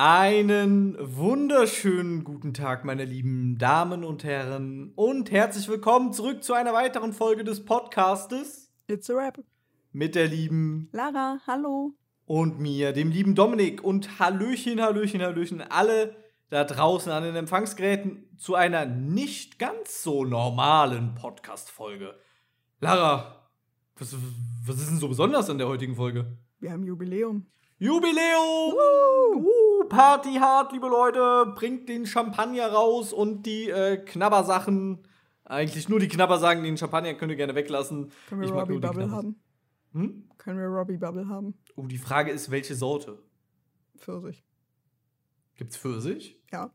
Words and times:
Einen 0.00 0.96
wunderschönen 1.00 2.22
guten 2.22 2.54
Tag, 2.54 2.84
meine 2.84 3.04
lieben 3.04 3.58
Damen 3.58 4.04
und 4.04 4.22
Herren, 4.22 4.92
und 4.94 5.32
herzlich 5.32 5.66
willkommen 5.66 6.12
zurück 6.12 6.44
zu 6.44 6.54
einer 6.54 6.72
weiteren 6.72 7.12
Folge 7.12 7.42
des 7.42 7.64
Podcastes 7.64 8.70
It's 8.86 9.10
a 9.10 9.14
Rap. 9.14 9.42
mit 9.90 10.14
der 10.14 10.28
lieben 10.28 10.88
Lara, 10.92 11.40
hallo. 11.48 11.94
und 12.26 12.60
mir, 12.60 12.92
dem 12.92 13.10
lieben 13.10 13.34
Dominik. 13.34 13.82
Und 13.82 14.20
Hallöchen, 14.20 14.80
Hallöchen, 14.80 15.20
Hallöchen, 15.20 15.62
alle 15.62 16.14
da 16.48 16.62
draußen 16.62 17.10
an 17.10 17.24
den 17.24 17.34
Empfangsgeräten 17.34 18.36
zu 18.36 18.54
einer 18.54 18.86
nicht 18.86 19.58
ganz 19.58 20.04
so 20.04 20.24
normalen 20.24 21.16
Podcast-Folge. 21.16 22.14
Lara, 22.78 23.50
was, 23.96 24.14
was 24.64 24.76
ist 24.76 24.90
denn 24.90 25.00
so 25.00 25.08
besonders 25.08 25.50
an 25.50 25.58
der 25.58 25.66
heutigen 25.66 25.96
Folge? 25.96 26.38
Wir 26.60 26.70
haben 26.70 26.84
Jubiläum. 26.84 27.46
Jubiläum! 27.80 28.74
Uh, 28.74 29.67
Party 29.88 30.34
hart, 30.34 30.72
liebe 30.72 30.88
Leute. 30.88 31.52
Bringt 31.54 31.88
den 31.88 32.06
Champagner 32.06 32.68
raus 32.68 33.12
und 33.12 33.44
die 33.44 33.70
äh, 33.70 33.96
Knabbersachen. 33.96 35.06
Eigentlich 35.44 35.88
nur 35.88 35.98
die 35.98 36.08
Knabbersachen, 36.08 36.62
den 36.62 36.76
Champagner 36.76 37.14
könnt 37.14 37.30
ihr 37.30 37.36
gerne 37.36 37.54
weglassen. 37.54 38.12
Können 38.28 38.42
wir 38.42 38.48
Ich 38.48 38.54
Robbie 38.54 38.78
Bubble 38.78 39.10
haben? 39.10 39.40
Hm? 39.92 40.28
Können 40.36 40.58
wir 40.58 40.66
Robbie 40.66 40.98
Bubble 40.98 41.26
haben? 41.28 41.54
Oh, 41.76 41.86
die 41.86 41.98
Frage 41.98 42.30
ist, 42.30 42.50
welche 42.50 42.74
Sorte? 42.74 43.18
Pfirsich. 43.96 44.44
Gibt's 45.56 45.76
Pfirsich? 45.76 46.38
Ja, 46.52 46.70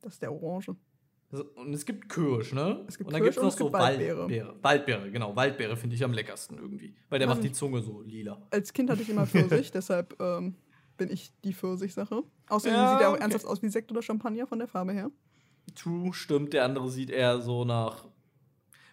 das 0.00 0.14
ist 0.14 0.22
der 0.22 0.32
Orange. 0.32 0.74
Also, 1.30 1.44
Und 1.56 1.74
es 1.74 1.84
gibt 1.84 2.08
Kirsch, 2.08 2.52
ne? 2.52 2.84
Es 2.88 2.96
gibt 2.96 3.08
und 3.08 3.12
dann 3.12 3.22
Kirsch 3.22 3.34
gibt's 3.34 3.38
und 3.38 3.44
noch 3.44 3.52
es 3.52 3.58
so 3.58 3.64
gibt 3.64 3.74
Waldbeere. 3.74 4.18
Waldbeere. 4.20 4.56
Waldbeere, 4.62 5.10
genau. 5.10 5.36
Waldbeere 5.36 5.76
finde 5.76 5.96
ich 5.96 6.04
am 6.04 6.12
leckersten 6.12 6.58
irgendwie. 6.58 6.94
Weil 7.10 7.18
der 7.18 7.28
Mann. 7.28 7.36
macht 7.38 7.44
die 7.44 7.52
Zunge 7.52 7.82
so 7.82 8.02
lila. 8.02 8.40
Als 8.50 8.72
Kind 8.72 8.90
hatte 8.90 9.02
ich 9.02 9.10
immer 9.10 9.26
Pfirsich, 9.26 9.70
deshalb 9.72 10.16
ähm, 10.20 10.56
bin 10.96 11.10
ich 11.10 11.32
die 11.44 11.52
Pfirsich-Sache. 11.52 12.22
Außerdem 12.48 12.76
Ja, 12.76 12.92
sieht 12.92 13.00
er 13.02 13.08
auch 13.08 13.12
okay. 13.14 13.22
ernsthaft 13.22 13.46
aus 13.46 13.62
wie 13.62 13.68
Sekt 13.68 13.90
oder 13.90 14.02
Champagner 14.02 14.46
von 14.46 14.58
der 14.58 14.68
Farbe 14.68 14.92
her. 14.92 15.10
True, 15.74 16.12
stimmt. 16.12 16.52
Der 16.52 16.64
andere 16.64 16.90
sieht 16.90 17.10
eher 17.10 17.40
so 17.40 17.64
nach. 17.64 18.04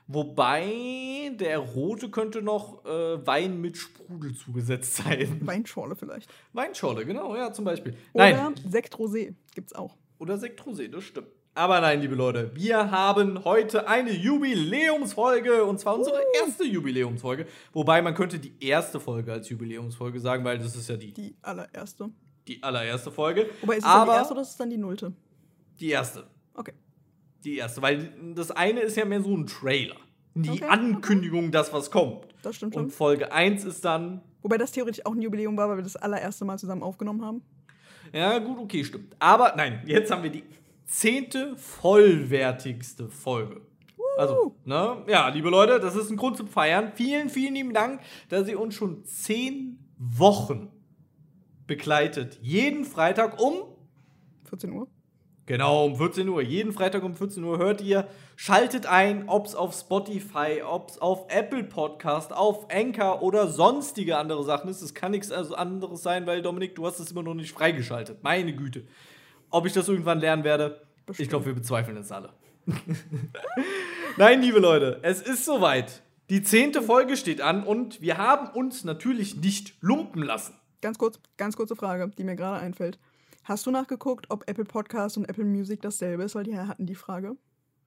Wobei 0.07 1.31
der 1.39 1.57
rote 1.59 2.09
könnte 2.09 2.41
noch 2.41 2.83
äh, 2.85 3.25
Wein 3.25 3.61
mit 3.61 3.77
Sprudel 3.77 4.35
zugesetzt 4.35 4.95
sein. 4.95 5.39
Weinschorle 5.45 5.95
vielleicht. 5.95 6.29
Weinschorle, 6.53 7.05
genau, 7.05 7.35
ja, 7.35 7.53
zum 7.53 7.65
Beispiel. 7.65 7.95
Oder 8.13 8.31
Nein, 8.49 8.55
Sekt 8.69 8.95
Rosé 8.95 9.35
gibt's 9.55 9.73
auch. 9.73 9.95
oder 10.19 10.37
Sekt 10.37 10.61
Rosé, 10.63 10.89
das 10.89 11.03
stimmt. 11.05 11.27
Aber 11.53 11.81
nein, 11.81 11.99
liebe 12.01 12.15
Leute, 12.15 12.51
wir 12.55 12.91
haben 12.91 13.43
heute 13.43 13.87
eine 13.87 14.11
Jubiläumsfolge 14.11 15.65
und 15.65 15.79
zwar 15.79 15.97
unsere 15.97 16.21
erste 16.41 16.63
Jubiläumsfolge. 16.63 17.45
Wobei 17.73 18.01
man 18.01 18.13
könnte 18.15 18.39
die 18.39 18.53
erste 18.61 18.99
Folge 19.01 19.33
als 19.33 19.49
Jubiläumsfolge 19.49 20.19
sagen, 20.21 20.45
weil 20.45 20.57
das 20.59 20.75
ist 20.75 20.87
ja 20.87 20.95
die, 20.95 21.11
Die 21.13 21.35
allererste. 21.41 22.09
die 22.47 22.63
allererste 22.63 23.11
Folge. 23.11 23.49
Wobei 23.61 23.73
ist 23.73 23.79
es 23.79 23.83
dann 23.83 24.01
Aber 24.01 24.13
die 24.13 24.17
erste 24.19 24.33
oder 24.33 24.41
ist 24.43 24.49
es 24.51 24.57
dann 24.57 24.69
die 24.69 24.77
nullte? 24.77 25.13
die 25.79 25.89
erste. 25.89 26.23
Okay. 26.53 26.73
Die 27.43 27.57
erste, 27.57 27.81
weil 27.81 28.13
das 28.35 28.51
eine 28.51 28.81
ist 28.81 28.95
ja 28.95 29.03
mehr 29.03 29.21
so 29.21 29.35
ein 29.35 29.45
Trailer. 29.47 29.95
Die 30.35 30.49
Okay, 30.51 30.63
Ankündigung, 30.65 31.51
dass 31.51 31.73
was 31.73 31.91
kommt. 31.91 32.27
Das 32.43 32.55
stimmt 32.55 32.75
Und 32.77 32.83
schon. 32.83 32.91
Folge 32.91 33.31
1 33.31 33.65
ist 33.65 33.83
dann. 33.83 34.21
Wobei 34.41 34.57
das 34.57 34.71
theoretisch 34.71 35.05
auch 35.05 35.11
ein 35.13 35.21
Jubiläum 35.21 35.57
war, 35.57 35.67
weil 35.69 35.77
wir 35.77 35.83
das 35.83 35.95
allererste 35.97 36.45
Mal 36.45 36.57
zusammen 36.57 36.81
aufgenommen 36.83 37.25
haben. 37.25 37.41
Ja, 38.13 38.37
gut, 38.39 38.57
okay, 38.59 38.83
stimmt. 38.83 39.15
Aber 39.19 39.53
nein, 39.57 39.81
jetzt 39.85 40.11
haben 40.11 40.23
wir 40.23 40.29
die 40.29 40.43
zehnte 40.91 41.55
vollwertigste 41.55 43.09
Folge. 43.09 43.61
Also, 44.17 44.55
ne? 44.65 45.03
Ja, 45.07 45.29
liebe 45.29 45.49
Leute, 45.49 45.79
das 45.79 45.95
ist 45.95 46.09
ein 46.09 46.17
Grund 46.17 46.35
zum 46.35 46.47
Feiern. 46.47 46.91
Vielen, 46.95 47.29
vielen 47.29 47.55
lieben 47.55 47.73
Dank, 47.73 48.01
dass 48.27 48.47
ihr 48.47 48.59
uns 48.59 48.75
schon 48.75 49.05
zehn 49.05 49.79
Wochen 49.97 50.69
begleitet. 51.65 52.37
Jeden 52.41 52.83
Freitag 52.83 53.41
um 53.41 53.63
14 54.49 54.73
Uhr. 54.73 54.87
Genau, 55.45 55.85
um 55.85 55.95
14 55.95 56.27
Uhr. 56.27 56.41
Jeden 56.41 56.73
Freitag 56.73 57.03
um 57.03 57.15
14 57.15 57.43
Uhr 57.43 57.57
hört 57.57 57.81
ihr. 57.81 58.07
Schaltet 58.35 58.85
ein, 58.85 59.29
ob 59.29 59.45
es 59.45 59.55
auf 59.55 59.73
Spotify, 59.73 60.61
ob 60.65 60.89
es 60.89 60.97
auf 60.97 61.25
Apple 61.29 61.63
Podcast, 61.63 62.33
auf 62.33 62.67
Anchor 62.69 63.21
oder 63.21 63.47
sonstige 63.47 64.17
andere 64.17 64.43
Sachen 64.43 64.69
ist. 64.69 64.81
Es 64.81 64.93
kann 64.93 65.11
nichts 65.11 65.31
also 65.31 65.55
anderes 65.55 66.03
sein, 66.03 66.27
weil 66.27 66.41
Dominik, 66.41 66.75
du 66.75 66.85
hast 66.85 66.99
es 66.99 67.11
immer 67.11 67.23
noch 67.23 67.33
nicht 67.33 67.53
freigeschaltet. 67.53 68.23
Meine 68.23 68.53
Güte. 68.53 68.83
Ob 69.51 69.65
ich 69.65 69.73
das 69.73 69.87
irgendwann 69.87 70.19
lernen 70.19 70.43
werde, 70.43 70.81
ich 71.01 71.05
Bestimmt. 71.05 71.29
glaube, 71.29 71.45
wir 71.47 71.53
bezweifeln 71.53 71.97
es 71.97 72.11
alle. 72.11 72.29
Nein, 74.17 74.41
liebe 74.41 74.59
Leute, 74.59 74.99
es 75.03 75.21
ist 75.21 75.45
soweit. 75.45 76.01
Die 76.29 76.41
zehnte 76.43 76.81
Folge 76.81 77.17
steht 77.17 77.41
an 77.41 77.63
und 77.63 78.01
wir 78.01 78.17
haben 78.17 78.47
uns 78.47 78.83
natürlich 78.83 79.35
nicht 79.35 79.75
lumpen 79.81 80.23
lassen. 80.23 80.53
Ganz 80.81 80.97
kurz, 80.97 81.19
ganz 81.37 81.57
kurze 81.57 81.75
Frage, 81.75 82.09
die 82.17 82.23
mir 82.23 82.35
gerade 82.35 82.61
einfällt. 82.61 82.97
Hast 83.43 83.65
du 83.65 83.71
nachgeguckt, 83.71 84.27
ob 84.29 84.47
Apple 84.47 84.65
Podcast 84.65 85.17
und 85.17 85.27
Apple 85.27 85.43
Music 85.43 85.81
dasselbe 85.81 86.23
ist? 86.23 86.35
Weil 86.35 86.43
die 86.43 86.57
hatten 86.57 86.85
die 86.85 86.95
Frage. 86.95 87.35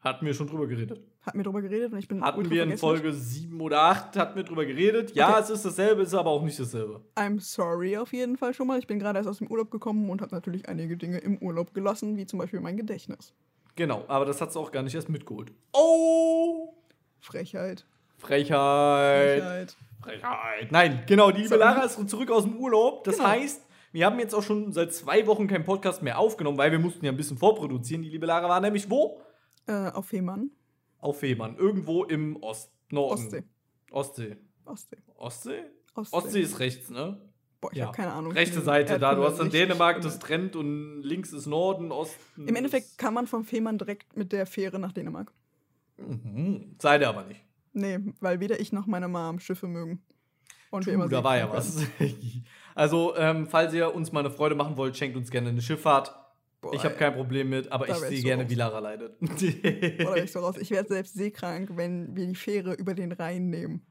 Hatten 0.05 0.27
wir 0.27 0.35
schon 0.35 0.47
drüber 0.47 0.67
geredet. 0.67 1.01
Hatten 1.23 1.39
wir 1.39 1.45
drüber 1.45 1.63
geredet 1.63 1.91
und 1.93 1.99
ich 1.99 2.07
bin 2.07 2.21
Hatten 2.23 2.51
wir 2.51 2.63
in. 2.65 2.77
Folge 2.77 3.11
7 3.13 3.59
oder 3.61 3.81
8, 3.85 4.17
hatten 4.19 4.37
wir 4.37 4.45
drüber 4.45 4.67
geredet. 4.67 5.15
Ja, 5.15 5.31
Okay. 5.31 5.41
es 5.41 5.49
ist 5.51 5.65
dasselbe, 5.65 6.03
ist 6.03 6.13
aber 6.13 6.29
auch 6.31 6.43
nicht 6.43 6.61
dasselbe. 6.61 7.01
I'm 7.17 7.41
sorry 7.41 7.97
auf 7.97 8.13
jeden 8.13 8.37
Fall 8.37 8.53
schon 8.53 8.67
mal. 8.67 8.79
Ich 8.79 8.87
bin 8.87 8.99
gerade 8.99 9.19
erst 9.19 9.31
aus 9.31 9.39
dem 9.39 9.47
Urlaub 9.51 9.71
gekommen 9.71 10.11
und 10.11 10.21
habe 10.21 10.35
natürlich 10.35 10.69
einige 10.69 10.99
Dinge 10.99 11.17
im 11.19 11.39
Urlaub 11.39 11.73
gelassen, 11.73 12.19
wie 12.19 12.27
zum 12.27 12.39
Beispiel 12.39 12.61
mein 12.61 12.77
Gedächtnis. 12.77 13.33
Genau, 13.77 14.05
aber 14.07 14.27
das 14.27 14.41
hat 14.43 14.53
sie 14.53 14.59
auch 14.61 14.71
gar 14.71 14.83
nicht 14.83 14.95
erst 14.95 15.09
mitgeholt. 15.09 15.53
Oh! 15.73 16.75
Frechheit. 17.21 17.87
Frechheit. 18.19 19.41
Frechheit. 19.41 19.77
Frechheit. 20.03 20.71
Nein, 20.71 21.03
genau, 21.07 21.31
die 21.31 21.43
liebe. 21.43 21.57
Lara 21.57 21.83
ist 21.85 21.99
zurück 22.11 22.31
aus 22.31 22.45
dem 22.45 22.57
Urlaub. 22.59 23.05
Das 23.05 23.17
Genau. 23.17 23.29
heißt, 23.31 23.63
wir 23.93 24.05
haben 24.07 24.19
jetzt 24.19 24.35
auch 24.35 24.43
schon 24.43 24.73
seit 24.73 24.93
zwei 24.93 25.27
Wochen 25.27 25.47
keinen 25.47 25.65
Podcast 25.65 26.03
mehr 26.03 26.19
aufgenommen, 26.19 26.59
weil 26.59 26.71
wir 26.73 26.79
mussten 26.79 27.05
ja 27.07 27.11
ein 27.13 27.17
bisschen 27.17 27.39
vorproduzieren. 27.39 28.03
Die 28.03 28.11
liebe 28.11 28.27
Lara 28.27 28.49
war 28.49 28.61
nämlich 28.61 28.91
wo? 28.91 29.19
Äh, 29.67 29.91
auf 29.91 30.07
Fehmarn. 30.07 30.51
Auf 30.99 31.21
Fehmarn. 31.21 31.57
Irgendwo 31.57 32.05
im 32.05 32.37
Ost 32.43 32.71
Norden. 32.91 33.23
Ostsee. 33.25 33.45
Ostsee. 33.91 34.37
Ostsee. 34.65 34.97
Ostsee? 35.17 35.63
Ostsee. 35.95 36.17
Ostsee 36.17 36.41
ist 36.41 36.59
rechts, 36.59 36.91
ne? 36.91 37.21
Boah, 37.61 37.73
ich 37.73 37.79
Ja. 37.79 37.87
habe 37.87 37.97
keine 37.97 38.13
Ahnung. 38.13 38.33
Rechte 38.33 38.61
Seite 38.61 38.99
da. 38.99 39.15
Du 39.15 39.25
hast 39.25 39.39
dann 39.39 39.51
Dänemark, 39.51 40.01
das 40.03 40.19
trennt 40.19 40.57
und 40.57 41.03
links 41.03 41.33
ist 41.33 41.47
Norden, 41.47 41.93
Osten. 41.93 42.47
Im 42.47 42.57
Endeffekt 42.57 42.99
kann 42.99 43.15
man 43.15 43.27
vom 43.27 43.45
Fehmarn 43.45 43.79
direkt 43.79 44.17
mit 44.17 44.33
der 44.33 44.47
Fähre 44.47 44.79
nach 44.79 44.93
Dänemark. 44.93 45.33
Mhm. 45.97 46.75
Seid 46.79 47.01
ihr 47.03 47.09
aber 47.09 47.25
nicht. 47.25 47.41
Nee, 47.73 47.99
weil 48.21 48.41
weder 48.41 48.61
ich 48.61 48.73
noch 48.73 48.87
meine 48.87 49.09
Mom 49.09 49.41
Schiffe 49.41 49.67
mögen. 49.67 50.03
Und 50.71 50.87
immer 50.89 51.09
da 51.09 51.23
war 51.23 51.37
ja 51.39 51.51
was. 51.53 51.79
also, 52.75 53.17
ähm, 53.17 53.47
falls 53.47 53.73
ihr 53.75 53.95
uns 53.95 54.11
mal 54.13 54.21
eine 54.21 54.31
Freude 54.31 54.55
machen 54.57 54.77
wollt, 54.77 54.97
schenkt 54.97 55.17
uns 55.17 55.31
gerne 55.31 55.51
eine 55.51 55.63
Schifffahrt. 55.63 56.15
Boah, 56.65 56.75
ich 56.75 56.85
habe 56.85 56.95
kein 56.97 57.15
Problem 57.15 57.51
mit, 57.51 57.71
aber 57.73 57.89
ich 57.89 57.95
sehe 57.97 58.23
gerne, 58.23 58.43
raus. 58.43 58.51
wie 58.51 58.55
Lara 58.55 58.79
leidet. 58.81 59.17
Oder 59.21 60.23
ich 60.25 60.33
so 60.33 60.41
raus. 60.41 60.57
Ich 60.59 60.71
werde 60.71 60.89
selbst 60.89 61.15
seekrank, 61.15 61.71
wenn 61.77 62.15
wir 62.17 62.27
die 62.27 62.35
Fähre 62.35 62.75
über 62.75 62.95
den 62.95 63.13
Rhein 63.13 63.51
nehmen. 63.51 63.87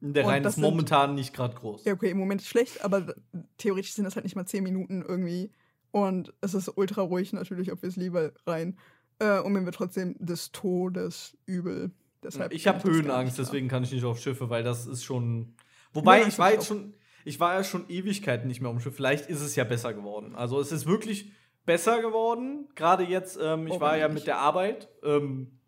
Der 0.00 0.26
Rhein 0.26 0.44
ist 0.44 0.54
sind- 0.56 0.62
momentan 0.62 1.14
nicht 1.14 1.32
gerade 1.34 1.54
groß. 1.54 1.84
Ja, 1.84 1.92
okay, 1.92 2.10
im 2.10 2.18
Moment 2.18 2.40
ist 2.40 2.48
schlecht, 2.48 2.84
aber 2.84 3.14
theoretisch 3.56 3.92
sind 3.94 4.04
das 4.04 4.16
halt 4.16 4.24
nicht 4.24 4.34
mal 4.36 4.46
10 4.46 4.64
Minuten 4.64 5.02
irgendwie. 5.06 5.50
Und 5.92 6.32
es 6.40 6.54
ist 6.54 6.68
ultra 6.76 7.02
ruhig 7.02 7.32
natürlich, 7.32 7.70
ob 7.70 7.82
wir 7.82 7.88
es 7.88 7.96
lieber 7.96 8.32
rein. 8.46 8.78
Äh, 9.18 9.38
und 9.40 9.52
mir 9.52 9.64
wird 9.64 9.74
trotzdem 9.76 10.16
des 10.18 10.50
Todes 10.52 11.36
übel. 11.46 11.92
Deshalb 12.24 12.52
ich 12.52 12.66
habe 12.66 12.82
Höhenangst, 12.88 13.38
deswegen 13.38 13.68
kann 13.68 13.82
ich 13.82 13.92
nicht 13.92 14.04
auf 14.04 14.18
Schiffe, 14.20 14.48
weil 14.50 14.62
das 14.64 14.86
ist 14.86 15.04
schon. 15.04 15.54
Wobei, 15.92 16.22
Ja, 16.22 16.28
ich 16.28 16.38
war 16.38 16.52
jetzt 16.52 16.66
schon, 16.66 16.94
ich 17.24 17.38
war 17.40 17.54
ja 17.54 17.62
schon 17.64 17.88
Ewigkeiten 17.88 18.48
nicht 18.48 18.60
mehr 18.60 18.70
dem 18.70 18.80
Schiff. 18.80 18.96
Vielleicht 18.96 19.28
ist 19.28 19.40
es 19.40 19.54
ja 19.54 19.64
besser 19.64 19.92
geworden. 19.92 20.34
Also 20.34 20.58
es 20.60 20.72
ist 20.72 20.86
wirklich 20.86 21.30
besser 21.64 22.00
geworden. 22.02 22.68
Gerade 22.74 23.04
jetzt, 23.04 23.38
ähm, 23.42 23.66
ich 23.66 23.74
Oh, 23.74 23.80
war 23.80 23.96
ja 23.96 24.08
mit 24.08 24.26
der 24.26 24.38
Arbeit. 24.38 24.88
Ähm, 25.02 25.58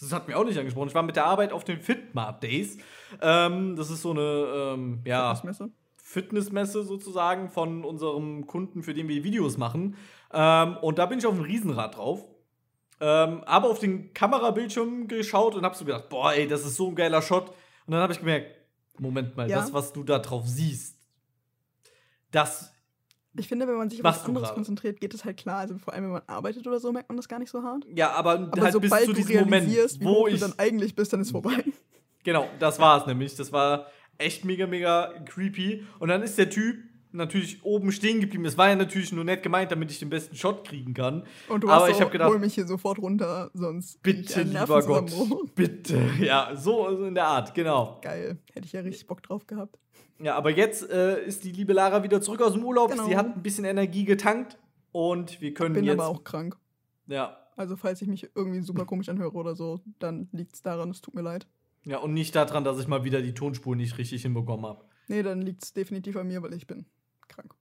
das 0.00 0.12
hat 0.12 0.26
mir 0.28 0.36
auch 0.36 0.44
nicht 0.44 0.58
angesprochen. 0.58 0.88
Ich 0.88 0.94
war 0.94 1.02
mit 1.02 1.16
der 1.16 1.26
Arbeit 1.26 1.52
auf 1.52 1.64
den 1.64 1.80
Fitmart 1.80 2.42
Days. 2.42 2.78
Ähm, 3.22 3.76
das 3.76 3.90
ist 3.90 4.02
so 4.02 4.10
eine, 4.10 4.20
ähm, 4.74 5.00
ja, 5.04 5.34
Fitnessmesse. 5.34 5.70
Fitnessmesse 5.96 6.82
sozusagen 6.82 7.48
von 7.48 7.84
unserem 7.84 8.46
Kunden, 8.46 8.82
für 8.82 8.92
den 8.94 9.08
wir 9.08 9.24
Videos 9.24 9.56
machen. 9.56 9.96
Ähm, 10.32 10.76
und 10.82 10.98
da 10.98 11.06
bin 11.06 11.18
ich 11.18 11.26
auf 11.26 11.34
dem 11.34 11.44
Riesenrad 11.44 11.96
drauf. 11.96 12.24
Ähm, 13.00 13.42
habe 13.46 13.68
auf 13.68 13.78
den 13.78 14.12
Kamerabildschirm 14.14 15.08
geschaut 15.08 15.54
und 15.54 15.64
habe 15.64 15.74
so 15.76 15.84
gedacht, 15.84 16.08
boah, 16.08 16.32
ey, 16.32 16.46
das 16.46 16.64
ist 16.64 16.76
so 16.76 16.88
ein 16.88 16.94
geiler 16.94 17.22
Shot. 17.22 17.48
Und 17.86 17.92
dann 17.92 18.00
habe 18.00 18.12
ich 18.12 18.18
gemerkt, 18.18 18.50
Moment 18.98 19.36
mal, 19.36 19.48
Ja. 19.48 19.56
das, 19.58 19.72
was 19.72 19.92
du 19.92 20.02
da 20.04 20.18
drauf 20.18 20.44
siehst, 20.46 20.96
das, 22.30 22.72
Ich 23.36 23.48
finde, 23.48 23.66
wenn 23.66 23.76
man 23.76 23.90
sich 23.90 23.98
auf 24.00 24.04
was 24.04 24.24
anderes 24.24 24.46
gerade. 24.48 24.54
konzentriert, 24.54 25.00
geht 25.00 25.12
es 25.14 25.24
halt 25.24 25.36
klar. 25.36 25.58
Also 25.58 25.76
vor 25.78 25.92
allem, 25.92 26.04
wenn 26.04 26.12
man 26.12 26.22
arbeitet 26.26 26.66
oder 26.66 26.78
so, 26.78 26.92
merkt 26.92 27.08
man 27.08 27.16
das 27.16 27.28
gar 27.28 27.38
nicht 27.38 27.50
so 27.50 27.62
hart. 27.62 27.84
ja, 27.94 28.10
aber, 28.12 28.32
Aber 28.32 28.62
halt 28.62 28.72
bis 28.80 28.90
sobald 28.90 29.04
zu 29.06 29.12
du 29.12 29.16
diesem 29.16 29.40
Moment, 29.40 29.68
wo 30.00 30.26
ich, 30.28 30.34
du 30.34 30.40
dann 30.40 30.54
eigentlich 30.58 30.94
bist, 30.94 31.12
dann 31.12 31.20
ist 31.20 31.30
vorbei. 31.32 31.64
genau, 32.22 32.48
das 32.60 32.78
war 32.78 33.00
es 33.00 33.06
nämlich. 33.06 33.34
Das 33.36 33.52
war 33.52 33.86
echt 34.18 34.44
mega, 34.44 34.66
mega 34.66 35.12
creepy. 35.26 35.84
Und 35.98 36.08
dann 36.08 36.22
ist 36.22 36.38
der 36.38 36.48
Typ 36.50 36.76
natürlich 37.10 37.64
oben 37.64 37.92
stehen 37.92 38.20
geblieben. 38.20 38.42
Das 38.44 38.58
war 38.58 38.68
ja 38.68 38.74
natürlich 38.76 39.12
nur 39.12 39.22
nett 39.24 39.42
gemeint, 39.44 39.70
damit 39.70 39.90
ich 39.90 40.00
den 40.00 40.10
besten 40.10 40.34
Shot 40.36 40.66
kriegen 40.66 40.94
kann. 40.94 41.24
Und 41.48 41.62
du 41.62 41.68
Aber 41.68 41.86
hast 41.88 42.00
ich 42.00 42.10
gedacht- 42.10 42.28
hol 42.28 42.38
mich 42.40 42.54
hier 42.54 42.66
sofort 42.66 42.98
runter, 42.98 43.50
sonst 43.54 44.02
Bitte, 44.02 44.42
lieber 44.42 44.82
Gott. 44.82 45.12
Bitte. 45.54 46.00
Ja, 46.20 46.50
so 46.56 46.88
so 46.96 47.04
in 47.06 47.14
der 47.14 47.26
Art, 47.26 47.54
genau. 47.54 48.00
Geil, 48.02 48.38
hätte 48.52 48.66
ich 48.66 48.72
ja 48.72 48.80
richtig 48.80 49.06
Bock 49.06 49.22
drauf 49.22 49.46
gehabt. 49.46 49.78
Ja, 50.20 50.36
aber 50.36 50.50
jetzt 50.50 50.88
äh, 50.90 51.22
ist 51.24 51.44
die 51.44 51.52
liebe 51.52 51.72
Lara 51.72 52.02
wieder 52.02 52.20
zurück 52.20 52.40
aus 52.42 52.52
dem 52.52 52.64
Urlaub. 52.64 52.90
Genau. 52.90 53.06
Sie 53.06 53.16
hat 53.16 53.26
ein 53.36 53.42
bisschen 53.42 53.64
Energie 53.64 54.04
getankt. 54.04 54.58
Und 54.92 55.40
wir 55.40 55.52
können 55.54 55.74
Bin 55.74 55.84
jetzt. 55.84 55.98
aber 55.98 56.06
auch 56.08 56.22
krank. 56.22 56.56
Ja. 57.08 57.36
Also 57.56 57.76
falls 57.76 58.00
ich 58.00 58.06
mich 58.08 58.30
irgendwie 58.34 58.60
super 58.60 58.84
komisch 58.84 59.08
anhöre 59.08 59.32
oder 59.34 59.56
so, 59.56 59.80
dann 59.98 60.28
liegt 60.32 60.54
es 60.54 60.62
daran, 60.62 60.90
es 60.90 61.00
tut 61.00 61.14
mir 61.14 61.22
leid. 61.22 61.48
Ja, 61.84 61.98
und 61.98 62.14
nicht 62.14 62.34
daran, 62.34 62.62
dass 62.64 62.78
ich 62.78 62.86
mal 62.86 63.02
wieder 63.04 63.20
die 63.20 63.34
Tonspur 63.34 63.74
nicht 63.76 63.98
richtig 63.98 64.22
hinbekommen 64.22 64.64
habe. 64.66 64.84
Nee, 65.08 65.22
dann 65.22 65.42
liegt 65.42 65.64
es 65.64 65.72
definitiv 65.72 66.16
an 66.16 66.28
mir, 66.28 66.42
weil 66.42 66.54
ich 66.54 66.66
bin 66.66 66.86
krank. 67.28 67.54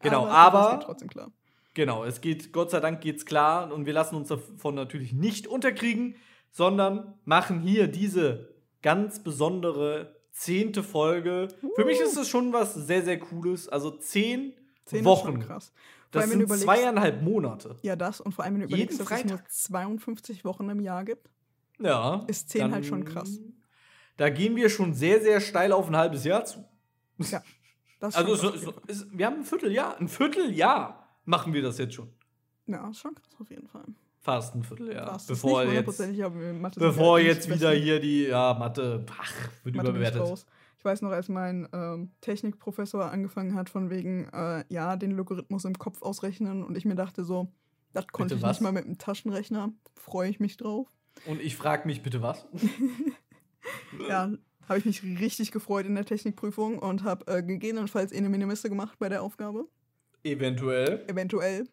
Genau, 0.00 0.26
das 0.26 0.34
aber- 0.34 0.70
geht 0.76 0.82
trotzdem 0.86 1.08
klar. 1.08 1.32
Genau, 1.74 2.04
es 2.04 2.20
geht, 2.20 2.52
Gott 2.52 2.70
sei 2.70 2.78
Dank 2.78 3.00
geht's 3.00 3.26
klar 3.26 3.72
und 3.72 3.84
wir 3.84 3.92
lassen 3.92 4.14
uns 4.14 4.28
davon 4.28 4.76
natürlich 4.76 5.12
nicht 5.12 5.48
unterkriegen, 5.48 6.14
sondern 6.52 7.14
machen 7.24 7.60
hier 7.60 7.88
diese 7.88 8.54
ganz 8.80 9.24
besondere 9.24 10.13
zehnte 10.34 10.82
Folge. 10.82 11.48
Für 11.76 11.84
mich 11.84 12.00
ist 12.00 12.16
es 12.16 12.28
schon 12.28 12.52
was 12.52 12.74
sehr, 12.74 13.02
sehr 13.02 13.18
Cooles. 13.18 13.68
Also 13.68 13.90
zehn, 13.92 14.52
Zehn 14.84 15.04
Wochen. 15.04 15.40
ist 15.40 15.46
krass. 15.46 15.72
Vor 16.12 16.20
Das 16.20 16.30
sind 16.30 16.48
zweieinhalb 16.48 17.22
Monate. 17.22 17.76
Ja, 17.82 17.96
das 17.96 18.20
und 18.20 18.32
vor 18.32 18.44
allem, 18.44 18.54
wenn 18.54 18.68
du 18.68 18.76
Jeden 18.76 18.94
überlegst, 18.94 19.00
dass 19.00 19.10
es 19.20 19.24
nur 19.24 19.38
Freitag. 19.38 19.50
52 19.50 20.44
Wochen 20.44 20.68
im 20.68 20.80
Jahr 20.80 21.04
gibt. 21.04 21.30
Ja. 21.80 22.24
Ist 22.28 22.50
zehn 22.50 22.70
halt 22.72 22.84
schon 22.86 23.04
krass. 23.04 23.40
Da 24.16 24.28
gehen 24.28 24.54
wir 24.54 24.68
schon 24.68 24.94
sehr, 24.94 25.20
sehr 25.20 25.40
steil 25.40 25.72
auf 25.72 25.88
ein 25.88 25.96
halbes 25.96 26.24
Jahr 26.24 26.44
zu. 26.44 26.64
Ja. 27.18 27.42
Das 27.98 28.14
ist 28.14 28.16
Also 28.16 28.48
es, 28.48 28.60
jeden 28.60 28.74
es, 28.86 29.06
wir 29.10 29.26
haben 29.26 29.36
ein 29.38 29.44
Vierteljahr. 29.44 29.98
Ein 29.98 30.08
Vierteljahr 30.08 31.08
machen 31.24 31.52
wir 31.52 31.62
das 31.62 31.78
jetzt 31.78 31.94
schon. 31.94 32.12
Ja, 32.66 32.88
ist 32.90 32.98
schon 33.00 33.14
krass 33.14 33.34
auf 33.40 33.50
jeden 33.50 33.66
Fall. 33.66 33.84
Fast 34.24 34.54
ein 34.54 34.62
Vierteljahr. 34.62 35.06
Fast. 35.06 35.30
Ist 35.30 35.42
bevor 35.42 35.64
nicht 35.66 35.74
jetzt, 35.74 36.78
bevor 36.78 37.16
halt 37.16 37.26
jetzt 37.26 37.50
wieder 37.50 37.72
hier 37.72 38.00
die 38.00 38.24
ja, 38.24 38.54
Mathe, 38.54 39.04
ach, 39.18 39.32
wird 39.64 39.76
Mathe 39.76 39.90
überbewertet. 39.90 40.46
Ich 40.78 40.84
weiß 40.84 41.02
noch, 41.02 41.10
als 41.10 41.28
mein 41.28 41.68
ähm, 41.74 42.10
Technikprofessor 42.22 43.10
angefangen 43.10 43.54
hat, 43.54 43.68
von 43.68 43.90
wegen, 43.90 44.28
äh, 44.32 44.64
ja, 44.68 44.96
den 44.96 45.10
Logarithmus 45.10 45.66
im 45.66 45.78
Kopf 45.78 46.00
ausrechnen 46.00 46.62
und 46.62 46.76
ich 46.76 46.86
mir 46.86 46.94
dachte 46.94 47.22
so, 47.24 47.52
das 47.92 48.06
konnte 48.08 48.34
Bitte 48.34 48.46
ich 48.46 48.50
was? 48.50 48.56
nicht 48.56 48.62
mal 48.62 48.72
mit 48.72 48.86
einem 48.86 48.96
Taschenrechner. 48.96 49.72
Freue 49.94 50.30
ich 50.30 50.40
mich 50.40 50.56
drauf. 50.56 50.88
Und 51.26 51.40
ich 51.42 51.56
frage 51.56 51.86
mich 51.86 52.02
bitte 52.02 52.22
was? 52.22 52.46
Ja, 54.08 54.30
habe 54.68 54.78
ich 54.78 54.84
mich 54.84 55.02
richtig 55.02 55.52
gefreut 55.52 55.86
in 55.86 55.94
der 55.94 56.04
Technikprüfung 56.04 56.78
und 56.78 57.04
habe 57.04 57.26
äh, 57.32 57.42
gegebenenfalls 57.42 58.12
eine 58.12 58.28
Minimiste 58.28 58.68
gemacht 58.68 58.98
bei 58.98 59.08
der 59.08 59.22
Aufgabe. 59.22 59.66
Eventuell 60.22 61.04
Eventuell. 61.06 61.66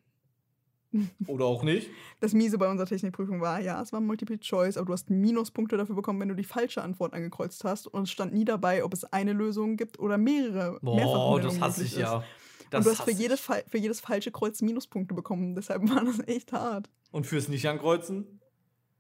Oder 1.27 1.45
auch 1.45 1.63
nicht. 1.63 1.89
Das 2.19 2.33
Miese 2.33 2.57
bei 2.57 2.69
unserer 2.69 2.87
Technikprüfung 2.87 3.41
war, 3.41 3.59
ja, 3.59 3.81
es 3.81 3.93
war 3.93 4.01
Multiple 4.01 4.39
Choice, 4.39 4.77
aber 4.77 4.87
du 4.87 4.93
hast 4.93 5.09
Minuspunkte 5.09 5.77
dafür 5.77 5.95
bekommen, 5.95 6.19
wenn 6.19 6.29
du 6.29 6.35
die 6.35 6.43
falsche 6.43 6.81
Antwort 6.81 7.13
angekreuzt 7.13 7.63
hast. 7.63 7.87
Und 7.87 8.03
es 8.03 8.11
stand 8.11 8.33
nie 8.33 8.45
dabei, 8.45 8.83
ob 8.83 8.93
es 8.93 9.03
eine 9.05 9.33
Lösung 9.33 9.77
gibt 9.77 9.99
oder 9.99 10.17
mehrere. 10.17 10.79
Boah, 10.81 11.39
das 11.41 11.59
hasse 11.61 11.83
ich 11.83 11.97
ja. 11.97 12.23
Das 12.69 12.79
und 12.79 12.93
du 12.93 12.97
hast 12.99 13.03
für, 13.03 13.11
jede, 13.11 13.35
für 13.37 13.77
jedes 13.77 13.99
falsche 13.99 14.31
Kreuz 14.31 14.61
Minuspunkte 14.61 15.13
bekommen. 15.13 15.55
Deshalb 15.55 15.89
war 15.89 16.03
das 16.05 16.25
echt 16.27 16.53
hart. 16.53 16.89
Und 17.11 17.27
fürs 17.27 17.47
Nicht-Ankreuzen? 17.49 18.39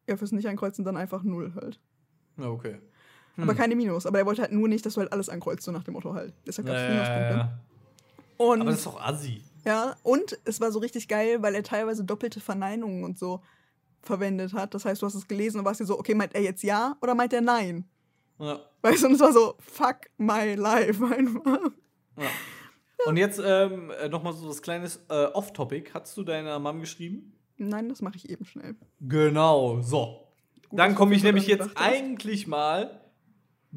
Ja, 0.07 0.17
fürs 0.17 0.31
Nicht-Ankreuzen 0.33 0.83
dann 0.83 0.97
einfach 0.97 1.23
null 1.23 1.53
halt. 1.55 1.79
Ja, 2.37 2.49
okay. 2.49 2.79
Aber 3.37 3.51
Hm. 3.53 3.57
keine 3.57 3.75
Minus. 3.77 4.05
Aber 4.05 4.19
er 4.19 4.25
wollte 4.25 4.41
halt 4.41 4.51
nur 4.51 4.67
nicht, 4.67 4.85
dass 4.85 4.95
du 4.95 4.99
halt 5.01 5.13
alles 5.13 5.29
ankreuzt, 5.29 5.63
so 5.63 5.71
nach 5.71 5.83
dem 5.83 5.93
Motto 5.93 6.13
halt. 6.13 6.33
Deshalb 6.45 6.67
gab 6.67 6.75
es 6.75 6.81
Ja, 6.81 6.89
Minuspunkte. 6.89 7.21
ja, 7.21 7.37
ja. 7.37 8.53
Aber 8.61 8.65
das 8.65 8.75
ist 8.79 8.85
doch 8.87 8.99
assi. 9.01 9.41
Ja, 9.65 9.95
und 10.03 10.39
es 10.45 10.59
war 10.59 10.71
so 10.71 10.79
richtig 10.79 11.07
geil, 11.07 11.41
weil 11.41 11.55
er 11.55 11.63
teilweise 11.63 12.03
doppelte 12.03 12.39
Verneinungen 12.39 13.03
und 13.03 13.19
so 13.19 13.41
verwendet 14.01 14.53
hat. 14.53 14.73
Das 14.73 14.85
heißt, 14.85 15.01
du 15.01 15.05
hast 15.05 15.15
es 15.15 15.27
gelesen 15.27 15.59
und 15.59 15.65
warst 15.65 15.79
dir 15.79 15.85
so, 15.85 15.99
okay, 15.99 16.15
meint 16.15 16.33
er 16.33 16.41
jetzt 16.41 16.63
ja 16.63 16.97
oder 17.01 17.13
meint 17.15 17.33
er 17.33 17.41
nein? 17.41 17.85
Ja. 18.39 18.59
Weißt 18.81 19.03
du, 19.03 19.07
und 19.07 19.13
es 19.13 19.19
war 19.19 19.31
so, 19.31 19.55
fuck 19.59 19.97
my 20.17 20.55
life 20.55 21.03
einfach. 21.15 21.71
Ja. 22.17 22.29
Und 23.05 23.17
jetzt 23.17 23.41
ähm, 23.43 23.91
äh, 23.99 24.09
noch 24.09 24.23
mal 24.23 24.33
so 24.33 24.47
was 24.49 24.61
kleines 24.61 24.99
äh, 25.09 25.25
Off-Topic. 25.25 25.91
Hast 25.93 26.15
du 26.17 26.23
deiner 26.23 26.59
Mom 26.59 26.79
geschrieben? 26.79 27.33
Nein, 27.57 27.89
das 27.89 28.01
mache 28.01 28.15
ich 28.15 28.29
eben 28.29 28.45
schnell. 28.45 28.75
Genau, 28.99 29.81
so. 29.81 30.27
Gut, 30.69 30.79
Dann 30.79 30.95
komme 30.95 31.15
ich 31.15 31.23
nämlich 31.23 31.47
jetzt 31.47 31.69
eigentlich 31.75 32.47
mal 32.47 33.01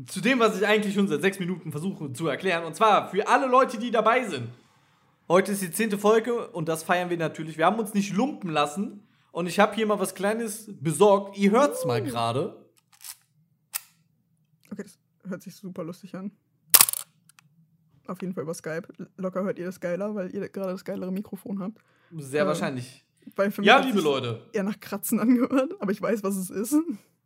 zu 0.06 0.20
dem, 0.20 0.40
was 0.40 0.58
ich 0.58 0.66
eigentlich 0.66 0.94
schon 0.94 1.08
seit 1.08 1.20
sechs 1.20 1.38
Minuten 1.38 1.70
versuche 1.70 2.12
zu 2.12 2.26
erklären. 2.26 2.64
Und 2.64 2.74
zwar 2.74 3.08
für 3.10 3.28
alle 3.28 3.46
Leute, 3.46 3.78
die 3.78 3.90
dabei 3.90 4.24
sind. 4.24 4.48
Heute 5.26 5.52
ist 5.52 5.62
die 5.62 5.70
zehnte 5.70 5.96
Folge 5.98 6.48
und 6.50 6.68
das 6.68 6.82
feiern 6.82 7.08
wir 7.08 7.16
natürlich. 7.16 7.56
Wir 7.56 7.64
haben 7.66 7.78
uns 7.78 7.94
nicht 7.94 8.12
lumpen 8.12 8.50
lassen. 8.50 9.06
Und 9.32 9.46
ich 9.46 9.58
habe 9.58 9.74
hier 9.74 9.86
mal 9.86 9.98
was 9.98 10.14
Kleines 10.14 10.70
besorgt. 10.80 11.36
Ihr 11.38 11.50
hört's 11.50 11.84
mal 11.84 12.02
gerade. 12.02 12.64
Okay, 14.70 14.84
das 14.84 14.98
hört 15.28 15.42
sich 15.42 15.56
super 15.56 15.82
lustig 15.82 16.14
an. 16.14 16.30
Auf 18.06 18.20
jeden 18.20 18.34
Fall 18.34 18.42
über 18.42 18.54
Skype. 18.54 18.86
Locker 19.16 19.42
hört 19.42 19.58
ihr 19.58 19.64
das 19.64 19.80
geiler, 19.80 20.14
weil 20.14 20.32
ihr 20.34 20.46
gerade 20.50 20.72
das 20.72 20.84
geilere 20.84 21.10
Mikrofon 21.10 21.58
habt. 21.58 21.78
Sehr 22.16 22.42
Ähm, 22.42 22.48
wahrscheinlich. 22.48 23.04
Ja, 23.62 23.78
liebe 23.78 24.02
Leute. 24.02 24.42
Eher 24.52 24.62
nach 24.62 24.78
Kratzen 24.78 25.18
angehört, 25.18 25.72
aber 25.80 25.90
ich 25.90 26.02
weiß, 26.02 26.22
was 26.22 26.36
es 26.36 26.50
ist. 26.50 26.76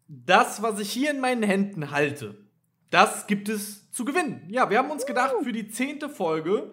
Das, 0.07 0.63
was 0.63 0.79
ich 0.79 0.91
hier 0.91 1.11
in 1.11 1.21
meinen 1.21 1.43
Händen 1.43 1.91
halte, 1.91 2.37
das 2.91 3.27
gibt 3.27 3.49
es 3.49 3.91
zu 3.91 4.05
gewinnen. 4.05 4.47
Ja, 4.49 4.71
wir 4.71 4.79
haben 4.79 4.91
uns 4.91 5.05
gedacht, 5.05 5.35
für 5.43 5.53
die 5.53 5.69
zehnte 5.69 6.09
Folge 6.09 6.73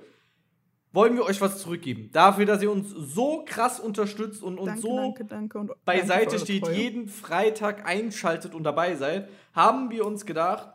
wollen 0.95 1.15
wir 1.15 1.25
euch 1.25 1.41
was 1.41 1.59
zurückgeben. 1.59 2.09
Dafür, 2.11 2.45
dass 2.45 2.61
ihr 2.61 2.71
uns 2.71 2.89
so 2.89 3.43
krass 3.45 3.79
unterstützt 3.79 4.41
und 4.41 4.57
uns 4.57 4.67
danke, 4.67 4.81
so 4.81 4.95
danke, 4.95 5.25
danke. 5.25 5.59
Und 5.59 5.85
beiseite 5.85 6.39
steht, 6.39 6.63
Treue. 6.63 6.75
jeden 6.75 7.07
Freitag 7.07 7.85
einschaltet 7.85 8.55
und 8.55 8.63
dabei 8.63 8.95
seid, 8.95 9.29
haben 9.53 9.91
wir 9.91 10.05
uns 10.05 10.25
gedacht, 10.25 10.69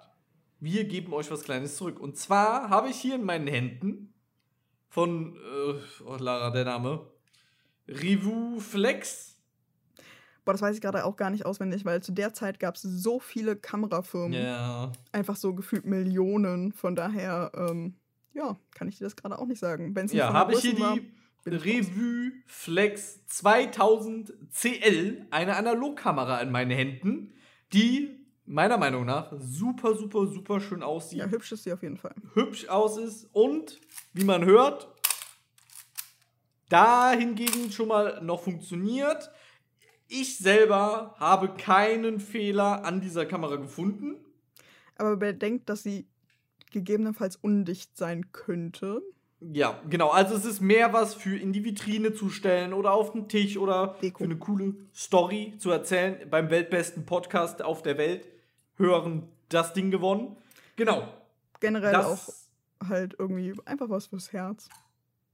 wir 0.61 0.85
geben 0.85 1.13
euch 1.15 1.31
was 1.31 1.43
Kleines 1.43 1.77
zurück. 1.77 1.99
Und 1.99 2.17
zwar 2.17 2.69
habe 2.69 2.91
ich 2.91 2.97
hier 2.97 3.15
in 3.15 3.25
meinen 3.25 3.47
Händen 3.47 4.13
von, 4.89 5.37
äh, 5.37 6.03
oh 6.05 6.17
Lara, 6.19 6.51
der 6.51 6.67
Name, 6.67 7.07
Revu 7.89 8.61
Flex. 8.61 9.37
Boah, 10.45 10.53
das 10.53 10.63
weiß 10.63 10.75
ich 10.75 10.83
gerade 10.83 11.05
auch 11.05 11.17
gar 11.17 11.31
nicht 11.31 11.47
auswendig, 11.47 11.85
weil 11.85 12.03
zu 12.03 12.13
der 12.13 12.35
Zeit 12.35 12.61
gab 12.61 12.75
es 12.75 12.83
so 12.83 13.21
viele 13.21 13.57
Kamerafirmen. 13.57 14.33
Ja. 14.33 14.93
Einfach 15.13 15.37
so 15.37 15.55
gefühlt 15.55 15.87
Millionen. 15.87 16.73
Von 16.73 16.95
daher, 16.95 17.53
ähm, 17.55 17.95
ja, 18.33 18.59
kann 18.75 18.89
ich 18.89 18.99
dir 18.99 19.05
das 19.05 19.17
gerade 19.17 19.39
auch 19.39 19.47
nicht 19.47 19.59
sagen. 19.59 19.95
Wenn's 19.95 20.13
Ja, 20.13 20.33
habe 20.33 20.55
ich 20.55 20.61
hier 20.61 20.79
war, 20.79 20.95
die. 20.97 21.11
Revue 21.47 22.33
Flex 22.47 23.27
2000 23.27 24.33
CL, 24.53 25.27
eine 25.31 25.57
Analogkamera 25.57 26.41
in 26.41 26.51
meinen 26.51 26.71
Händen, 26.71 27.33
die 27.73 28.27
meiner 28.45 28.77
Meinung 28.77 29.07
nach 29.07 29.33
super, 29.39 29.95
super, 29.95 30.27
super 30.27 30.61
schön 30.61 30.83
aussieht, 30.83 31.21
Ja, 31.21 31.27
hübsch 31.27 31.53
ist 31.53 31.65
sie 31.65 31.73
auf 31.73 31.83
jeden 31.83 31.97
Fall. 31.97 32.15
hübsch 32.35 32.69
aus 32.69 32.99
ist 32.99 33.29
und, 33.33 33.81
wie 34.13 34.25
man 34.25 34.45
hört, 34.45 34.89
da 36.69 37.13
hingegen 37.13 37.71
schon 37.73 37.89
mal 37.89 38.21
noch 38.23 38.43
funktioniert. 38.43 39.31
Ich 40.09 40.39
selber 40.39 41.15
habe 41.19 41.55
keinen 41.55 42.19
Fehler 42.21 42.85
an 42.85 43.01
dieser 43.01 43.25
Kamera 43.25 43.57
gefunden. 43.57 44.17
Aber 44.97 45.17
bedenkt, 45.17 45.69
dass 45.69 45.85
sie 45.85 46.10
gegebenenfalls 46.71 47.37
undicht 47.37 47.97
sein 47.97 48.33
könnte. 48.33 49.03
Ja, 49.41 49.81
genau. 49.89 50.11
Also 50.11 50.35
es 50.35 50.45
ist 50.45 50.61
mehr 50.61 50.93
was 50.93 51.15
für 51.15 51.37
in 51.37 51.53
die 51.53 51.65
Vitrine 51.65 52.13
zu 52.13 52.29
stellen 52.29 52.75
oder 52.75 52.93
auf 52.93 53.13
den 53.13 53.29
Tisch 53.29 53.57
oder 53.57 53.97
Deko. 54.03 54.19
für 54.19 54.25
eine 54.25 54.37
coole 54.37 54.75
Story 54.95 55.55
zu 55.59 55.71
erzählen. 55.71 56.29
Beim 56.29 56.51
weltbesten 56.51 57.07
Podcast 57.07 57.63
auf 57.63 57.83
der 57.83 57.97
Welt 57.97 58.27
hören 58.77 59.29
das 59.49 59.73
Ding 59.73 59.91
gewonnen. 59.91 60.37
Genau. 60.77 61.09
Generell 61.61 61.93
Das, 61.93 62.07
auch 62.83 62.89
halt 62.89 63.17
irgendwie 63.19 63.55
einfach 63.65 63.89
was 63.89 64.07
fürs 64.07 64.33
Herz. 64.33 64.69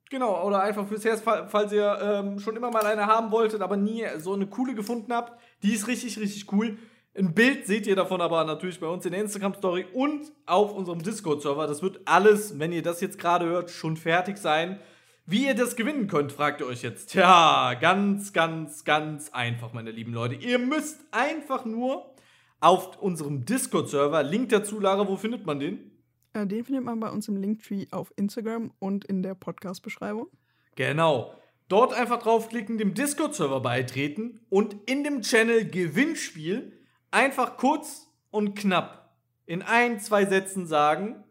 Genau, 0.08 0.46
oder 0.46 0.60
einfach 0.62 0.86
fürs 0.86 1.04
Herz, 1.04 1.20
fall- 1.20 1.48
falls 1.48 1.72
ihr 1.72 1.98
ähm, 2.00 2.38
schon 2.38 2.54
immer 2.54 2.70
mal 2.70 2.86
eine 2.86 3.06
haben 3.06 3.32
wolltet, 3.32 3.60
aber 3.60 3.76
nie 3.76 4.04
so 4.18 4.34
eine 4.34 4.46
coole 4.46 4.76
gefunden 4.76 5.12
habt. 5.12 5.36
Die 5.64 5.72
ist 5.74 5.88
richtig, 5.88 6.16
richtig 6.20 6.52
cool. 6.52 6.78
Ein 7.18 7.32
Bild 7.32 7.66
seht 7.66 7.86
ihr 7.86 7.96
davon 7.96 8.20
aber 8.20 8.44
natürlich 8.44 8.78
bei 8.78 8.88
uns 8.88 9.06
in 9.06 9.12
der 9.12 9.22
Instagram-Story 9.22 9.86
und 9.94 10.32
auf 10.44 10.74
unserem 10.74 11.02
Discord-Server. 11.02 11.66
Das 11.66 11.80
wird 11.80 12.00
alles, 12.04 12.58
wenn 12.58 12.72
ihr 12.72 12.82
das 12.82 13.00
jetzt 13.00 13.18
gerade 13.18 13.46
hört, 13.46 13.70
schon 13.70 13.96
fertig 13.96 14.36
sein. 14.36 14.80
Wie 15.24 15.46
ihr 15.46 15.54
das 15.54 15.76
gewinnen 15.76 16.08
könnt, 16.08 16.30
fragt 16.30 16.60
ihr 16.60 16.66
euch 16.66 16.82
jetzt. 16.82 17.12
Tja, 17.12 17.72
ganz, 17.80 18.34
ganz, 18.34 18.84
ganz 18.84 19.30
einfach, 19.30 19.72
meine 19.72 19.92
lieben 19.92 20.12
Leute. 20.12 20.34
Ihr 20.34 20.58
müsst 20.58 21.00
einfach 21.10 21.64
nur 21.64 22.14
auf 22.60 23.00
unserem 23.00 23.46
Discord-Server, 23.46 24.22
Link 24.22 24.50
dazu, 24.50 24.78
Lara, 24.78 25.08
wo 25.08 25.16
findet 25.16 25.46
man 25.46 25.58
den? 25.58 25.90
Äh, 26.34 26.46
den 26.46 26.64
findet 26.64 26.84
man 26.84 27.00
bei 27.00 27.08
uns 27.08 27.28
im 27.28 27.36
Linktree 27.36 27.86
auf 27.92 28.12
Instagram 28.16 28.72
und 28.78 29.06
in 29.06 29.22
der 29.22 29.34
Podcast-Beschreibung. 29.34 30.26
Genau. 30.74 31.32
Dort 31.68 31.94
einfach 31.94 32.18
draufklicken, 32.18 32.76
dem 32.76 32.92
Discord-Server 32.92 33.60
beitreten 33.60 34.40
und 34.50 34.76
in 34.84 35.02
dem 35.02 35.22
Channel 35.22 35.64
Gewinnspiel 35.64 36.75
einfach 37.10 37.56
kurz 37.56 38.06
und 38.30 38.54
knapp 38.54 39.14
in 39.46 39.62
ein, 39.62 40.00
zwei 40.00 40.24
Sätzen 40.26 40.66
sagen, 40.66 41.24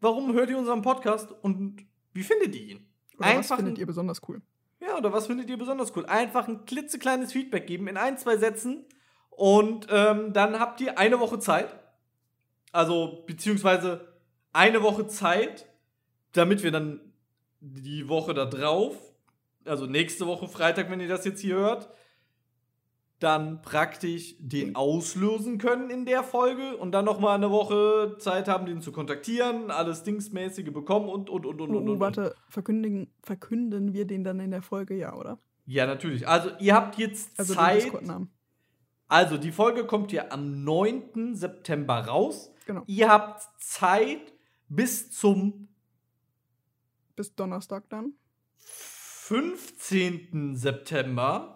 warum 0.00 0.32
hört 0.34 0.50
ihr 0.50 0.58
unseren 0.58 0.82
Podcast 0.82 1.32
und 1.42 1.84
wie 2.12 2.22
findet 2.22 2.54
ihr 2.54 2.62
ihn? 2.76 2.86
Oder 3.18 3.28
was 3.28 3.36
Einfach 3.36 3.56
findet 3.56 3.76
ein- 3.76 3.80
ihr 3.80 3.86
besonders 3.86 4.20
cool? 4.28 4.42
Ja, 4.80 4.96
oder 4.98 5.12
was 5.12 5.26
findet 5.26 5.48
ihr 5.48 5.56
besonders 5.56 5.96
cool? 5.96 6.04
Einfach 6.06 6.46
ein 6.48 6.64
klitzekleines 6.66 7.32
Feedback 7.32 7.66
geben 7.66 7.88
in 7.88 7.96
ein, 7.96 8.18
zwei 8.18 8.36
Sätzen 8.36 8.84
und 9.30 9.86
ähm, 9.90 10.32
dann 10.32 10.60
habt 10.60 10.80
ihr 10.80 10.98
eine 10.98 11.18
Woche 11.18 11.38
Zeit. 11.38 11.74
Also, 12.72 13.24
beziehungsweise 13.26 14.12
eine 14.52 14.82
Woche 14.82 15.06
Zeit, 15.06 15.66
damit 16.32 16.62
wir 16.62 16.70
dann 16.72 17.00
die 17.60 18.08
Woche 18.08 18.34
da 18.34 18.44
drauf 18.44 18.96
also 19.64 19.86
nächste 19.86 20.26
Woche 20.28 20.46
Freitag, 20.46 20.90
wenn 20.90 21.00
ihr 21.00 21.08
das 21.08 21.24
jetzt 21.24 21.40
hier 21.40 21.56
hört, 21.56 21.88
dann 23.18 23.62
praktisch 23.62 24.34
den 24.38 24.76
auslösen 24.76 25.56
können 25.58 25.88
in 25.88 26.04
der 26.04 26.22
Folge 26.22 26.76
und 26.76 26.92
dann 26.92 27.06
noch 27.06 27.18
mal 27.18 27.34
eine 27.34 27.50
Woche 27.50 28.16
Zeit 28.18 28.46
haben, 28.46 28.66
den 28.66 28.82
zu 28.82 28.92
kontaktieren, 28.92 29.70
alles 29.70 30.02
Dingsmäßige 30.02 30.70
bekommen 30.72 31.08
und 31.08 31.30
und 31.30 31.46
und 31.46 31.60
und 31.60 31.70
Oh, 31.74 31.78
und. 31.78 31.88
und. 31.88 32.00
warte, 32.00 32.34
verkündigen, 32.50 33.08
verkünden 33.22 33.94
wir 33.94 34.06
den 34.06 34.22
dann 34.22 34.38
in 34.40 34.50
der 34.50 34.60
Folge, 34.62 34.94
ja, 34.96 35.14
oder? 35.14 35.38
Ja, 35.64 35.86
natürlich. 35.86 36.28
Also 36.28 36.50
ihr 36.58 36.74
habt 36.74 36.98
jetzt 36.98 37.38
Also 37.38 37.54
Zeit. 37.54 37.90
Also 39.08 39.38
die 39.38 39.52
Folge 39.52 39.86
kommt 39.86 40.12
ja 40.12 40.26
am 40.30 40.64
9. 40.64 41.34
September 41.34 42.00
raus. 42.06 42.52
Genau. 42.66 42.82
Ihr 42.86 43.08
habt 43.08 43.42
Zeit 43.62 44.32
bis 44.68 45.10
zum 45.12 45.68
Bis 47.14 47.34
Donnerstag 47.34 47.88
dann. 47.88 48.12
15. 48.58 50.54
September 50.56 51.55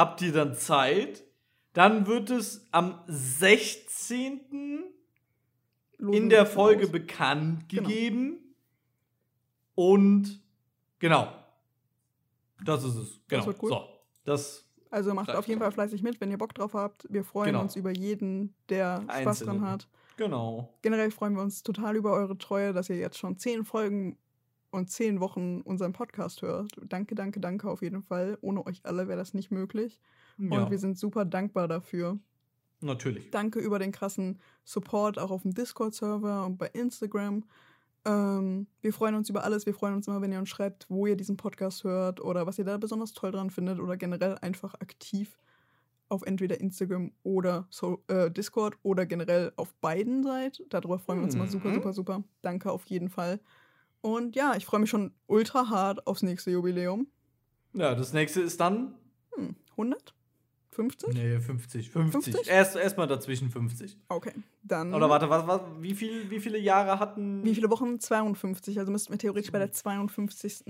habt 0.00 0.22
ihr 0.22 0.32
dann 0.32 0.54
Zeit. 0.56 1.24
Dann 1.72 2.06
wird 2.06 2.30
es 2.30 2.66
am 2.72 3.00
16. 3.06 4.84
Losen 5.98 6.14
in 6.22 6.28
der 6.30 6.44
das 6.44 6.52
Folge 6.54 6.84
aus. 6.86 6.92
bekannt 6.92 7.68
Genau. 7.68 7.86
gegeben. 7.88 8.38
Und 9.74 10.40
genau. 10.98 11.28
Das 12.64 12.84
ist 12.84 12.94
es. 12.96 13.20
Genau. 13.28 13.46
wird 13.46 13.62
cool. 13.62 13.68
So. 13.70 13.84
Das 14.24 14.64
Also 14.90 15.14
macht 15.14 15.30
auf 15.30 15.46
jeden. 15.46 15.60
Fall 15.60 15.72
fleißig 15.72 16.02
mit, 16.02 16.20
wenn 16.20 16.30
ihr 16.30 16.38
Bock 16.38 16.54
drauf 16.54 16.74
habt. 16.74 17.06
Wir 17.08 17.24
freuen 17.24 17.52
Genau. 17.52 17.62
uns 17.62 17.76
über 17.76 17.90
jeden, 17.90 18.54
der 18.68 19.02
Spaß 19.02 19.14
Einzelne. 19.26 19.50
dran 19.52 19.60
hat. 19.70 19.88
genau. 20.16 20.74
Generell 20.82 21.10
freuen 21.10 21.34
wir 21.34 21.42
uns 21.42 21.62
total 21.62 21.96
über 21.96 22.12
eure 22.12 22.36
Treue, 22.36 22.72
dass 22.72 22.90
ihr 22.90 22.96
jetzt 22.96 23.16
schon 23.18 23.38
zehn 23.38 23.64
Folgen 23.64 24.18
und 24.70 24.90
zehn 24.90 25.20
Wochen 25.20 25.60
unseren 25.62 25.92
Podcast 25.92 26.42
hört. 26.42 26.72
Danke, 26.88 27.14
danke, 27.14 27.40
danke 27.40 27.68
auf 27.68 27.82
jeden 27.82 28.02
Fall. 28.02 28.38
Ohne 28.40 28.64
euch 28.66 28.80
alle 28.84 29.08
wäre 29.08 29.18
das 29.18 29.34
nicht 29.34 29.50
möglich. 29.50 29.98
Ja, 30.38 30.62
Und 30.64 30.70
wir 30.70 30.78
sind 30.78 30.98
super 30.98 31.24
dankbar 31.24 31.68
dafür. 31.68 32.18
natürlich. 32.80 33.30
Danke 33.30 33.58
über 33.60 33.78
den 33.78 33.92
krassen 33.92 34.38
Support 34.64 35.18
auch 35.18 35.30
auf 35.30 35.42
dem 35.42 35.52
Discord-Server 35.54 36.46
und 36.46 36.56
bei 36.56 36.68
Instagram. 36.68 37.44
Ähm, 38.06 38.66
wir 38.80 38.92
freuen 38.94 39.14
uns 39.14 39.28
über 39.28 39.44
alles. 39.44 39.66
Wir 39.66 39.74
freuen 39.74 39.94
uns 39.94 40.08
immer, 40.08 40.22
wenn 40.22 40.32
ihr 40.32 40.38
uns 40.38 40.48
schreibt, 40.48 40.86
wo 40.88 41.06
ihr 41.06 41.16
diesen 41.16 41.36
Podcast 41.36 41.84
hört 41.84 42.20
oder 42.22 42.46
was 42.46 42.58
ihr 42.58 42.64
da 42.64 42.78
besonders 42.78 43.12
toll 43.12 43.32
dran 43.32 43.50
findet 43.50 43.78
oder 43.80 43.96
generell 43.98 44.38
einfach 44.38 44.72
aktiv 44.74 45.38
auf 46.08 46.22
entweder 46.22 46.58
Instagram 46.60 47.12
oder 47.22 47.66
so, 47.70 48.02
äh, 48.08 48.30
Discord 48.30 48.76
oder 48.82 49.04
generell 49.06 49.52
auf 49.56 49.74
beiden 49.74 50.22
seid. 50.24 50.62
Darüber 50.70 50.98
freuen 50.98 51.18
wir 51.20 51.24
uns 51.24 51.34
immer 51.34 51.46
super, 51.46 51.68
Mhm. 51.68 51.74
super, 51.74 51.92
super. 51.92 52.24
Danke 52.42 52.72
auf 52.72 52.86
jeden 52.86 53.10
Fall. 53.10 53.38
Und 54.02 54.36
ja, 54.36 54.54
ich 54.56 54.66
freue 54.66 54.80
mich 54.80 54.90
schon 54.90 55.12
ultra 55.26 55.68
hart 55.68 56.06
aufs 56.06 56.22
nächste 56.22 56.50
Jubiläum. 56.50 57.06
Ja, 57.74 57.94
das 57.94 58.12
nächste 58.12 58.40
ist 58.40 58.60
dann. 58.60 58.94
Hm, 59.34 59.54
100? 59.72 60.14
50? 60.70 61.14
Nee, 61.14 61.40
50. 61.40 61.90
50. 61.90 62.34
50? 62.34 62.48
Erst 62.48 62.76
erstmal 62.76 63.06
dazwischen 63.06 63.50
50. 63.50 63.98
Okay, 64.08 64.32
dann. 64.62 64.94
Oder 64.94 65.10
warte, 65.10 65.28
was, 65.28 65.46
was, 65.46 65.60
wie, 65.80 65.94
viel, 65.94 66.30
wie 66.30 66.40
viele 66.40 66.58
Jahre 66.58 66.98
hatten. 66.98 67.44
Wie 67.44 67.54
viele 67.54 67.70
Wochen? 67.70 67.98
52. 67.98 68.78
Also 68.78 68.90
müssten 68.90 69.12
wir 69.12 69.18
theoretisch 69.18 69.50
bei 69.50 69.58
der 69.58 69.72
52. 69.72 70.64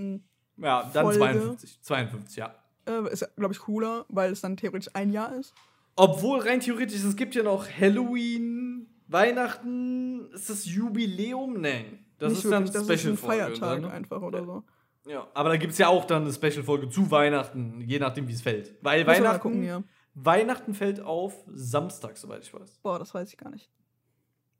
Ja, 0.57 0.89
dann 0.93 1.05
Folge? 1.05 1.19
52. 1.19 1.81
52, 1.81 2.35
ja. 2.37 2.55
Äh, 2.87 3.11
ist, 3.11 3.29
glaube 3.35 3.53
ich, 3.53 3.59
cooler, 3.59 4.05
weil 4.09 4.31
es 4.31 4.41
dann 4.41 4.57
theoretisch 4.57 4.93
ein 4.93 5.11
Jahr 5.11 5.35
ist. 5.35 5.53
Obwohl 5.95 6.39
rein 6.39 6.59
theoretisch, 6.59 7.03
es 7.03 7.15
gibt 7.15 7.35
ja 7.35 7.43
noch 7.43 7.67
Halloween, 7.69 8.87
Weihnachten, 9.07 10.31
ist 10.31 10.49
das 10.49 10.65
Jubiläum? 10.65 11.61
Nein. 11.61 12.00
Das 12.21 12.33
Nicht 12.33 12.45
ist 12.45 12.51
dann 12.51 12.65
wirklich, 12.65 12.73
das 12.73 12.83
ist 12.83 12.89
ein 12.89 13.17
Special-Folge. 13.17 13.55
Feiertag 13.57 13.81
ne? 13.81 13.91
einfach 13.91 14.21
oder 14.21 14.45
so. 14.45 14.63
Ja, 15.07 15.27
aber 15.33 15.49
da 15.49 15.57
gibt 15.57 15.73
es 15.73 15.79
ja 15.79 15.87
auch 15.87 16.05
dann 16.05 16.21
eine 16.21 16.31
Special-Folge 16.31 16.87
zu 16.87 17.09
Weihnachten, 17.09 17.81
je 17.81 17.97
nachdem, 17.97 18.27
wie 18.27 18.33
es 18.33 18.43
fällt. 18.43 18.75
Weil 18.83 19.03
mal 19.03 19.15
Weihnachten, 19.15 19.41
gucken, 19.41 19.63
ja. 19.63 19.81
Weihnachten 20.13 20.75
fällt 20.75 21.01
auf 21.01 21.33
Samstag, 21.51 22.17
soweit 22.17 22.43
ich 22.43 22.53
weiß. 22.53 22.77
Boah, 22.83 22.99
das 22.99 23.11
weiß 23.15 23.27
ich 23.29 23.37
gar 23.37 23.49
nicht. 23.49 23.71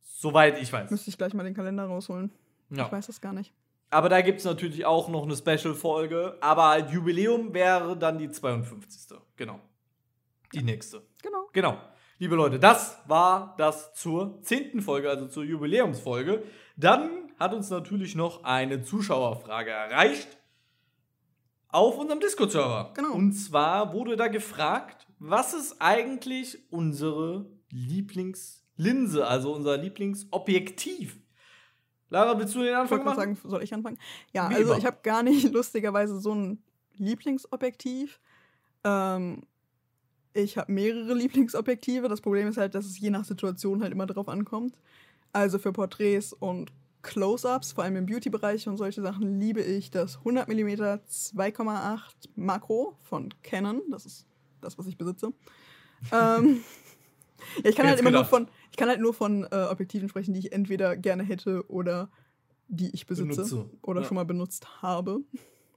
Soweit 0.02 0.60
ich 0.60 0.74
weiß. 0.74 0.90
Müsste 0.90 1.12
ich 1.12 1.20
gleich 1.20 1.36
mal 1.36 1.44
den 1.44 1.54
Kalender 1.54 1.86
rausholen. 1.86 2.32
Ja. 2.72 2.88
Ich 2.88 2.92
weiß 2.92 3.06
das 3.06 3.22
gar 3.22 3.34
nicht. 3.34 3.54
Aber 3.92 4.10
da 4.10 4.22
gibt 4.22 4.40
es 4.40 4.46
natürlich 4.46 4.84
auch 4.84 5.08
noch 5.08 5.24
eine 5.24 5.36
Special-Folge. 5.36 6.38
Aber 6.42 6.70
halt 6.70 6.90
Jubiläum 6.90 7.54
wäre 7.54 7.96
dann 7.96 8.18
die 8.18 8.32
52. 8.32 9.20
Genau. 9.36 9.60
Die 10.52 10.64
nächste. 10.64 11.04
Genau. 11.22 11.48
Genau. 11.54 11.78
Liebe 12.18 12.36
Leute, 12.36 12.58
das 12.58 12.98
war 13.08 13.54
das 13.58 13.94
zur 13.94 14.42
10. 14.42 14.82
Folge, 14.82 15.10
also 15.10 15.28
zur 15.28 15.44
Jubiläumsfolge. 15.44 16.44
Dann 16.76 17.21
hat 17.42 17.54
uns 17.54 17.70
natürlich 17.70 18.16
noch 18.16 18.44
eine 18.44 18.84
Zuschauerfrage 18.84 19.72
erreicht 19.72 20.38
auf 21.70 21.98
unserem 21.98 22.20
Discord-Server. 22.20 22.92
Genau. 22.96 23.14
Und 23.14 23.34
zwar 23.34 23.94
wurde 23.94 24.16
da 24.16 24.28
gefragt, 24.28 25.08
was 25.20 25.54
ist 25.54 25.78
eigentlich 25.80 26.60
unsere 26.72 27.46
Lieblingslinse, 27.70 29.26
also 29.26 29.54
unser 29.54 29.78
Lieblingsobjektiv? 29.78 31.18
Lara, 32.10 32.38
willst 32.38 32.56
du 32.56 32.62
den 32.62 32.76
Anfang 32.76 33.04
machen? 33.06 33.16
sagen, 33.16 33.38
soll 33.44 33.64
ich 33.64 33.74
anfangen? 33.74 33.98
Ja, 34.34 34.50
Wie 34.50 34.56
also 34.56 34.72
immer. 34.72 34.78
ich 34.78 34.86
habe 34.86 34.98
gar 35.02 35.24
nicht 35.24 35.50
lustigerweise 35.54 36.20
so 36.20 36.36
ein 36.36 36.62
Lieblingsobjektiv. 36.98 38.20
Ähm, 38.84 39.44
ich 40.34 40.58
habe 40.58 40.72
mehrere 40.72 41.14
Lieblingsobjektive. 41.16 42.10
Das 42.10 42.20
Problem 42.20 42.50
ist 42.50 42.58
halt, 42.58 42.76
dass 42.76 42.86
es 42.86 43.00
je 43.00 43.10
nach 43.10 43.24
Situation 43.24 43.82
halt 43.82 43.94
immer 43.94 44.08
drauf 44.08 44.28
ankommt. 44.28 44.76
Also 45.32 45.58
für 45.58 45.72
Porträts 45.72 46.34
und 46.34 46.74
Close-ups, 47.02 47.72
vor 47.74 47.84
allem 47.84 47.96
im 47.96 48.06
Beauty-Bereich 48.06 48.68
und 48.68 48.78
solche 48.78 49.02
Sachen, 49.02 49.40
liebe 49.40 49.62
ich 49.62 49.90
das 49.92 50.18
100 50.20 50.48
mm 50.48 50.68
2,8 51.08 52.30
Makro 52.36 52.96
von 53.04 53.34
Canon. 53.44 53.82
Das 53.90 54.06
ist 54.06 54.26
das, 54.62 54.78
was 54.78 54.88
ich 54.88 54.98
besitze. 54.98 55.34
ähm, 56.12 56.64
ja, 57.64 57.70
ich 57.70 57.76
kann 57.76 57.88
halt 57.88 58.00
immer 58.00 58.12
nur 58.12 58.26
von, 58.26 58.48
ich 58.72 58.78
kann 58.78 58.90
halt 58.90 59.00
nur 59.02 59.14
von 59.14 59.44
äh, 59.52 59.68
Objektiven 59.70 60.10
sprechen, 60.10 60.34
die 60.34 60.40
ich 60.40 60.52
entweder 60.52 60.96
gerne 60.98 61.24
hätte 61.24 61.66
oder 61.70 62.10
die 62.68 62.90
ich 62.94 63.06
besitze 63.06 63.36
Benutze. 63.36 63.70
oder 63.82 64.02
Ja. 64.02 64.08
schon 64.08 64.16
mal 64.16 64.26
benutzt 64.26 64.82
habe. 64.82 65.22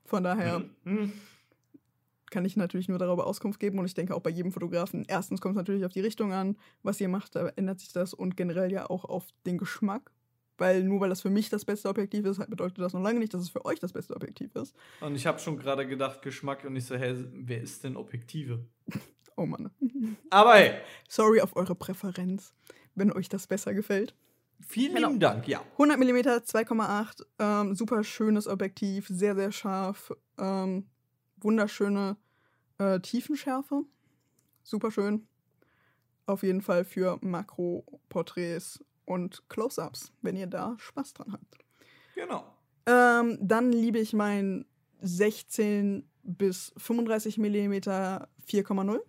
Von 0.05 0.23
daher 0.23 0.65
Mhm. 0.85 1.13
kann 2.31 2.45
ich 2.45 2.57
natürlich 2.57 2.89
nur 2.89 2.99
darüber 2.99 3.27
Auskunft 3.27 3.59
geben 3.61 3.79
und 3.79 3.87
ich 3.87 3.95
denke 3.95 4.15
auch 4.15 4.21
bei 4.21 4.31
jedem 4.31 4.53
Fotografen. 4.53 5.05
Erstens 5.09 5.41
kommt 5.41 5.55
es 5.55 5.57
natürlich 5.57 5.85
auf 5.85 5.93
die 5.93 6.01
Richtung 6.01 6.33
an, 6.33 6.57
was 6.83 7.01
ihr 7.01 7.09
macht, 7.09 7.35
da 7.37 7.49
ändert 7.57 7.81
sich 7.81 7.93
das 7.93 8.13
und 8.15 8.37
generell 8.37 8.71
ja 8.71 8.89
auch 8.91 9.05
auf 9.05 9.27
den 9.47 9.57
Geschmack. 9.59 10.11
Weil 10.59 10.85
nur 10.85 11.01
weil 11.01 11.09
das 11.09 11.21
für 11.23 11.31
mich 11.31 11.49
das 11.51 11.65
beste 11.65 11.89
Objektiv 11.89 12.25
ist, 12.27 12.39
bedeutet 12.49 12.79
das 12.79 12.93
noch 12.93 13.03
lange 13.03 13.19
nicht, 13.19 13.35
dass 13.35 13.43
es 13.43 13.51
für 13.51 13.65
euch 13.65 13.81
das 13.81 13.93
beste 13.93 14.15
Objektiv 14.15 14.55
ist. 14.55 14.75
Und 15.01 15.17
ich 15.17 15.27
habe 15.27 15.39
schon 15.41 15.59
gerade 15.59 15.87
gedacht, 15.87 16.23
Geschmack 16.23 16.65
und 16.65 16.77
ich 16.77 16.87
so, 16.87 16.95
hä, 16.95 17.15
wer 17.33 17.61
ist 17.61 17.83
denn 17.85 17.97
Objektive? 17.97 18.65
Oh 19.37 19.47
Mann. 19.47 19.69
Aber 20.31 20.55
hey, 20.55 20.75
Sorry 21.09 21.41
auf 21.41 21.57
eure 21.57 21.75
Präferenz, 21.75 22.55
wenn 22.95 23.11
euch 23.11 23.29
das 23.29 23.49
besser 23.49 23.75
gefällt. 23.75 24.15
vielen 24.61 24.95
Genau. 24.95 25.09
lieben 25.09 25.19
Dank, 25.19 25.49
ja. 25.49 25.61
100 25.73 25.99
mm 25.99 26.17
2,8, 26.19 27.25
ähm, 27.41 27.75
super 27.75 28.05
schönes 28.05 28.47
Objektiv, 28.47 29.09
sehr, 29.09 29.35
sehr 29.35 29.51
scharf, 29.51 30.13
ähm, 30.39 30.87
wunderschöne 31.39 32.17
äh, 32.79 33.01
Tiefenschärfe, 33.01 33.83
super 34.63 34.93
schön. 34.93 35.27
Auf 36.27 36.45
jeden 36.45 36.63
Fall 36.63 36.85
für 36.85 37.19
Makroporträts 37.21 38.85
und 39.05 39.49
Close-Ups, 39.49 40.13
wenn 40.23 40.37
ihr 40.37 40.47
da 40.47 40.77
Spaß 40.79 41.15
dran 41.15 41.33
habt. 41.33 41.59
Genau. 42.15 42.45
Ähm, 42.87 43.39
dann 43.41 43.73
liebe 43.73 43.99
ich 43.99 44.13
mein 44.13 44.67
16 45.01 46.09
bis 46.23 46.73
35 46.77 47.39
mm 47.39 47.73
4,0. 47.73 49.01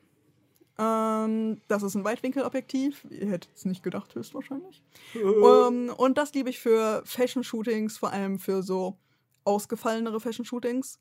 Ähm, 0.77 1.61
das 1.67 1.83
ist 1.83 1.95
ein 1.95 2.03
Weitwinkelobjektiv. 2.03 3.05
Ihr 3.09 3.29
hättet 3.29 3.51
es 3.55 3.65
nicht 3.65 3.83
gedacht, 3.83 4.13
höchstwahrscheinlich. 4.13 4.83
Ähm, 5.15 5.91
und 5.95 6.17
das 6.17 6.33
liebe 6.33 6.49
ich 6.49 6.59
für 6.59 7.01
Fashion-Shootings, 7.05 7.97
vor 7.97 8.11
allem 8.11 8.39
für 8.39 8.61
so 8.61 8.97
ausgefallenere 9.45 10.19
Fashion-Shootings, 10.19 10.99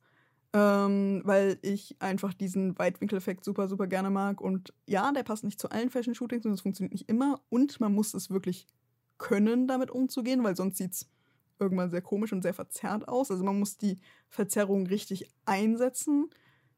ähm, 0.52 1.22
weil 1.24 1.58
ich 1.62 1.96
einfach 2.00 2.34
diesen 2.34 2.78
Weitwinkeleffekt 2.78 3.44
super, 3.44 3.68
super 3.68 3.88
gerne 3.88 4.10
mag. 4.10 4.40
Und 4.40 4.72
ja, 4.86 5.10
der 5.10 5.24
passt 5.24 5.42
nicht 5.42 5.60
zu 5.60 5.70
allen 5.70 5.90
Fashion-Shootings 5.90 6.46
und 6.46 6.52
es 6.52 6.60
funktioniert 6.60 6.92
nicht 6.92 7.08
immer. 7.08 7.40
Und 7.48 7.80
man 7.80 7.92
muss 7.92 8.14
es 8.14 8.30
wirklich 8.30 8.66
können, 9.18 9.66
damit 9.66 9.90
umzugehen, 9.90 10.42
weil 10.44 10.56
sonst 10.56 10.78
sieht 10.78 10.92
es 10.92 11.08
irgendwann 11.58 11.90
sehr 11.90 12.02
komisch 12.02 12.32
und 12.32 12.42
sehr 12.42 12.54
verzerrt 12.54 13.08
aus. 13.08 13.30
Also 13.30 13.44
man 13.44 13.58
muss 13.58 13.76
die 13.76 13.98
Verzerrung 14.28 14.86
richtig 14.86 15.30
einsetzen. 15.44 16.30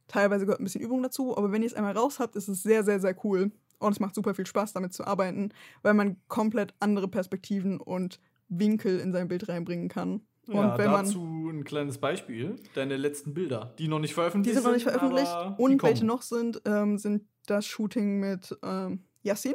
Teilweise 0.08 0.44
gehört 0.44 0.60
ein 0.60 0.64
bisschen 0.64 0.82
Übung 0.82 1.02
dazu, 1.02 1.36
aber 1.36 1.50
wenn 1.52 1.62
ihr 1.62 1.66
es 1.66 1.74
einmal 1.74 1.96
raus 1.96 2.20
habt, 2.20 2.36
ist 2.36 2.48
es 2.48 2.62
sehr, 2.62 2.84
sehr, 2.84 3.00
sehr 3.00 3.16
cool. 3.24 3.50
Und 3.78 3.92
es 3.92 4.00
macht 4.00 4.14
super 4.14 4.34
viel 4.34 4.46
Spaß, 4.46 4.72
damit 4.72 4.94
zu 4.94 5.06
arbeiten, 5.06 5.50
weil 5.82 5.94
man 5.94 6.16
komplett 6.28 6.74
andere 6.80 7.08
Perspektiven 7.08 7.80
und 7.80 8.20
Winkel 8.48 9.00
in 9.00 9.12
sein 9.12 9.28
Bild 9.28 9.48
reinbringen 9.48 9.88
kann. 9.88 10.22
Und 10.46 10.54
ja, 10.54 10.78
wenn 10.78 10.90
man. 10.90 11.04
dazu 11.04 11.50
ein 11.50 11.64
kleines 11.64 11.98
Beispiel. 11.98 12.56
Deine 12.74 12.96
letzten 12.96 13.34
Bilder, 13.34 13.74
die 13.78 13.88
noch 13.88 13.98
nicht 13.98 14.14
veröffentlicht 14.14 14.52
Die 14.52 14.54
sind 14.54 14.64
noch 14.64 14.74
nicht 14.74 14.84
veröffentlicht. 14.84 15.32
Und 15.58 15.82
welche 15.82 16.06
noch 16.06 16.22
sind, 16.22 16.62
ähm, 16.64 16.98
sind 16.98 17.24
das 17.46 17.66
Shooting 17.66 18.20
mit 18.20 18.56
ähm, 18.62 19.00
Yassin. 19.22 19.54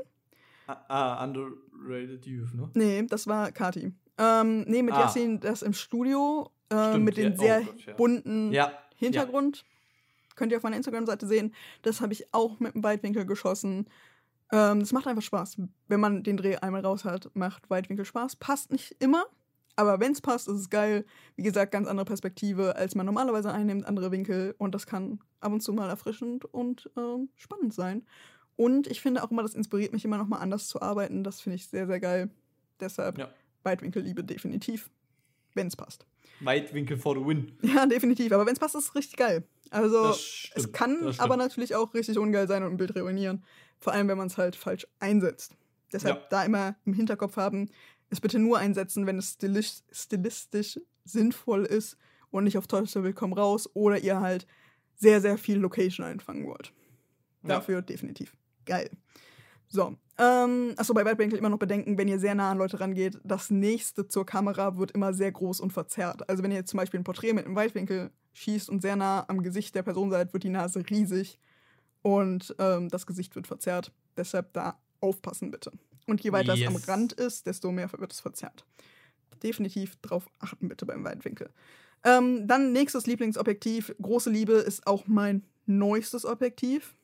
Ah, 0.67 0.77
ah, 0.87 1.23
Underrated 1.23 2.25
Youth, 2.25 2.53
ne? 2.53 2.69
Nee, 2.73 3.03
das 3.07 3.27
war 3.27 3.51
Kati. 3.51 3.93
Ähm, 4.17 4.61
nee, 4.67 4.83
mit 4.83 4.93
Ah. 4.93 5.01
Yassin, 5.01 5.39
das 5.39 5.61
im 5.61 5.73
Studio, 5.73 6.51
äh, 6.69 6.89
Stimmt, 6.89 7.05
mit 7.05 7.17
den 7.17 7.33
ja. 7.33 7.37
Oh 7.37 7.41
sehr 7.41 7.61
Gott, 7.61 7.85
ja. 7.85 7.93
bunten 7.93 8.51
Ja, 8.51 8.71
Hintergrund 8.95 9.65
könnt 10.35 10.51
ihr 10.51 10.57
auf 10.57 10.63
meiner 10.63 10.77
Instagram-Seite 10.77 11.27
sehen. 11.27 11.53
Das 11.81 12.01
habe 12.01 12.13
ich 12.13 12.33
auch 12.33 12.59
mit 12.59 12.75
einem 12.75 12.83
Weitwinkel 12.83 13.25
geschossen. 13.25 13.87
Ähm, 14.51 14.79
das 14.79 14.91
macht 14.91 15.07
einfach 15.07 15.21
Spaß. 15.23 15.57
Wenn 15.87 15.99
man 15.99 16.23
den 16.23 16.37
Dreh 16.37 16.55
einmal 16.57 16.81
raus 16.85 17.05
hat, 17.05 17.29
macht 17.33 17.69
Weitwinkel 17.69 18.05
Spaß. 18.05 18.35
Passt 18.37 18.71
nicht 18.71 18.95
immer, 18.99 19.25
aber 19.75 19.99
wenn 19.99 20.11
es 20.11 20.21
passt, 20.21 20.47
ist 20.47 20.55
es 20.59 20.69
geil. 20.69 21.05
Wie 21.35 21.43
gesagt, 21.43 21.71
ganz 21.71 21.87
andere 21.87 22.05
Perspektive, 22.05 22.75
als 22.75 22.95
man 22.95 23.05
normalerweise 23.05 23.51
einnimmt, 23.51 23.85
andere 23.85 24.11
Winkel. 24.11 24.55
Und 24.57 24.75
das 24.75 24.85
kann 24.85 25.19
ab 25.39 25.51
und 25.51 25.61
zu 25.61 25.73
mal 25.73 25.89
erfrischend 25.89 26.45
und 26.45 26.89
ähm, 26.97 27.29
spannend 27.35 27.73
sein. 27.73 28.05
Und 28.55 28.87
ich 28.87 29.01
finde 29.01 29.23
auch 29.23 29.31
immer, 29.31 29.41
das 29.43 29.53
inspiriert 29.55 29.93
mich 29.93 30.05
immer 30.05 30.17
noch 30.17 30.27
mal 30.27 30.37
anders 30.39 30.67
zu 30.67 30.81
arbeiten. 30.81 31.23
Das 31.23 31.41
finde 31.41 31.55
ich 31.55 31.67
sehr, 31.67 31.87
sehr 31.87 31.99
geil. 31.99 32.29
Deshalb 32.79 33.17
Ja. 33.17 33.29
Weitwinkelliebe 33.63 34.23
definitiv, 34.23 34.89
wenn 35.53 35.67
es 35.67 35.75
passt. 35.75 36.05
Weitwinkel 36.41 36.97
for 36.97 37.15
the 37.15 37.25
win. 37.25 37.51
Ja, 37.61 37.85
definitiv. 37.85 38.31
Aber 38.31 38.45
wenn 38.45 38.53
es 38.53 38.59
passt, 38.59 38.75
ist 38.75 38.85
es 38.85 38.95
richtig 38.95 39.17
geil. 39.17 39.43
Also 39.69 40.13
stimmt, 40.13 40.57
es 40.57 40.71
kann 40.73 41.15
aber 41.19 41.37
natürlich 41.37 41.75
auch 41.75 41.93
richtig 41.93 42.17
ungeil 42.17 42.47
sein 42.47 42.63
und 42.63 42.71
ein 42.73 42.77
Bild 42.77 42.95
ruinieren. 42.95 43.43
Vor 43.79 43.93
allem, 43.93 44.07
wenn 44.07 44.17
man 44.17 44.27
es 44.27 44.37
halt 44.37 44.55
falsch 44.55 44.85
einsetzt. 44.99 45.55
Deshalb 45.93 46.17
Ja. 46.17 46.27
da 46.29 46.43
immer 46.43 46.75
im 46.85 46.93
Hinterkopf 46.93 47.37
haben, 47.37 47.69
es 48.09 48.19
bitte 48.19 48.39
nur 48.39 48.57
einsetzen, 48.57 49.05
wenn 49.07 49.17
es 49.17 49.31
stilistisch, 49.33 49.83
stilistisch 49.91 50.79
sinnvoll 51.05 51.65
ist 51.65 51.97
und 52.31 52.43
nicht 52.43 52.57
auf 52.57 52.67
Teufel 52.67 53.03
will 53.03 53.13
komm 53.13 53.33
raus 53.33 53.69
oder 53.73 53.99
ihr 53.99 54.19
halt 54.19 54.45
sehr, 54.95 55.21
sehr 55.21 55.37
viel 55.37 55.57
Location 55.57 56.05
einfangen 56.05 56.45
wollt. 56.47 56.73
Ja. 57.43 57.49
Dafür 57.55 57.81
definitiv. 57.81 58.35
Geil. 58.71 58.89
So. 59.67 59.97
Ähm, 60.17 60.75
achso, 60.77 60.93
bei 60.93 61.03
Weitwinkel 61.03 61.37
immer 61.37 61.49
noch 61.49 61.59
bedenken, 61.59 61.97
wenn 61.97 62.07
ihr 62.07 62.19
sehr 62.19 62.35
nah 62.35 62.51
an 62.51 62.57
Leute 62.57 62.79
rangeht, 62.79 63.19
das 63.25 63.49
nächste 63.49 64.07
zur 64.07 64.25
Kamera 64.25 64.77
wird 64.77 64.91
immer 64.91 65.13
sehr 65.13 65.29
groß 65.29 65.59
und 65.59 65.73
verzerrt. 65.73 66.29
Also 66.29 66.41
wenn 66.41 66.51
ihr 66.51 66.57
jetzt 66.57 66.69
zum 66.69 66.77
Beispiel 66.77 67.01
ein 67.01 67.03
Porträt 67.03 67.33
mit 67.33 67.45
einem 67.45 67.55
Weitwinkel 67.55 68.11
schießt 68.31 68.69
und 68.69 68.81
sehr 68.81 68.95
nah 68.95 69.25
am 69.27 69.43
Gesicht 69.43 69.75
der 69.75 69.83
Person 69.83 70.09
seid, 70.09 70.31
wird 70.31 70.43
die 70.43 70.49
Nase 70.49 70.85
riesig 70.89 71.37
und 72.01 72.55
ähm, 72.59 72.87
das 72.87 73.05
Gesicht 73.05 73.35
wird 73.35 73.45
verzerrt. 73.45 73.91
Deshalb 74.15 74.53
da 74.53 74.79
aufpassen 75.01 75.51
bitte. 75.51 75.71
Und 76.07 76.21
je 76.21 76.31
weiter 76.31 76.53
es 76.53 76.65
am 76.65 76.73
Yes. 76.73 76.87
Rand 76.87 77.11
ist, 77.11 77.45
desto 77.45 77.73
mehr 77.73 77.91
wird 77.91 78.13
es 78.13 78.21
verzerrt. 78.21 78.65
Definitiv 79.43 79.97
drauf 79.97 80.29
achten 80.39 80.69
bitte 80.69 80.85
beim 80.85 81.03
Weitwinkel. 81.03 81.49
Ähm, 82.05 82.47
dann 82.47 82.71
nächstes 82.71 83.05
Lieblingsobjektiv. 83.05 83.95
Große 84.01 84.29
Liebe 84.29 84.53
ist 84.53 84.87
auch 84.87 85.07
mein 85.07 85.43
neuestes 85.65 86.25
Objektiv. 86.25 86.95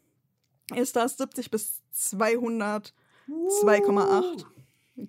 Ist 0.76 0.96
das 0.96 1.18
70 1.18 1.50
bis 1.50 1.82
200 1.92 2.94
2,8. 3.28 4.46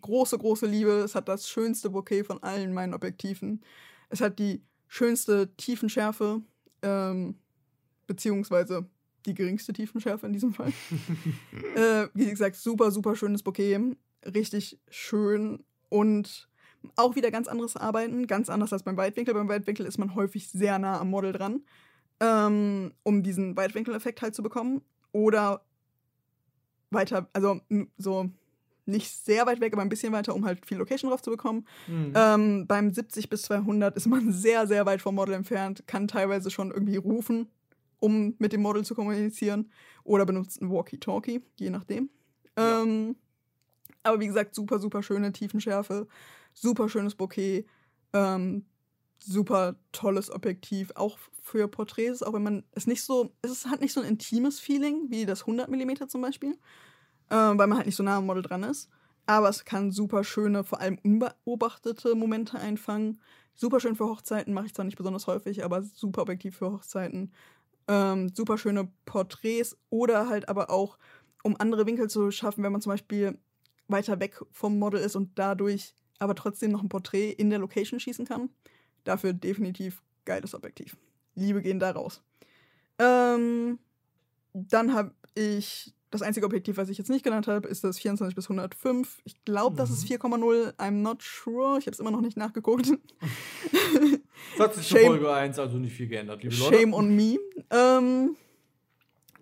Große, 0.01 0.39
große 0.39 0.67
Liebe. 0.67 0.91
Es 0.91 1.15
hat 1.15 1.29
das 1.29 1.49
schönste 1.49 1.91
Bouquet 1.91 2.25
von 2.25 2.43
allen 2.43 2.73
meinen 2.73 2.95
Objektiven. 2.95 3.63
Es 4.11 4.21
hat 4.21 4.39
die 4.39 4.63
schönste 4.87 5.55
Tiefenschärfe, 5.57 6.43
ähm, 6.83 7.37
beziehungsweise 8.07 8.87
die 9.27 9.35
geringste 9.35 9.73
Tiefenschärfe 9.73 10.27
in 10.27 10.33
diesem 10.33 10.53
Fall. 10.53 10.73
äh, 11.75 12.09
wie 12.15 12.29
gesagt, 12.29 12.57
super, 12.57 12.91
super 12.91 13.17
schönes 13.17 13.43
Bouquet. 13.43 13.97
Richtig 14.25 14.79
schön 14.91 15.65
und 15.89 16.49
auch 16.97 17.17
wieder 17.17 17.31
ganz 17.31 17.49
anderes 17.49 17.77
Arbeiten, 17.77 18.27
ganz 18.27 18.49
anders 18.51 18.73
als 18.73 18.83
beim 18.83 18.97
Weitwinkel. 18.97 19.35
Beim 19.35 19.49
Weitwinkel 19.49 19.87
ist 19.87 19.99
man 19.99 20.15
häufig 20.15 20.49
sehr 20.49 20.79
nah 20.79 21.01
am 21.01 21.11
Model 21.11 21.33
dran, 21.33 21.63
ähm, 22.21 22.93
um 23.03 23.23
diesen 23.23 23.57
Weitwinkeleffekt 23.57 24.23
halt 24.23 24.35
zu 24.35 24.43
bekommen. 24.43 24.83
Oder 25.13 25.63
weiter, 26.91 27.29
also 27.33 27.61
so 27.97 28.31
nicht 28.87 29.11
sehr 29.11 29.47
weit 29.47 29.61
weg, 29.61 29.75
aber 29.75 29.83
ein 29.83 29.91
bisschen 29.91 30.13
weiter, 30.13 30.35
um 30.35 30.45
halt 30.45 30.65
viel 30.65 30.79
Location 30.79 31.11
drauf 31.11 31.23
zu 31.23 31.31
bekommen. 31.31 31.67
Mhm. 31.87 32.13
Ähm, 32.15 32.67
beim 32.67 32.91
70 32.91 33.29
bis 33.29 33.43
200 33.43 33.95
ist 33.97 34.07
man 34.07 34.33
sehr, 34.33 34.67
sehr 34.67 34.87
weit 34.87 35.03
vom 35.03 35.15
Model 35.15 35.35
entfernt, 35.35 35.87
kann 35.87 36.09
teilweise 36.09 36.51
schon 36.51 36.71
irgendwie 36.71 36.97
rufen, 36.97 37.49
um 38.01 38.35
mit 38.39 38.53
dem 38.53 38.63
Model 38.63 38.85
zu 38.85 38.95
kommunizieren. 38.95 39.71
Oder 40.05 40.25
benutzt 40.25 40.63
ein 40.63 40.71
Walkie-Talkie, 40.71 41.43
je 41.59 41.71
nachdem. 41.71 42.09
Ja. 42.57 42.83
Ähm, 42.83 43.17
aber 44.03 44.21
wie 44.21 44.27
gesagt, 44.27 44.55
super, 44.55 44.79
super 44.79 45.03
schöne 45.03 45.33
Tiefenschärfe, 45.33 46.09
super 46.55 46.89
schönes 46.89 47.15
Bouquet, 47.15 47.67
ähm, 48.15 48.65
super 49.19 49.77
tolles 49.93 50.31
Objektiv, 50.31 50.93
auch 50.95 51.19
für 51.43 51.69
Porträts, 51.69 52.23
auch 52.23 52.33
wenn 52.35 52.43
man 52.43 52.65
es 52.73 52.87
nicht 52.87 53.03
so, 53.03 53.33
es 53.43 53.67
hat 53.67 53.81
nicht 53.81 53.93
so 53.93 54.01
ein 54.01 54.09
intimes 54.09 54.61
Feeling 54.61 55.07
wie 55.09 55.27
das 55.27 55.43
100 55.43 55.69
mm 55.69 56.09
zum 56.09 56.23
Beispiel, 56.23 56.59
ähm, 57.31 57.59
weil 57.59 57.67
man 57.67 57.77
halt 57.77 57.87
nicht 57.87 57.97
so 57.97 58.03
nah 58.03 58.19
am 58.19 58.27
Model 58.27 58.43
dran 58.43 58.63
ist. 58.63 58.89
Aber 59.27 59.49
es 59.49 59.65
kann 59.65 59.91
super 59.91 60.25
schöne, 60.25 60.65
vor 60.65 60.81
allem 60.81 60.99
unbeobachtete 61.03 62.15
Momente 62.15 62.59
einfangen. 62.59 63.21
Super 63.55 63.81
schön 63.81 63.97
für 63.97 64.07
Hochzeiten, 64.07 64.55
mache 64.55 64.67
ich 64.67 64.75
zwar 64.75 64.85
nicht 64.85 64.97
besonders 64.97 65.27
häufig, 65.27 65.65
aber 65.65 65.83
super 65.83 66.23
objektiv 66.23 66.57
für 66.57 66.73
Hochzeiten. 66.73 67.33
Ähm, 67.89 68.31
super 68.35 68.57
schöne 68.57 68.91
Porträts 69.05 69.77
oder 69.91 70.29
halt 70.29 70.49
aber 70.49 70.71
auch, 70.71 70.99
um 71.43 71.57
andere 71.59 71.87
Winkel 71.87 72.09
zu 72.09 72.31
schaffen, 72.31 72.63
wenn 72.63 72.73
man 72.73 72.81
zum 72.81 72.91
Beispiel 72.91 73.39
weiter 73.89 74.21
weg 74.21 74.41
vom 74.51 74.79
Model 74.79 75.01
ist 75.01 75.17
und 75.17 75.39
dadurch 75.39 75.95
aber 76.19 76.35
trotzdem 76.35 76.71
noch 76.71 76.83
ein 76.83 76.89
Porträt 76.89 77.31
in 77.31 77.51
der 77.51 77.59
Location 77.59 78.01
schießen 78.01 78.27
kann. 78.27 78.51
Dafür 79.09 79.33
definitiv 79.33 80.03
geiles 80.27 80.55
Objektiv. 80.55 80.99
Liebe 81.35 81.63
gehen 81.63 81.81
da 81.81 81.93
raus. 81.93 82.21
Ähm, 82.99 83.79
dann 84.53 84.93
habe 84.93 85.15
ich 85.35 85.95
das 86.11 86.21
einzige 86.21 86.45
Objektiv, 86.45 86.77
was 86.77 86.91
ich 86.91 86.99
jetzt 86.99 87.09
nicht 87.09 87.25
genannt 87.25 87.47
habe, 87.47 87.69
ist 87.69 87.85
das 87.85 87.99
24 87.99 88.37
bis 88.37 88.45
105. 88.51 89.23
Ich 89.25 89.43
glaube, 89.47 89.77
das 89.77 89.89
ist 89.89 90.05
4,0. 90.05 90.75
I'm 90.77 91.01
not 91.01 91.23
sure. 91.23 91.79
Ich 91.79 91.87
habe 91.87 91.93
es 91.93 92.01
immer 92.01 92.11
noch 92.11 92.21
nicht 92.21 92.37
nachgeguckt. 92.37 92.91
Das 94.57 94.67
hat 94.67 94.75
sich 94.75 94.87
zu 94.87 94.97
Shame. 94.97 95.07
Folge 95.07 95.33
1 95.33 95.59
also 95.59 95.79
nicht 95.79 95.95
viel 95.95 96.09
geändert, 96.09 96.43
liebe 96.43 96.55
Leute. 96.55 96.77
Shame 96.77 96.93
on 96.93 97.17
me. 97.17 97.39
Ähm, 97.71 98.37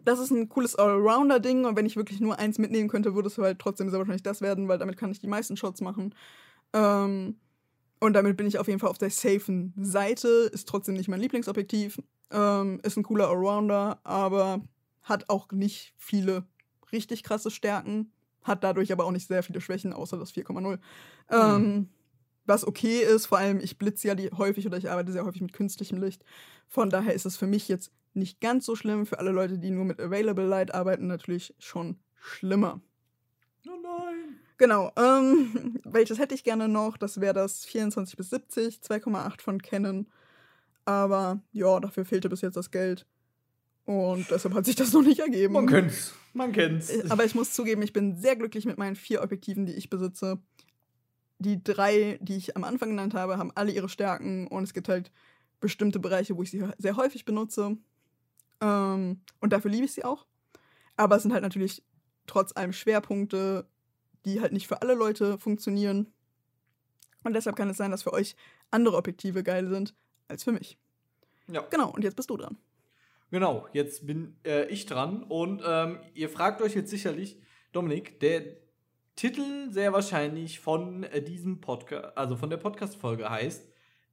das 0.04 0.20
ist 0.20 0.30
ein 0.30 0.48
cooles 0.48 0.76
Allrounder-Ding 0.76 1.64
und 1.64 1.76
wenn 1.76 1.86
ich 1.86 1.96
wirklich 1.96 2.20
nur 2.20 2.38
eins 2.38 2.58
mitnehmen 2.58 2.88
könnte, 2.88 3.16
würde 3.16 3.28
es 3.28 3.36
halt 3.36 3.58
trotzdem 3.58 3.90
sehr 3.90 3.98
wahrscheinlich 3.98 4.22
das 4.22 4.40
werden, 4.42 4.68
weil 4.68 4.78
damit 4.78 4.96
kann 4.96 5.10
ich 5.10 5.18
die 5.18 5.26
meisten 5.26 5.56
Shots 5.56 5.80
machen. 5.80 6.14
Ähm, 6.72 7.36
und 8.06 8.12
damit 8.12 8.36
bin 8.36 8.46
ich 8.46 8.58
auf 8.58 8.68
jeden 8.68 8.78
Fall 8.78 8.90
auf 8.90 8.98
der 8.98 9.10
safen 9.10 9.74
Seite. 9.76 10.28
Ist 10.52 10.68
trotzdem 10.68 10.94
nicht 10.94 11.08
mein 11.08 11.20
Lieblingsobjektiv. 11.20 12.00
Ähm, 12.30 12.80
ist 12.82 12.96
ein 12.96 13.02
cooler 13.02 13.28
Allrounder, 13.28 14.00
aber 14.04 14.60
hat 15.02 15.28
auch 15.28 15.50
nicht 15.50 15.92
viele 15.98 16.44
richtig 16.92 17.22
krasse 17.22 17.50
Stärken. 17.50 18.12
Hat 18.42 18.62
dadurch 18.62 18.92
aber 18.92 19.04
auch 19.04 19.10
nicht 19.10 19.26
sehr 19.26 19.42
viele 19.42 19.60
Schwächen, 19.60 19.92
außer 19.92 20.16
das 20.16 20.32
4,0. 20.32 20.78
Ähm, 21.30 21.88
was 22.44 22.64
okay 22.64 23.00
ist, 23.00 23.26
vor 23.26 23.38
allem 23.38 23.58
ich 23.58 23.76
blitze 23.76 24.06
ja 24.06 24.14
die 24.14 24.30
häufig 24.30 24.66
oder 24.66 24.78
ich 24.78 24.88
arbeite 24.88 25.10
sehr 25.10 25.24
häufig 25.24 25.42
mit 25.42 25.52
künstlichem 25.52 26.00
Licht. 26.00 26.24
Von 26.68 26.90
daher 26.90 27.12
ist 27.12 27.26
es 27.26 27.36
für 27.36 27.48
mich 27.48 27.66
jetzt 27.66 27.90
nicht 28.14 28.40
ganz 28.40 28.64
so 28.66 28.76
schlimm. 28.76 29.04
Für 29.04 29.18
alle 29.18 29.32
Leute, 29.32 29.58
die 29.58 29.70
nur 29.70 29.84
mit 29.84 30.00
Available 30.00 30.46
Light 30.46 30.72
arbeiten, 30.72 31.08
natürlich 31.08 31.54
schon 31.58 31.98
schlimmer. 32.20 32.80
Oh 33.66 33.76
nein. 33.82 34.15
Genau, 34.58 34.90
ähm, 34.96 35.80
welches 35.84 36.18
hätte 36.18 36.34
ich 36.34 36.44
gerne 36.44 36.68
noch? 36.68 36.96
Das 36.96 37.20
wäre 37.20 37.34
das 37.34 37.64
24 37.64 38.16
bis 38.16 38.30
70, 38.30 38.78
2,8 38.78 39.40
von 39.42 39.60
Canon. 39.60 40.06
Aber 40.84 41.40
ja, 41.52 41.80
dafür 41.80 42.04
fehlte 42.04 42.28
bis 42.28 42.40
jetzt 42.40 42.56
das 42.56 42.70
Geld. 42.70 43.06
Und 43.84 44.30
deshalb 44.30 44.54
hat 44.54 44.64
sich 44.66 44.74
das 44.74 44.92
noch 44.92 45.02
nicht 45.02 45.20
ergeben. 45.20 45.54
Man 45.54 45.66
kennt's. 45.66 46.14
Man 46.32 46.52
kennt's. 46.52 46.90
Äh, 46.90 47.04
Aber 47.08 47.24
ich 47.24 47.34
muss 47.34 47.52
zugeben, 47.52 47.82
ich 47.82 47.92
bin 47.92 48.16
sehr 48.16 48.36
glücklich 48.36 48.66
mit 48.66 48.78
meinen 48.78 48.96
vier 48.96 49.22
Objektiven, 49.22 49.66
die 49.66 49.74
ich 49.74 49.90
besitze. 49.90 50.38
Die 51.38 51.62
drei, 51.62 52.18
die 52.20 52.36
ich 52.36 52.56
am 52.56 52.64
Anfang 52.64 52.90
genannt 52.90 53.14
habe, 53.14 53.38
haben 53.38 53.52
alle 53.54 53.70
ihre 53.70 53.88
Stärken 53.88 54.46
und 54.48 54.64
es 54.64 54.74
gibt 54.74 54.88
halt 54.88 55.12
bestimmte 55.60 55.98
Bereiche, 55.98 56.36
wo 56.36 56.42
ich 56.42 56.50
sie 56.50 56.64
sehr 56.78 56.96
häufig 56.96 57.24
benutze. 57.24 57.76
Ähm, 58.60 59.20
und 59.40 59.52
dafür 59.52 59.70
liebe 59.70 59.84
ich 59.84 59.92
sie 59.92 60.04
auch. 60.04 60.26
Aber 60.96 61.16
es 61.16 61.22
sind 61.22 61.32
halt 61.32 61.42
natürlich 61.42 61.84
trotz 62.26 62.56
allem 62.56 62.72
Schwerpunkte, 62.72 63.66
die 64.26 64.40
halt 64.40 64.52
nicht 64.52 64.66
für 64.66 64.82
alle 64.82 64.94
Leute 64.94 65.38
funktionieren. 65.38 66.12
Und 67.24 67.32
deshalb 67.32 67.56
kann 67.56 67.70
es 67.70 67.76
sein, 67.76 67.90
dass 67.90 68.02
für 68.02 68.12
euch 68.12 68.36
andere 68.70 68.96
Objektive 68.96 69.42
geil 69.42 69.68
sind 69.68 69.94
als 70.28 70.44
für 70.44 70.52
mich. 70.52 70.76
Ja. 71.48 71.62
Genau, 71.70 71.90
und 71.90 72.04
jetzt 72.04 72.16
bist 72.16 72.30
du 72.30 72.36
dran. 72.36 72.58
Genau, 73.30 73.66
jetzt 73.72 74.06
bin 74.06 74.36
äh, 74.44 74.66
ich 74.66 74.86
dran 74.86 75.24
und 75.24 75.62
ähm, 75.66 75.98
ihr 76.14 76.28
fragt 76.28 76.62
euch 76.62 76.74
jetzt 76.74 76.90
sicherlich, 76.90 77.40
Dominik, 77.72 78.20
der 78.20 78.42
Titel 79.16 79.70
sehr 79.70 79.92
wahrscheinlich 79.92 80.60
von 80.60 81.02
äh, 81.04 81.22
diesem 81.22 81.60
Podcast, 81.60 82.16
also 82.16 82.36
von 82.36 82.50
der 82.50 82.58
Podcast-Folge 82.58 83.28
heißt, 83.28 83.66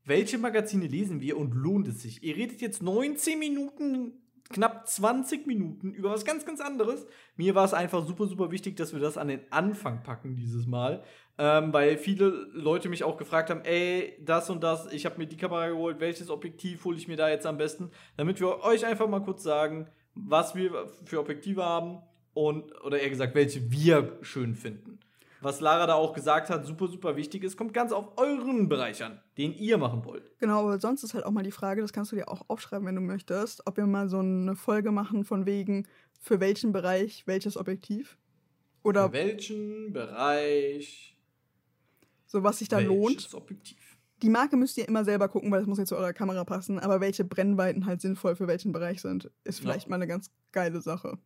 welche 0.06 0.38
Magazine 0.38 0.88
lesen 0.88 1.21
wir 1.21 1.38
und 1.38 1.54
lohnt 1.54 1.88
es 1.88 2.02
sich? 2.02 2.23
Ihr 2.23 2.36
redet 2.36 2.62
jetzt 2.62 2.82
19 2.82 3.38
Minuten, 3.38 4.22
knapp 4.53 4.87
20 4.87 5.45
Minuten 5.45 5.93
über 5.93 6.11
was 6.11 6.23
ganz, 6.23 6.45
ganz 6.45 6.61
anderes. 6.61 7.05
Mir 7.35 7.55
war 7.55 7.65
es 7.65 7.73
einfach 7.73 8.05
super, 8.05 8.27
super 8.27 8.51
wichtig, 8.51 8.77
dass 8.77 8.93
wir 8.93 9.01
das 9.01 9.17
an 9.17 9.27
den 9.27 9.41
Anfang 9.51 10.03
packen 10.03 10.35
dieses 10.35 10.65
Mal, 10.65 11.03
ähm, 11.37 11.73
weil 11.73 11.97
viele 11.97 12.29
Leute 12.53 12.87
mich 12.87 13.03
auch 13.03 13.17
gefragt 13.17 13.49
haben, 13.49 13.65
ey, 13.65 14.17
das 14.21 14.49
und 14.49 14.63
das, 14.63 14.91
ich 14.93 15.05
habe 15.05 15.17
mir 15.17 15.27
die 15.27 15.37
Kamera 15.37 15.67
geholt, 15.67 15.99
welches 15.99 16.29
Objektiv 16.29 16.85
hole 16.85 16.97
ich 16.97 17.07
mir 17.07 17.17
da 17.17 17.29
jetzt 17.29 17.45
am 17.45 17.57
besten, 17.57 17.91
damit 18.15 18.39
wir 18.39 18.63
euch 18.63 18.85
einfach 18.85 19.09
mal 19.09 19.23
kurz 19.23 19.43
sagen, 19.43 19.89
was 20.13 20.55
wir 20.55 20.87
für 21.03 21.19
Objektive 21.19 21.65
haben 21.65 22.01
und, 22.33 22.79
oder 22.83 22.99
eher 22.99 23.09
gesagt, 23.09 23.35
welche 23.35 23.71
wir 23.71 24.17
schön 24.21 24.55
finden. 24.55 24.99
Was 25.43 25.60
Lara 25.60 25.86
da 25.88 25.93
auch 25.95 26.13
gesagt 26.13 26.49
hat, 26.49 26.65
super, 26.65 26.88
super 26.88 27.15
wichtig 27.15 27.43
ist, 27.43 27.58
kommt 27.58 27.73
ganz 27.73 27.91
auf 27.91 28.17
euren 28.17 28.69
Bereich 28.69 29.03
an, 29.03 29.19
den 29.38 29.53
ihr 29.53 29.77
machen 29.77 30.03
wollt. 30.06 30.32
Genau, 30.39 30.62
aber 30.62 30.79
sonst 30.79 31.03
ist 31.03 31.13
halt 31.13 31.25
auch 31.25 31.32
mal 31.32 31.43
die 31.43 31.51
Frage, 31.51 31.82
das 31.82 31.93
kannst 31.93 32.12
du 32.12 32.15
dir 32.15 32.27
auch 32.29 32.43
aufschreiben, 32.47 32.88
wenn 32.88 32.95
du 32.95 33.01
möchtest, 33.01 33.65
ob 33.67 33.77
wir 33.77 33.86
mal 33.86 34.10
so 34.10 34.19
eine 34.19 34.56
Folge 34.56 34.91
machen 34.91 35.23
von 35.23 35.45
wegen, 35.45 35.88
für 36.19 36.39
welchen 36.39 36.71
Bereich 36.71 37.23
welches 37.27 37.58
Objektiv. 37.58 38.17
Oder 38.84 39.08
Für 39.08 39.13
welchen 39.13 39.93
Bereich 39.93 41.17
so, 42.25 42.43
was 42.43 42.60
sich 42.60 42.67
da 42.67 42.79
lohnt. 42.79 43.15
welches 43.17 43.36
Objektiv? 43.36 43.77
Die 44.21 44.29
Marke 44.29 44.56
müsst 44.56 44.77
ihr 44.77 44.88
immer 44.88 45.03
selber 45.03 45.27
gucken, 45.27 45.51
weil 45.51 45.60
das 45.60 45.67
muss 45.67 45.77
jetzt 45.77 45.89
zu 45.89 45.97
eurer 45.97 46.13
Kamera 46.13 46.43
passen. 46.45 46.79
Aber 46.79 47.01
welche 47.01 47.25
Brennweiten 47.25 47.86
halt 47.86 47.99
sinnvoll 48.01 48.36
für 48.36 48.47
welchen 48.47 48.71
Bereich 48.71 49.01
sind, 49.01 49.29
ist 49.43 49.60
vielleicht 49.60 49.86
Ja. 49.86 49.89
mal 49.89 49.95
eine 49.97 50.08
ganz 50.08 50.32
geile 50.53 50.82
Sache. 50.82 51.17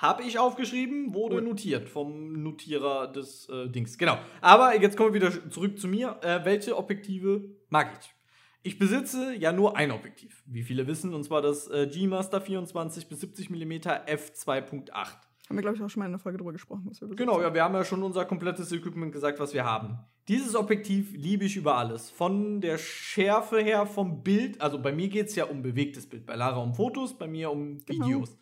Habe 0.00 0.22
ich 0.22 0.38
aufgeschrieben, 0.38 1.12
wurde 1.12 1.36
Cool. 1.36 1.42
notiert 1.42 1.88
vom 1.90 2.42
Notierer 2.42 3.06
des 3.08 3.48
äh, 3.50 3.68
Dings. 3.68 3.98
Genau. 3.98 4.16
Aber 4.40 4.80
jetzt 4.80 4.96
kommen 4.96 5.12
wir 5.12 5.20
wieder 5.20 5.50
zurück 5.50 5.78
zu 5.78 5.88
mir. 5.88 6.16
Äh, 6.22 6.44
welche 6.44 6.76
Objektive 6.78 7.44
mag 7.68 7.90
ich? 8.00 8.14
Ich 8.62 8.78
besitze 8.78 9.34
ja 9.34 9.52
nur 9.52 9.76
ein 9.76 9.90
Objektiv, 9.90 10.42
wie 10.46 10.62
viele 10.62 10.86
wissen, 10.86 11.12
und 11.14 11.24
zwar 11.24 11.42
das 11.42 11.68
äh, 11.70 11.86
G-Master 11.86 12.40
24 12.40 13.08
bis 13.08 13.20
70 13.20 13.50
mm 13.50 13.72
f2.8. 13.72 14.90
Haben 14.94 15.56
wir, 15.56 15.62
glaube 15.62 15.76
ich, 15.76 15.82
auch 15.82 15.90
schon 15.90 16.00
mal 16.00 16.06
in 16.06 16.12
einer 16.12 16.18
Folge 16.18 16.38
drüber 16.38 16.52
gesprochen. 16.52 16.82
Was 16.88 17.00
wir 17.00 17.08
besitzen. 17.08 17.26
Genau, 17.26 17.40
ja, 17.42 17.52
wir 17.52 17.64
haben 17.64 17.74
ja 17.74 17.84
schon 17.84 18.02
unser 18.02 18.24
komplettes 18.24 18.70
Equipment 18.72 19.12
gesagt, 19.12 19.40
was 19.40 19.52
wir 19.52 19.64
haben. 19.64 19.98
Dieses 20.28 20.54
Objektiv 20.54 21.12
liebe 21.12 21.44
ich 21.44 21.56
über 21.56 21.74
alles. 21.76 22.08
Von 22.10 22.60
der 22.60 22.78
Schärfe 22.78 23.60
her, 23.60 23.84
vom 23.86 24.22
Bild, 24.22 24.60
also 24.60 24.78
bei 24.78 24.92
mir 24.92 25.08
geht 25.08 25.26
es 25.26 25.34
ja 25.36 25.44
um 25.44 25.60
bewegtes 25.62 26.08
Bild, 26.08 26.24
bei 26.24 26.36
Lara 26.36 26.58
um 26.62 26.72
Fotos, 26.72 27.18
bei 27.18 27.26
mir 27.26 27.50
um 27.50 27.78
Genau. 27.84 28.06
Videos. 28.06 28.38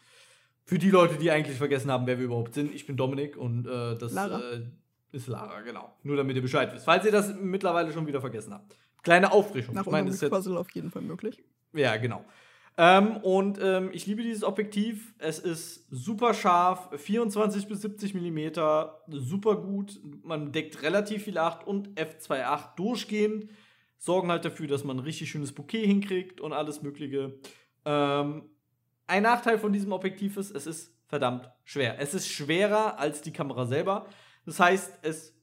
Für 0.68 0.78
die 0.78 0.90
Leute, 0.90 1.16
die 1.16 1.30
eigentlich 1.30 1.56
vergessen 1.56 1.90
haben, 1.90 2.06
wer 2.06 2.18
wir 2.18 2.26
überhaupt 2.26 2.52
sind, 2.52 2.74
ich 2.74 2.86
bin 2.86 2.94
Dominik 2.94 3.38
und 3.38 3.66
äh, 3.66 3.96
das 3.96 4.12
Lara. 4.12 4.38
Äh, 4.38 4.66
ist 5.12 5.26
Lara, 5.26 5.62
genau. 5.62 5.96
Nur 6.02 6.14
damit 6.14 6.36
ihr 6.36 6.42
Bescheid 6.42 6.70
wisst. 6.74 6.84
Falls 6.84 7.06
ihr 7.06 7.10
das 7.10 7.34
mittlerweile 7.40 7.90
schon 7.90 8.06
wieder 8.06 8.20
vergessen 8.20 8.52
habt. 8.52 8.76
Kleine 9.02 9.32
Auffrischung. 9.32 9.74
Nach 9.74 9.86
ich 9.86 9.90
meine, 9.90 10.10
ist 10.10 10.20
jetzt 10.20 10.30
Puzzle 10.30 10.58
auf 10.58 10.70
jeden 10.72 10.90
Fall 10.90 11.00
möglich. 11.00 11.42
ja, 11.72 11.96
genau. 11.96 12.22
Ähm, 12.76 13.16
und 13.16 13.58
ähm, 13.62 13.88
ich 13.94 14.06
liebe 14.06 14.22
dieses 14.22 14.44
Objektiv. 14.44 15.14
Es 15.16 15.38
ist 15.38 15.86
super 15.90 16.34
scharf, 16.34 16.90
24 16.94 17.66
bis 17.66 17.80
70 17.80 18.12
Millimeter, 18.12 19.02
super 19.08 19.56
gut. 19.56 19.98
Man 20.22 20.52
deckt 20.52 20.82
relativ 20.82 21.24
viel 21.24 21.38
8 21.38 21.66
und 21.66 21.98
f2.8 21.98 22.76
durchgehend. 22.76 23.48
Sorgen 23.96 24.30
halt 24.30 24.44
dafür, 24.44 24.66
dass 24.66 24.84
man 24.84 24.98
ein 24.98 25.02
richtig 25.02 25.30
schönes 25.30 25.52
Bouquet 25.52 25.86
hinkriegt 25.86 26.42
und 26.42 26.52
alles 26.52 26.82
Mögliche. 26.82 27.38
Ähm, 27.86 28.50
ein 29.08 29.22
Nachteil 29.24 29.58
von 29.58 29.72
diesem 29.72 29.92
Objektiv 29.92 30.36
ist, 30.36 30.54
es 30.54 30.66
ist 30.66 30.94
verdammt 31.06 31.50
schwer. 31.64 31.98
Es 31.98 32.14
ist 32.14 32.28
schwerer 32.28 32.98
als 32.98 33.20
die 33.22 33.32
Kamera 33.32 33.66
selber. 33.66 34.06
Das 34.46 34.60
heißt, 34.60 34.98
es, 35.02 35.34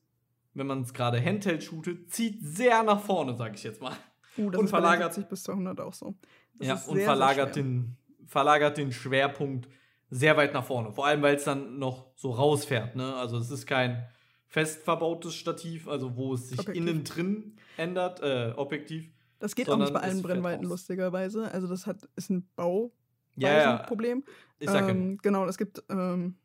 wenn 0.54 0.68
man 0.68 0.82
es 0.82 0.94
gerade 0.94 1.24
Handheld 1.24 1.64
shootet, 1.64 2.12
zieht 2.12 2.40
sehr 2.42 2.84
nach 2.84 3.02
vorne, 3.02 3.36
sage 3.36 3.56
ich 3.56 3.64
jetzt 3.64 3.82
mal. 3.82 3.94
Uh, 4.38 4.50
das 4.50 4.62
Und 4.62 4.68
verlagert- 4.70 5.14
70 5.14 5.30
bis 5.30 5.44
200 5.44 5.80
auch 5.82 5.94
so. 5.94 6.16
Das 6.58 6.68
ja, 6.68 6.74
und 6.76 6.80
sehr, 6.82 6.94
sehr 6.96 7.06
verlagert, 7.06 7.54
schwer. 7.54 7.64
den, 7.64 7.98
verlagert 8.28 8.78
den 8.78 8.92
Schwerpunkt 8.92 9.68
sehr 10.10 10.38
weit 10.38 10.54
nach 10.54 10.64
vorne. 10.64 10.92
Vor 10.94 11.06
allem, 11.08 11.22
weil 11.22 11.36
es 11.36 11.44
dann 11.46 11.80
noch 11.80 12.12
so 12.16 12.32
rausfährt. 12.32 12.96
Ne? 12.96 13.16
Also 13.16 13.38
es 13.38 13.50
ist 13.50 13.66
kein 13.66 14.08
fest 14.48 14.84
verbautes 14.84 15.34
Stativ, 15.34 15.88
also 15.88 16.16
wo 16.16 16.34
es 16.36 16.50
sich 16.50 16.60
Objektiv. 16.60 16.82
innen 16.82 17.04
drin 17.04 17.56
ändert, 17.78 18.22
äh, 18.22 18.54
Objektiv. 18.56 19.12
Das 19.40 19.56
geht 19.56 19.70
auch 19.70 19.78
nicht 19.78 19.94
bei 19.94 20.00
allen 20.00 20.22
Brennweiten, 20.22 20.64
raus. 20.66 20.72
lustigerweise. 20.72 21.52
Also, 21.52 21.68
das 21.68 21.86
hat, 21.88 22.08
ist 22.16 22.30
ein 22.30 22.48
Bau. 22.56 22.94
Ja, 23.36 23.58
ja, 23.58 23.78
Problem. 23.78 24.24
ich 24.60 24.70
sag 24.70 24.84
ja. 24.84 24.90
ähm, 24.90 25.18
genau, 25.22 25.46
es 25.46 25.58
gibt 25.58 25.84
ähm, 25.90 26.36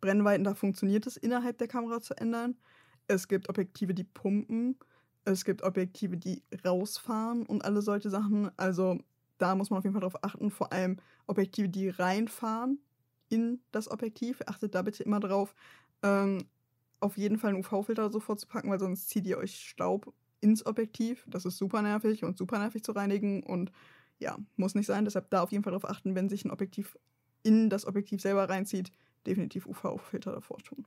Brennweiten, 0.00 0.44
da 0.44 0.54
funktioniert 0.54 1.06
es 1.06 1.16
innerhalb 1.16 1.58
der 1.58 1.68
Kamera 1.68 2.00
zu 2.00 2.16
ändern. 2.16 2.56
Es 3.06 3.28
gibt 3.28 3.48
Objektive, 3.48 3.94
die 3.94 4.04
pumpen. 4.04 4.78
Es 5.24 5.44
gibt 5.44 5.62
Objektive, 5.62 6.16
die 6.16 6.42
rausfahren 6.64 7.44
und 7.46 7.64
alle 7.64 7.82
solche 7.82 8.10
Sachen. 8.10 8.50
Also 8.56 8.98
da 9.38 9.54
muss 9.54 9.70
man 9.70 9.78
auf 9.78 9.84
jeden 9.84 9.94
Fall 9.94 10.02
drauf 10.02 10.24
achten. 10.24 10.50
Vor 10.50 10.72
allem 10.72 10.98
Objektive, 11.26 11.68
die 11.68 11.88
reinfahren 11.88 12.78
in 13.28 13.60
das 13.72 13.90
Objektiv. 13.90 14.40
Achtet 14.46 14.74
da 14.74 14.82
bitte 14.82 15.02
immer 15.02 15.20
drauf, 15.20 15.54
ähm, 16.02 16.44
auf 17.00 17.16
jeden 17.16 17.38
Fall 17.38 17.54
einen 17.54 17.64
UV-Filter 17.64 18.10
sofort 18.10 18.40
zu 18.40 18.46
packen, 18.46 18.70
weil 18.70 18.78
sonst 18.78 19.08
zieht 19.08 19.26
ihr 19.26 19.38
euch 19.38 19.56
Staub 19.56 20.12
ins 20.40 20.64
Objektiv. 20.66 21.24
Das 21.28 21.44
ist 21.44 21.58
super 21.58 21.82
nervig 21.82 22.24
und 22.24 22.36
super 22.38 22.58
nervig 22.58 22.82
zu 22.84 22.92
reinigen 22.92 23.42
und 23.42 23.72
ja, 24.20 24.36
muss 24.56 24.74
nicht 24.74 24.86
sein. 24.86 25.04
Deshalb 25.04 25.30
da 25.30 25.42
auf 25.42 25.50
jeden 25.52 25.64
Fall 25.64 25.72
darauf 25.72 25.88
achten, 25.90 26.14
wenn 26.14 26.28
sich 26.28 26.44
ein 26.44 26.50
Objektiv 26.50 26.96
in 27.42 27.70
das 27.70 27.86
Objektiv 27.86 28.20
selber 28.20 28.48
reinzieht, 28.48 28.92
definitiv 29.26 29.66
UV-Filter 29.66 30.32
davor 30.32 30.58
tun. 30.58 30.86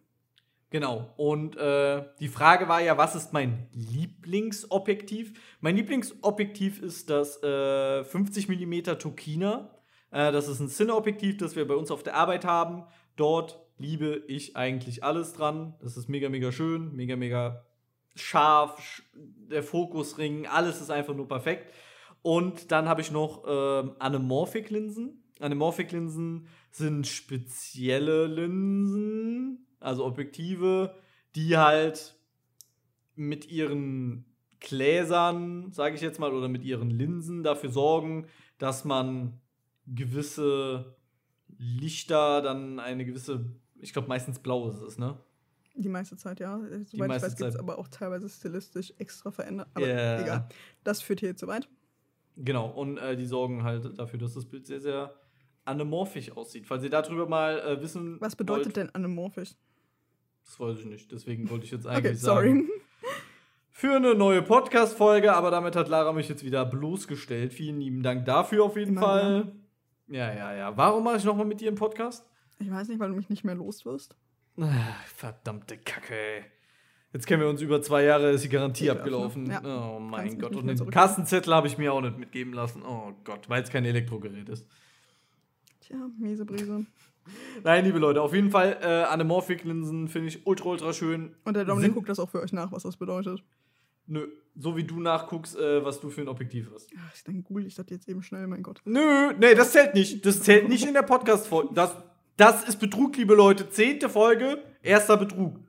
Genau. 0.69 1.13
Und 1.17 1.56
äh, 1.58 2.04
die 2.19 2.28
Frage 2.30 2.67
war 2.67 2.82
ja, 2.82 2.98
was 2.98 3.15
ist 3.15 3.32
mein 3.34 3.67
Lieblingsobjektiv? 3.74 5.34
Mein 5.62 5.76
Lieblingsobjektiv 5.76 6.82
ist 6.82 7.10
das 7.10 7.41
äh, 7.43 8.04
50 8.04 8.50
mm 8.50 8.98
Tokina. 9.00 9.69
Äh, 10.12 10.32
das 10.32 10.48
ist 10.48 10.60
ein 10.60 10.69
Cine-Objektiv, 10.69 11.38
das 11.38 11.56
wir 11.56 11.67
bei 11.67 11.76
uns 11.76 11.91
auf 11.91 12.04
der 12.04 12.15
Arbeit 12.15 12.46
haben. 12.46 12.84
Dort 13.15 13.60
liebe 13.78 14.24
ich 14.28 14.56
eigentlich 14.56 15.04
alles 15.04 15.34
dran. 15.34 15.76
Das 15.82 15.98
ist 15.98 16.10
mega, 16.10 16.30
mega 16.30 16.52
schön, 16.52 16.96
mega, 16.96 17.15
mega 17.15 17.63
scharf. 18.15 18.80
sch- 18.80 19.04
Der 19.50 19.63
Fokusring, 19.63 20.48
alles 20.48 20.82
ist 20.82 20.89
einfach 20.89 21.13
nur 21.15 21.28
perfekt. 21.28 21.72
Und 22.24 22.72
dann 22.72 22.88
habe 22.88 23.02
ich 23.02 23.12
noch 23.12 23.44
ähm, 23.46 23.96
Anamorphic-Linsen. 24.00 25.22
Anamorphic-Linsen 25.40 26.48
sind 26.72 27.06
spezielle 27.06 28.26
Linsen, 28.28 29.68
also 29.80 30.06
Objektive, 30.06 30.96
die 31.36 31.58
halt 31.58 32.16
mit 33.16 33.52
ihren 33.52 34.26
Gläsern, 34.62 35.72
sage 35.74 35.96
ich 35.96 36.02
jetzt 36.02 36.20
mal, 36.20 36.34
oder 36.34 36.48
mit 36.48 36.64
ihren 36.64 36.90
Linsen 36.90 37.44
dafür 37.44 37.70
sorgen, 37.70 38.28
dass 38.58 38.86
man 38.86 39.42
gewisse 39.86 40.96
Lichter, 41.58 42.42
dann 42.42 42.80
eine 42.80 43.06
gewisse, 43.06 43.46
ich 43.80 43.92
glaube 43.92 44.08
meistens 44.08 44.40
blau 44.40 44.70
ist 44.70 44.82
es, 44.82 44.98
ne? 44.98 45.20
Die 45.76 45.90
meiste 45.90 46.16
Zeit, 46.16 46.40
ja. 46.40 46.58
Soweit 46.86 47.18
ich 47.18 47.24
weiß, 47.24 47.36
gibt 47.36 47.50
es 47.50 47.56
aber 47.58 47.80
auch 47.80 47.88
teilweise 47.88 48.30
stilistisch 48.30 48.94
extra 48.98 49.32
verändert. 49.32 49.68
Aber 49.74 49.88
Ja. 49.88 50.22
egal. 50.22 50.50
Das 50.84 51.02
führt 51.02 51.20
hier 51.20 51.36
zu 51.36 51.48
weit. 51.48 51.68
Genau, 52.36 52.67
und 52.67 52.98
äh, 52.98 53.15
die 53.15 53.26
sorgen 53.26 53.63
halt 53.63 53.98
dafür, 54.00 54.19
dass 54.19 54.34
das 54.34 54.46
Bild 54.46 54.65
sehr, 54.65 54.80
sehr 54.80 55.13
anamorphisch 55.65 56.32
aussieht. 56.32 56.65
Falls 56.67 56.84
ihr 56.84 56.89
darüber 56.89 57.28
mal 57.28 57.60
äh, 57.60 57.82
wissen 57.82 58.17
Was 58.19 58.36
bedeutet 58.36 58.65
wollt, 58.67 58.78
denn 58.78 58.89
anamorphisch? 58.96 59.56
Das 60.46 60.60
weiß 60.60 60.80
ich 60.80 60.86
nicht, 60.86 61.12
deswegen 61.12 61.50
wollte 61.50 61.65
ich 61.65 61.72
jetzt 61.72 61.86
Okay, 61.88 61.96
eigentlich 61.98 62.19
sorry. 62.19 62.50
sagen. 62.50 62.69
Für 63.76 63.96
eine 63.96 64.13
neue 64.15 64.41
Podcast-Folge, 64.41 65.34
aber 65.34 65.52
damit 65.52 65.76
hat 65.76 65.89
Lara 65.89 66.13
mich 66.13 66.30
jetzt 66.30 66.43
wieder 66.43 66.65
bloßgestellt. 66.65 67.54
Vielen 67.54 67.80
lieben 67.80 68.04
Dank 68.04 68.26
dafür 68.26 68.65
auf 68.65 68.78
jeden 68.78 68.91
Immer 68.91 69.02
Fall. 69.02 69.52
Ja, 70.08 70.34
ja, 70.34 70.54
ja. 70.54 70.78
Warum 70.78 71.04
mache 71.04 71.17
ich 71.17 71.24
nochmal 71.24 71.46
mit 71.46 71.60
dir 71.60 71.69
einen 71.69 71.78
Podcast? 71.78 72.26
Ich 72.60 72.69
weiß 72.69 72.88
nicht, 72.88 73.00
weil 73.00 73.10
du 73.10 73.15
mich 73.15 73.30
nicht 73.30 73.43
mehr 73.43 73.56
los 73.56 73.84
wirst. 73.86 74.15
Ah, 74.58 74.96
verdammte 75.06 75.78
Kacke, 75.78 76.13
ey. 76.15 76.43
Jetzt 77.13 77.28
kennen 77.28 77.41
wir 77.43 77.49
uns 77.49 77.62
über 77.62 77.82
zwei 77.82 78.04
Jahre, 78.04 78.32
ist 78.32 78.43
die 78.43 78.49
Garantie 78.49 78.86
Ekelhaft, 78.86 79.02
abgelaufen. 79.02 79.45
Ja. 79.49 79.60
Oh 79.63 79.97
Kannst 79.99 80.12
mein 80.12 80.26
mich 80.26 80.39
Gott. 80.39 80.56
Und 80.56 80.67
den. 80.67 80.89
Kassenzettel 80.89 81.54
habe 81.54 81.67
ich 81.67 81.78
mir 81.78 81.93
auch 81.93 82.02
nicht 82.02 82.17
mitgeben 82.17 82.54
lassen. 82.54 82.82
Oh 82.84 83.13
Gott, 83.23 83.47
weil 83.49 83.62
es 83.62 83.69
kein 83.69 83.86
Elektrogerät 83.86 84.49
ist. 84.49 84.67
Tja, 85.82 85.97
miese 86.19 86.43
Brise. 86.45 86.86
Nein, 87.63 87.86
liebe 87.86 87.99
Leute, 87.99 88.21
auf 88.21 88.34
jeden 88.34 88.49
Fall 88.52 88.78
äh, 88.82 88.86
Anamorphic-Linsen 89.04 90.08
finde 90.10 90.28
ich 90.30 90.45
ultra, 90.45 90.69
ultra 90.69 90.91
schön. 90.91 91.36
Und 91.45 91.56
der 91.56 91.63
Dominik 91.65 91.86
Sind- 91.89 91.93
guckt 91.95 92.10
das 92.10 92.19
auch 92.19 92.30
für 92.30 92.41
euch 92.41 92.52
nach, 92.52 92.71
was 92.71 92.84
das 92.84 92.97
bedeutet. 92.97 93.43
Nö, 94.08 94.28
so 94.58 94.76
wie 94.76 94.84
du 94.84 94.99
nachguckst, 94.99 95.56
äh, 95.58 95.86
was 95.86 96.02
du 96.02 96.10
für 96.10 96.21
ein 96.21 96.28
Objektiv 96.28 96.69
hast. 96.73 96.89
Ach, 96.97 97.13
dann 97.26 97.41
google 97.43 97.65
ich 97.65 97.76
das 97.76 97.86
jetzt 97.89 98.10
eben 98.10 98.21
schnell, 98.23 98.47
mein 98.47 98.62
Gott. 98.63 98.82
Nö, 98.84 99.34
nee, 99.39 99.56
das 99.56 99.71
zählt 99.71 99.93
nicht. 99.93 100.26
Das 100.26 100.41
zählt 100.41 100.67
nicht 100.67 100.86
in 100.86 100.93
der 100.93 101.04
Podcast-Folge. 101.04 101.69
Das, 101.73 101.95
das 102.36 102.67
ist 102.67 102.78
Betrug, 102.82 103.15
liebe 103.15 103.36
Leute. 103.36 103.69
Zehnte 103.69 104.10
Folge, 104.10 104.62
erster 104.82 105.15
Betrug. 105.15 105.60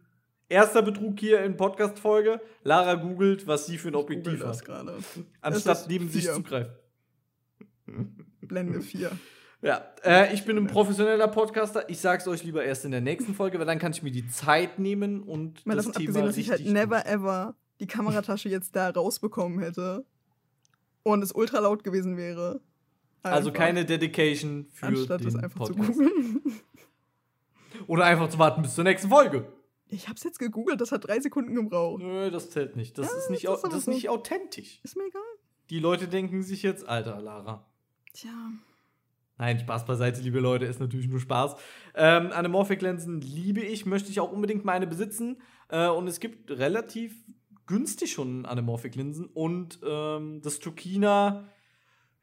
Erster 0.49 0.83
Betrug 0.83 1.19
hier 1.19 1.43
in 1.43 1.57
Podcast-Folge. 1.57 2.41
Lara 2.63 2.95
googelt, 2.95 3.47
was 3.47 3.67
sie 3.67 3.79
für 3.79 3.89
ein 3.89 3.95
Objektiv 3.95 4.45
hat. 4.45 4.65
gerade. 4.65 4.99
Anstatt 5.41 5.87
neben 5.89 6.09
sich 6.09 6.25
vier. 6.25 6.35
zu 6.35 6.43
greifen. 6.43 6.73
Blende 8.43 8.81
4. 8.81 9.11
Ja, 9.63 9.83
äh, 10.05 10.35
ich 10.35 10.45
bin 10.45 10.59
ein 10.59 10.67
professioneller 10.67 11.29
Podcaster. 11.29 11.89
Ich 11.89 11.99
sag's 11.99 12.29
euch 12.29 12.45
lieber 12.45 12.63
erst 12.65 12.85
in 12.85 12.91
der 12.91 13.01
nächsten 13.01 13.35
Folge, 13.35 13.59
weil 13.59 13.67
dann 13.67 13.79
kann 13.79 13.93
ich 13.93 14.03
mir 14.03 14.11
die 14.11 14.29
Zeit 14.29 14.79
nehmen 14.79 15.23
und 15.23 15.65
Mal 15.65 15.77
das 15.77 15.87
davon 15.87 16.03
Thema 16.03 16.19
abgesehen, 16.19 16.27
dass 16.27 16.37
ich 16.37 16.51
halt 16.51 16.67
never 16.67 17.07
ever 17.07 17.55
die 17.81 17.87
Kameratasche 17.87 18.51
jetzt 18.51 18.77
da 18.77 18.91
rausbekommen 18.91 19.61
hätte 19.61 20.05
und 21.03 21.23
es 21.23 21.33
ultra 21.33 21.61
laut 21.61 21.83
gewesen 21.83 22.19
wäre. 22.19 22.61
Also 23.23 23.49
Einfach. 23.49 23.63
keine 23.63 23.85
Dedication 23.87 24.67
für 24.71 24.87
Anstatt 24.87 25.21
den 25.23 25.29
es 25.29 25.37
einfach 25.37 25.65
zu 25.65 25.73
Podcast. 25.75 25.99
googeln. 25.99 26.43
Oder 27.87 28.05
einfach 28.05 28.29
zu 28.29 28.39
warten 28.39 28.61
bis 28.63 28.75
zur 28.75 28.85
nächsten 28.85 29.09
Folge. 29.09 29.47
Ich 29.95 30.09
hab's 30.09 30.25
jetzt 30.25 30.39
gegoogelt, 30.39 30.81
das 30.81 30.93
hat 30.93 31.07
drei 31.07 31.21
Sekunden 31.21 31.55
gebraucht. 31.55 32.03
Nö, 32.03 32.31
das 32.31 32.51
zählt 32.51 32.77
nicht. 32.77 32.99
Das 32.99 33.11
Ja, 33.13 33.19
ist 33.19 33.31
nicht, 33.31 33.47
das 33.47 33.63
das 33.63 33.75
ist 33.75 33.85
so. 33.85 33.91
nicht 33.91 34.09
authentisch. 34.09 34.81
Ist 34.83 34.97
mir 34.97 35.05
egal. 35.07 35.23
Die 35.71 35.79
Leute 35.79 36.09
denken 36.09 36.43
sich 36.43 36.63
jetzt, 36.63 36.87
Alter, 36.89 37.21
Lara. 37.21 37.65
Tja. 38.13 38.31
Nein, 39.39 39.59
Spaß 39.59 39.85
beiseite, 39.87 40.21
liebe 40.21 40.39
Leute, 40.41 40.65
ist 40.65 40.79
natürlich 40.81 41.09
nur 41.09 41.19
Spaß. 41.21 41.57
Ähm, 41.95 42.31
Anamorphic-Linsen 42.33 43.21
liebe 43.21 43.61
ich, 43.61 43.85
möchte 43.87 44.11
ich 44.11 44.21
auch 44.21 44.31
unbedingt 44.31 44.65
meine 44.65 44.87
besitzen. 44.87 45.41
Äh, 45.69 45.89
und 45.89 46.07
es 46.07 46.21
gibt 46.21 46.51
relativ 46.51 47.15
günstig 47.67 48.13
schon 48.13 48.47
Anamorphic-Linsen. 48.47 49.27
Und 49.27 49.81
ähm, 49.85 50.41
das 50.43 50.59
Tukina, 50.61 51.49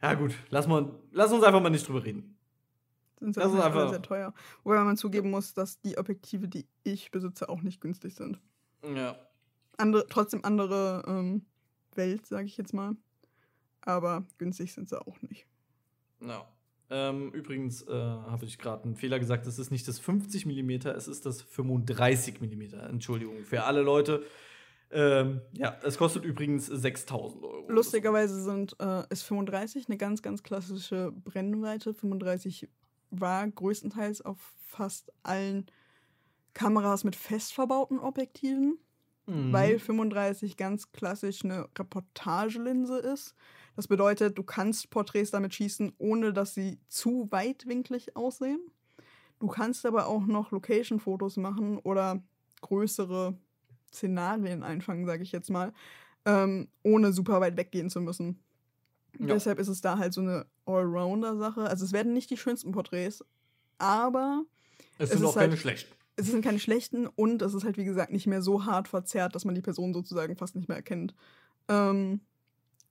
ja 0.02 0.14
gut, 0.14 0.36
lass, 0.50 0.68
mal, 0.68 0.92
lass 1.12 1.32
uns 1.34 1.44
einfach 1.44 1.62
mal 1.62 1.70
nicht 1.70 1.88
drüber 1.88 2.04
reden. 2.06 2.38
Sind 3.22 3.38
Das 3.38 3.46
ist 3.46 3.52
einfach 3.54 3.66
einfach- 3.68 3.90
sehr 3.92 4.02
teuer. 4.02 4.34
Wobei 4.64 4.84
man 4.84 4.98
zugeben 4.98 5.30
muss, 5.30 5.54
dass 5.54 5.80
die 5.80 5.98
Objektive, 5.98 6.48
die 6.48 6.66
ich 6.84 7.12
besitze, 7.12 7.48
auch 7.50 7.62
nicht 7.62 7.80
günstig 7.80 8.16
sind. 8.16 8.40
Ja. 8.84 9.16
Andere, 9.78 10.08
trotzdem 10.10 10.44
andere 10.44 11.04
ähm, 11.08 11.46
Welt, 11.96 12.26
sage 12.26 12.48
ich 12.48 12.58
jetzt 12.58 12.74
mal. 12.74 12.96
Aber 13.82 14.26
günstig 14.38 14.74
sind 14.74 14.90
sie 14.90 15.00
auch 15.00 15.22
nicht. 15.22 15.46
ja. 16.20 16.46
Ähm, 16.94 17.32
übrigens 17.32 17.84
äh, 17.84 17.94
habe 17.94 18.44
ich 18.44 18.58
gerade 18.58 18.84
einen 18.84 18.98
Fehler 18.98 19.18
gesagt, 19.18 19.48
es 19.48 19.58
ist 19.58 19.72
nicht 19.72 19.88
das 19.88 19.98
50 19.98 20.46
mm, 20.46 20.72
es 20.90 21.08
ist 21.08 21.26
das 21.26 21.42
35 21.42 22.42
mm. 22.42 22.62
Entschuldigung 22.90 23.46
für 23.46 23.64
alle 23.64 23.82
Leute. 23.82 24.26
Ähm, 24.92 25.40
ja, 25.54 25.80
es 25.84 25.98
kostet 25.98 26.26
übrigens 26.26 26.66
6000 26.66 27.46
Euro. 27.46 27.72
Lustigerweise 27.72 28.44
sind, 28.44 28.76
äh, 28.82 29.04
ist 29.10 29.24
35 29.24 29.88
eine 29.88 29.96
ganz, 29.96 30.22
ganz 30.22 30.44
klassische 30.44 31.14
Brennweite. 31.14 31.94
35 31.94 32.68
war 33.12 33.48
größtenteils 33.48 34.22
auf 34.22 34.38
fast 34.68 35.12
allen 35.24 35.66
Kameras 36.54 37.04
mit 37.04 37.16
fest 37.16 37.54
verbauten 37.54 38.00
Objektiven, 38.00 38.78
Mhm. 39.28 39.54
weil 39.54 39.80
35 39.80 40.58
ganz 40.58 40.92
klassisch 40.92 41.44
eine 41.46 41.70
Reportagelinse 41.78 42.98
ist. 42.98 43.36
Das 43.76 43.88
bedeutet, 43.88 44.38
du 44.38 44.44
kannst 44.44 44.90
Porträts 44.90 45.32
damit 45.32 45.54
schießen, 45.54 45.94
ohne 46.00 46.34
dass 46.34 46.56
sie 46.56 46.80
zu 46.90 47.28
weitwinklig 47.32 48.16
aussehen. 48.16 48.60
Du 49.40 49.48
kannst 49.48 49.86
aber 49.86 50.08
auch 50.08 50.26
noch 50.26 50.52
Location-Fotos 50.52 51.38
machen 51.38 51.78
oder 51.80 52.22
größere 52.62 53.38
Szenarien 53.94 54.64
einfangen, 54.64 55.06
sage 55.06 55.24
ich 55.24 55.32
jetzt 55.32 55.50
mal, 55.50 55.74
ähm, 56.26 56.68
ohne 56.84 57.14
super 57.14 57.42
weit 57.42 57.58
weggehen 57.58 57.90
zu 57.90 58.02
müssen. 58.02 58.40
Ja. 59.20 59.28
Deshalb 59.28 59.60
ist 59.60 59.68
es 59.68 59.82
da 59.82 59.98
halt 59.98 60.14
so 60.14 60.22
eine 60.22 60.46
Allrounder-Sache. 60.66 61.62
Also 61.64 61.86
es 61.86 61.92
werden 61.94 62.14
nicht 62.14 62.30
die 62.30 62.38
schönsten 62.38 62.72
Porträts, 62.72 63.24
aber 63.78 64.44
es 64.98 65.06
es 65.06 65.10
sind 65.12 65.20
ist 65.24 65.26
auch 65.30 65.36
keine 65.36 65.52
halt- 65.52 65.60
schlechten. 65.60 65.94
es 66.16 66.28
sind 66.28 66.44
keine 66.44 66.60
schlechten 66.60 67.08
und 67.08 67.42
es 67.42 67.54
ist 67.54 67.64
halt, 67.64 67.78
wie 67.78 67.84
gesagt, 67.86 68.12
nicht 68.12 68.28
mehr 68.28 68.42
so 68.42 68.66
hart 68.66 68.88
verzerrt, 68.88 69.36
dass 69.36 69.46
man 69.46 69.56
die 69.56 69.62
Person 69.62 69.94
sozusagen 69.94 70.36
fast 70.38 70.56
nicht 70.56 70.68
mehr 70.70 70.78
erkennt. 70.78 71.14
Ähm, 71.68 72.22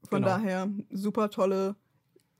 von 0.08 0.22
Genau. 0.22 0.28
daher 0.28 0.68
super 0.90 1.30
tolle 1.30 1.76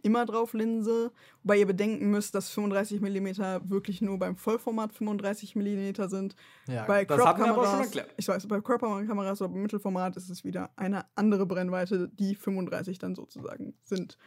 immer 0.03 0.27
drauf 0.27 0.53
Linse, 0.53 1.13
wobei 1.43 1.59
ihr 1.59 1.67
bedenken 1.67 2.11
müsst, 2.11 2.35
dass 2.35 2.51
35 2.51 3.01
mm 3.01 3.69
wirklich 3.71 4.01
nur 4.03 4.19
beim 4.19 4.37
Vollformat 4.37 4.93
35 4.93 5.57
mm 5.57 5.93
sind. 6.09 6.35
Ja, 6.67 6.85
bei 6.87 7.05
Crop-Kameras, 7.05 7.81
erklärt. 7.87 8.15
ich 8.17 8.29
weiß, 8.29 8.47
bei 8.49 8.61
Crop-Kameras 8.61 9.41
oder 9.43 9.51
beim 9.51 9.63
Mittelformat 9.63 10.17
ist 10.17 10.31
es 10.31 10.45
wieder 10.45 10.71
eine 10.77 11.05
andere 11.15 11.47
Brennweite, 11.47 12.09
die 12.09 12.35
35 12.35 12.99
dann 12.99 13.15
sozusagen 13.15 13.75
sind. 13.85 14.19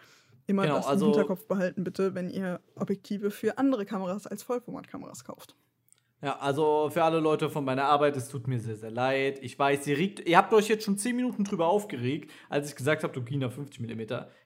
Immer 0.45 0.63
Genau, 0.63 0.75
das 0.75 0.87
also- 0.87 1.05
im 1.05 1.11
Hinterkopf 1.11 1.47
behalten, 1.47 1.83
bitte, 1.83 2.15
wenn 2.15 2.29
ihr 2.29 2.59
Objektive 2.75 3.31
für 3.31 3.57
andere 3.57 3.85
Kameras 3.85 4.27
als 4.27 4.43
Vollformatkameras 4.43 5.23
kauft. 5.23 5.55
Ja, 6.23 6.37
also 6.39 6.89
für 6.89 7.03
alle 7.03 7.19
Leute 7.19 7.49
von 7.49 7.65
meiner 7.65 7.83
Arbeit, 7.83 8.15
es 8.15 8.29
tut 8.29 8.47
mir 8.47 8.57
sehr, 8.57 8.77
sehr 8.77 8.91
leid. 8.91 9.39
Ich 9.41 9.59
weiß, 9.59 9.85
ihr, 9.87 9.97
regt, 9.97 10.25
ihr 10.25 10.37
habt 10.37 10.53
euch 10.53 10.69
jetzt 10.69 10.85
schon 10.85 10.97
10 10.97 11.17
Minuten 11.17 11.43
drüber 11.43 11.67
aufgeregt, 11.67 12.31
als 12.47 12.69
ich 12.69 12.77
gesagt 12.77 13.03
habe, 13.03 13.11
Tukina 13.11 13.49
50 13.49 13.81
mm. 13.81 14.01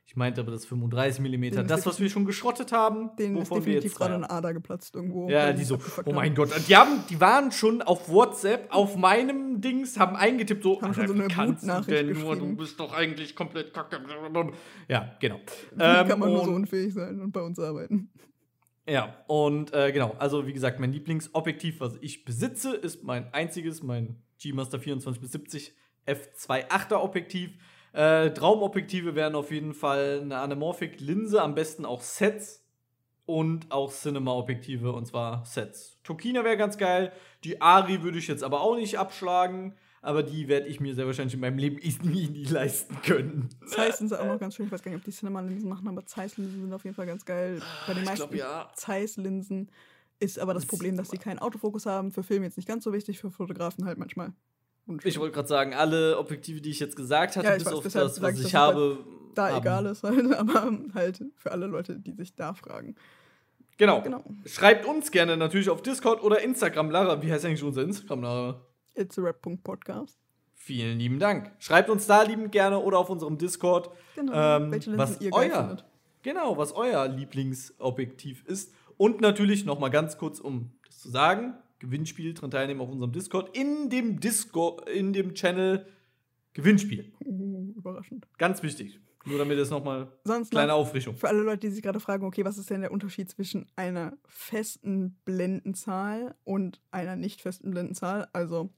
Ich 0.08 0.16
meinte 0.16 0.42
aber 0.42 0.50
das 0.50 0.66
35 0.66 1.22
mm. 1.22 1.44
Ist 1.44 1.70
Das, 1.70 1.86
was 1.86 2.00
wir 2.00 2.10
schon 2.10 2.26
geschrottet 2.26 2.72
haben, 2.72 3.12
Den 3.20 3.38
ist 3.38 3.42
wovon 3.42 3.58
wir 3.58 3.74
definitiv 3.74 3.92
jetzt 3.92 4.00
gerade 4.00 4.16
eine. 4.16 4.28
Ader 4.28 4.56
geplatzt 4.56 4.96
irgendwo. 4.96 5.30
Ja, 5.30 5.54
die 5.54 5.66
so, 5.66 5.78
oh 6.06 6.14
mein. 6.14 6.34
Gott. 6.34 6.50
Die, 6.68 6.76
haben, 6.76 7.04
die 7.12 7.22
waren 7.22 7.52
schon 7.52 7.84
auf 7.84 8.10
WhatsApp, 8.10 8.74
auf 8.74 8.96
meinem 8.96 9.62
Dings, 9.62 10.00
haben 10.00 10.16
eingetippt, 10.16 10.64
so, 10.64 10.82
Haben 10.82 10.96
schon 10.96 11.08
so 11.08 11.14
eine 11.14 11.28
kannst 11.28 11.64
du 11.64 11.82
denn 11.82 12.10
nur, 12.20 12.36
du 12.36 12.56
bist 12.56 12.80
doch 12.80 12.92
eigentlich 12.92 13.36
komplett 13.36 13.72
kacke. 13.72 14.00
Ja, 14.88 15.16
genau. 15.20 15.40
Wie 15.76 15.78
kann 15.78 16.18
man 16.18 16.34
nur 16.34 16.44
so 16.44 16.52
unfähig 16.52 16.92
sein 16.96 17.22
und 17.22 17.32
bei 17.32 17.42
uns 17.42 17.60
arbeiten? 17.60 18.10
Ja, 18.90 19.18
und 19.28 19.74
äh, 19.74 19.92
genau, 19.92 20.16
also 20.18 20.48
wie 20.48 20.54
gesagt, 20.54 20.80
mein 20.80 20.94
Lieblingsobjektiv, 20.94 21.82
was 21.82 21.98
ich 22.00 22.24
besitze, 22.24 22.74
ist 22.74 23.04
mein 23.04 23.34
einziges, 23.34 23.84
mein 23.84 24.24
G-Master 24.40 24.80
24 24.80 25.22
bis 25.22 25.32
70 25.34 25.76
f2.8er 26.06 26.96
Objektiv. 26.96 27.52
Äh, 27.92 28.32
Traumobjektive 28.32 29.14
wären 29.14 29.36
auf 29.36 29.52
jeden 29.52 29.74
Fall 29.74 30.22
eine 30.22 30.38
Anamorphic-Linse, 30.38 31.42
am 31.42 31.54
besten 31.54 31.86
auch 31.86 32.02
Sets 32.02 32.66
und 33.26 33.72
auch 33.72 33.92
Cinema-Objektive, 33.92 34.94
und 34.94 35.06
zwar 35.06 35.46
Sets. 35.46 36.00
Tokina 36.04 36.46
wäre 36.46 36.56
ganz 36.56 36.78
geil, 36.78 37.12
die 37.44 37.62
Ari 37.62 38.04
würde 38.04 38.20
ich 38.20 38.30
jetzt 38.30 38.44
aber 38.44 38.62
auch 38.62 38.76
nicht 38.78 38.98
abschlagen, 38.98 39.76
aber 40.08 40.24
die 40.24 40.48
werde 40.48 40.68
ich 40.68 40.80
mir 40.80 40.96
sehr 40.96 41.06
wahrscheinlich 41.06 41.34
in 41.34 41.42
meinem 41.42 41.58
Leben 41.58 41.76
nie, 42.04 42.28
nie 42.30 42.46
leisten 42.46 42.96
können. 43.04 43.50
Zeiss 43.68 43.98
sind 43.98 44.14
auch 44.14 44.26
noch 44.26 44.40
ganz 44.40 44.56
schön. 44.56 44.68
Ich 44.68 44.72
weiß 44.72 44.82
gar 44.82 44.90
nicht, 44.92 45.00
ob 45.00 45.04
die 45.04 45.12
Cinema-Linsen 45.12 45.68
machen, 45.68 45.86
aber 45.88 46.06
Zeiss-Linsen 46.06 46.62
sind 46.62 46.74
auf 46.74 46.86
jeden 46.86 46.96
Fall 46.96 47.06
ganz 47.06 47.26
geil. 47.26 47.62
Bei 47.86 47.94
den 47.94 48.06
meisten 48.06 48.30
glaub, 48.30 48.34
ja. 48.34 48.70
Zeiss-Linsen 48.74 49.70
ist 50.20 50.40
aber 50.40 50.54
das 50.54 50.64
Das 50.64 50.70
Problem, 50.70 50.96
dass 50.96 51.10
sie 51.10 51.18
keinen 51.18 51.40
Autofokus 51.40 51.86
haben. 51.86 52.12
Für 52.14 52.24
Filme 52.24 52.46
jetzt 52.46 52.56
nicht 52.56 52.68
ganz 52.68 52.86
so 52.86 52.94
wichtig, 52.94 53.20
für 53.20 53.30
Fotografen 53.32 53.84
halt 53.86 53.98
manchmal. 53.98 54.32
unschön. 54.88 55.10
Ich 55.10 55.20
wollte 55.20 55.36
gerade 55.36 55.48
sagen, 55.50 55.74
alle 55.74 56.18
Objektive, 56.18 56.62
die 56.62 56.70
ich 56.72 56.80
jetzt 56.80 56.96
gesagt 56.96 57.36
hatte, 57.36 57.46
Ja, 57.48 57.54
ich 57.58 57.64
bis 57.64 57.68
weiß, 57.74 57.78
auf 57.78 57.84
das, 57.84 58.22
was 58.22 58.40
ich, 58.40 58.48
ich 58.48 58.56
halt 58.56 58.76
habe. 58.76 59.06
da 59.36 59.50
haben. 59.50 59.58
egal 59.62 59.86
ist 59.88 60.04
halt, 60.04 60.34
aber 60.34 60.72
halt 60.94 61.24
für 61.36 61.52
alle 61.52 61.68
Leute, 61.68 62.00
die 62.00 62.14
sich 62.14 62.34
da 62.34 62.54
fragen. 62.54 62.96
Genau. 63.78 64.02
Genau. 64.02 64.24
Schreibt 64.46 64.86
uns 64.86 65.12
gerne 65.12 65.36
natürlich 65.38 65.70
auf 65.70 65.82
Discord 65.82 66.24
oder 66.24 66.42
Instagram. 66.42 66.90
Lara, 66.92 67.22
wie 67.22 67.32
heißt 67.32 67.44
eigentlich 67.46 67.62
unser 67.64 67.84
Instagram, 67.84 68.22
Lara? 68.24 68.62
It's 68.98 69.18
a 69.20 69.22
Rap.podcast. 69.22 70.18
Vielen 70.56 70.98
lieben 70.98 71.20
Dank. 71.20 71.52
Schreibt 71.60 71.90
uns 71.90 72.08
da 72.08 72.24
liebend 72.24 72.52
gerne 72.52 72.80
oder 72.80 72.98
auf 72.98 73.10
unserem 73.10 73.38
Discord. 73.38 73.92
Genau. 74.16 74.34
Ähm, 74.58 74.72
was 74.98 75.20
euer- 75.22 75.42
findet. 75.60 75.86
Genau, 76.24 76.58
was 76.58 76.74
euer 76.74 77.08
Lieblingsobjektiv 77.08 78.44
ist. 78.46 78.74
Und 78.98 79.22
natürlich 79.22 79.66
noch 79.66 79.80
mal 79.80 79.90
ganz 79.90 80.18
kurz, 80.18 80.40
um 80.40 80.72
das 80.88 81.00
zu 81.00 81.10
sagen, 81.10 81.54
Gewinnspiel 81.80 82.34
dran 82.34 82.50
teilnehmen 82.50 82.82
auf 82.82 82.90
unserem 82.90 83.12
Discord. 83.12 83.56
In 83.56 83.90
dem 83.92 84.20
Discord, 84.20 84.90
in 84.90 85.14
dem 85.14 85.36
Channel 85.36 85.86
Gewinnspiel. 86.54 87.14
Uh, 87.24 87.74
überraschend. 87.78 88.28
Ganz 88.40 88.64
wichtig. 88.64 89.00
Nur 89.26 89.38
damit 89.38 89.60
es 89.60 89.70
noch 89.70 89.84
mal 89.84 90.12
Sonst 90.24 90.50
kleine 90.52 90.70
noch 90.70 90.80
Auffrischung. 90.80 91.16
für 91.18 91.28
alle 91.28 91.42
Leute, 91.42 91.68
die 91.68 91.70
sich 91.70 91.84
gerade 91.84 92.00
fragen, 92.00 92.26
okay, 92.26 92.44
was 92.46 92.58
ist 92.58 92.70
denn 92.72 92.82
der 92.82 92.92
Unterschied 92.92 93.30
zwischen 93.30 93.68
einer 93.76 94.14
festen 94.26 95.18
Blendenzahl 95.26 96.34
und 96.46 96.82
einer 96.92 97.16
nicht 97.16 97.42
festen 97.42 97.70
Blendenzahl? 97.70 98.28
Also, 98.34 98.70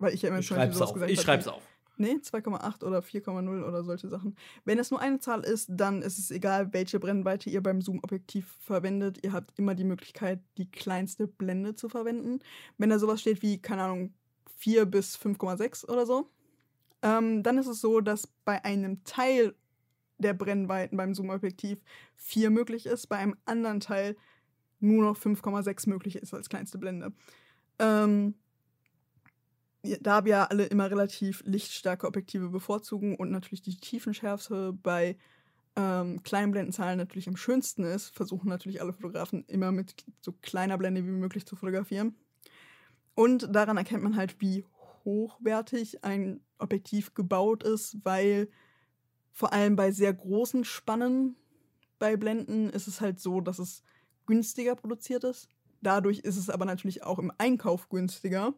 weil 0.00 0.14
ich 0.14 0.22
ja 0.22 0.30
immer 0.30 0.42
schreib's 0.42 0.74
sowas 0.74 0.88
auf. 0.88 0.94
gesagt 0.94 1.12
Ich 1.12 1.20
schreib's 1.20 1.46
auf. 1.46 1.62
Nee, 1.96 2.14
2,8 2.14 2.82
oder 2.82 3.00
4,0 3.00 3.62
oder 3.62 3.84
solche 3.84 4.08
Sachen. 4.08 4.34
Wenn 4.64 4.78
es 4.78 4.90
nur 4.90 5.00
eine 5.00 5.18
Zahl 5.18 5.44
ist, 5.44 5.68
dann 5.70 6.00
ist 6.00 6.18
es 6.18 6.30
egal, 6.30 6.72
welche 6.72 6.98
Brennweite 6.98 7.50
ihr 7.50 7.62
beim 7.62 7.82
Zoom-Objektiv 7.82 8.56
verwendet. 8.62 9.18
Ihr 9.22 9.34
habt 9.34 9.52
immer 9.58 9.74
die 9.74 9.84
Möglichkeit, 9.84 10.40
die 10.56 10.70
kleinste 10.70 11.26
Blende 11.28 11.74
zu 11.74 11.90
verwenden. 11.90 12.38
Wenn 12.78 12.88
da 12.88 12.98
sowas 12.98 13.20
steht 13.20 13.42
wie, 13.42 13.60
keine 13.60 13.82
Ahnung, 13.82 14.14
4 14.56 14.86
bis 14.86 15.14
5,6 15.18 15.86
oder 15.90 16.06
so, 16.06 16.30
ähm, 17.02 17.42
dann 17.42 17.58
ist 17.58 17.66
es 17.66 17.82
so, 17.82 18.00
dass 18.00 18.26
bei 18.46 18.64
einem 18.64 19.04
Teil 19.04 19.54
der 20.16 20.32
Brennweiten 20.32 20.96
beim 20.96 21.14
Zoom-Objektiv 21.14 21.82
4 22.16 22.48
möglich 22.48 22.86
ist, 22.86 23.08
bei 23.08 23.16
einem 23.16 23.36
anderen 23.44 23.80
Teil 23.80 24.16
nur 24.78 25.04
noch 25.04 25.18
5,6 25.18 25.86
möglich 25.88 26.16
ist 26.16 26.32
als 26.32 26.48
kleinste 26.48 26.78
Blende. 26.78 27.12
Ähm, 27.78 28.36
da 30.00 30.24
wir 30.24 30.30
ja 30.30 30.44
alle 30.44 30.64
immer 30.66 30.90
relativ 30.90 31.42
lichtstarke 31.46 32.06
Objektive 32.06 32.48
bevorzugen 32.48 33.16
und 33.16 33.30
natürlich 33.30 33.62
die 33.62 33.76
Tiefenschärfe 33.76 34.76
bei 34.82 35.16
ähm, 35.76 36.22
kleinen 36.22 36.52
Blendenzahlen 36.52 36.98
natürlich 36.98 37.28
am 37.28 37.36
schönsten 37.36 37.84
ist, 37.84 38.14
versuchen 38.14 38.48
natürlich 38.48 38.80
alle 38.80 38.92
Fotografen 38.92 39.44
immer 39.46 39.72
mit 39.72 40.04
so 40.20 40.32
kleiner 40.42 40.76
Blende 40.76 41.04
wie 41.04 41.10
möglich 41.10 41.46
zu 41.46 41.56
fotografieren. 41.56 42.14
Und 43.14 43.54
daran 43.54 43.76
erkennt 43.76 44.02
man 44.02 44.16
halt, 44.16 44.40
wie 44.40 44.64
hochwertig 45.04 46.04
ein 46.04 46.40
Objektiv 46.58 47.14
gebaut 47.14 47.62
ist, 47.62 47.96
weil 48.04 48.48
vor 49.32 49.52
allem 49.52 49.76
bei 49.76 49.90
sehr 49.92 50.12
großen 50.12 50.64
Spannen 50.64 51.36
bei 51.98 52.16
Blenden 52.16 52.70
ist 52.70 52.88
es 52.88 53.00
halt 53.00 53.20
so, 53.20 53.40
dass 53.40 53.58
es 53.58 53.82
günstiger 54.26 54.74
produziert 54.74 55.24
ist. 55.24 55.48
Dadurch 55.82 56.20
ist 56.20 56.36
es 56.36 56.50
aber 56.50 56.64
natürlich 56.64 57.04
auch 57.04 57.18
im 57.18 57.32
Einkauf 57.38 57.88
günstiger. 57.88 58.54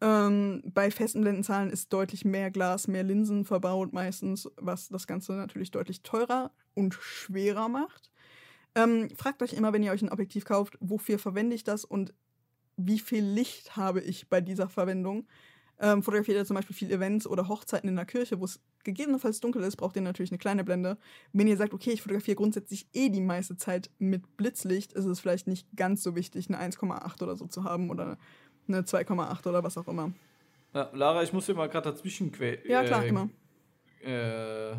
Ähm, 0.00 0.62
bei 0.64 0.90
festen 0.90 1.20
Blendenzahlen 1.22 1.70
ist 1.70 1.92
deutlich 1.92 2.24
mehr 2.24 2.50
Glas, 2.50 2.88
mehr 2.88 3.04
Linsen 3.04 3.44
verbaut 3.44 3.92
meistens, 3.92 4.50
was 4.56 4.88
das 4.88 5.06
Ganze 5.06 5.32
natürlich 5.32 5.70
deutlich 5.70 6.02
teurer 6.02 6.50
und 6.74 6.94
schwerer 6.94 7.68
macht. 7.68 8.10
Ähm, 8.74 9.08
fragt 9.16 9.42
euch 9.42 9.52
immer, 9.52 9.72
wenn 9.72 9.82
ihr 9.82 9.92
euch 9.92 10.02
ein 10.02 10.10
Objektiv 10.10 10.44
kauft, 10.44 10.76
wofür 10.80 11.18
verwende 11.18 11.54
ich 11.54 11.64
das 11.64 11.84
und 11.84 12.12
wie 12.76 12.98
viel 12.98 13.24
Licht 13.24 13.76
habe 13.76 14.00
ich 14.00 14.28
bei 14.28 14.40
dieser 14.40 14.68
Verwendung. 14.68 15.26
Ähm, 15.80 16.02
fotografiert 16.02 16.36
ihr 16.36 16.44
zum 16.44 16.54
Beispiel 16.54 16.76
viel 16.76 16.90
Events 16.90 17.26
oder 17.26 17.48
Hochzeiten 17.48 17.88
in 17.88 17.96
der 17.96 18.04
Kirche, 18.04 18.38
wo 18.40 18.44
es 18.44 18.60
gegebenenfalls 18.84 19.40
dunkel 19.40 19.62
ist, 19.62 19.76
braucht 19.76 19.96
ihr 19.96 20.02
natürlich 20.02 20.30
eine 20.30 20.38
kleine 20.38 20.62
Blende. 20.62 20.98
Wenn 21.32 21.48
ihr 21.48 21.56
sagt, 21.56 21.74
okay, 21.74 21.90
ich 21.90 22.02
fotografiere 22.02 22.36
grundsätzlich 22.36 22.86
eh 22.92 23.08
die 23.08 23.20
meiste 23.20 23.56
Zeit 23.56 23.90
mit 23.98 24.36
Blitzlicht, 24.36 24.92
ist 24.92 25.06
es 25.06 25.20
vielleicht 25.20 25.46
nicht 25.46 25.66
ganz 25.74 26.02
so 26.02 26.14
wichtig, 26.14 26.48
eine 26.48 26.60
1,8 26.60 27.22
oder 27.22 27.36
so 27.36 27.46
zu 27.46 27.64
haben 27.64 27.90
oder 27.90 28.18
eine 28.68 28.80
2,8 28.82 29.46
oder 29.48 29.62
was 29.64 29.76
auch 29.78 29.88
immer. 29.88 30.12
Ja, 30.72 30.90
Lara, 30.92 31.22
ich 31.22 31.32
muss 31.32 31.46
dir 31.46 31.54
mal 31.54 31.68
gerade 31.68 31.90
dazwischen 31.90 32.32
quetschen. 32.32 32.70
Ja, 32.70 32.82
klar, 32.84 33.04
immer. 33.06 33.28
Äh, 34.02 34.76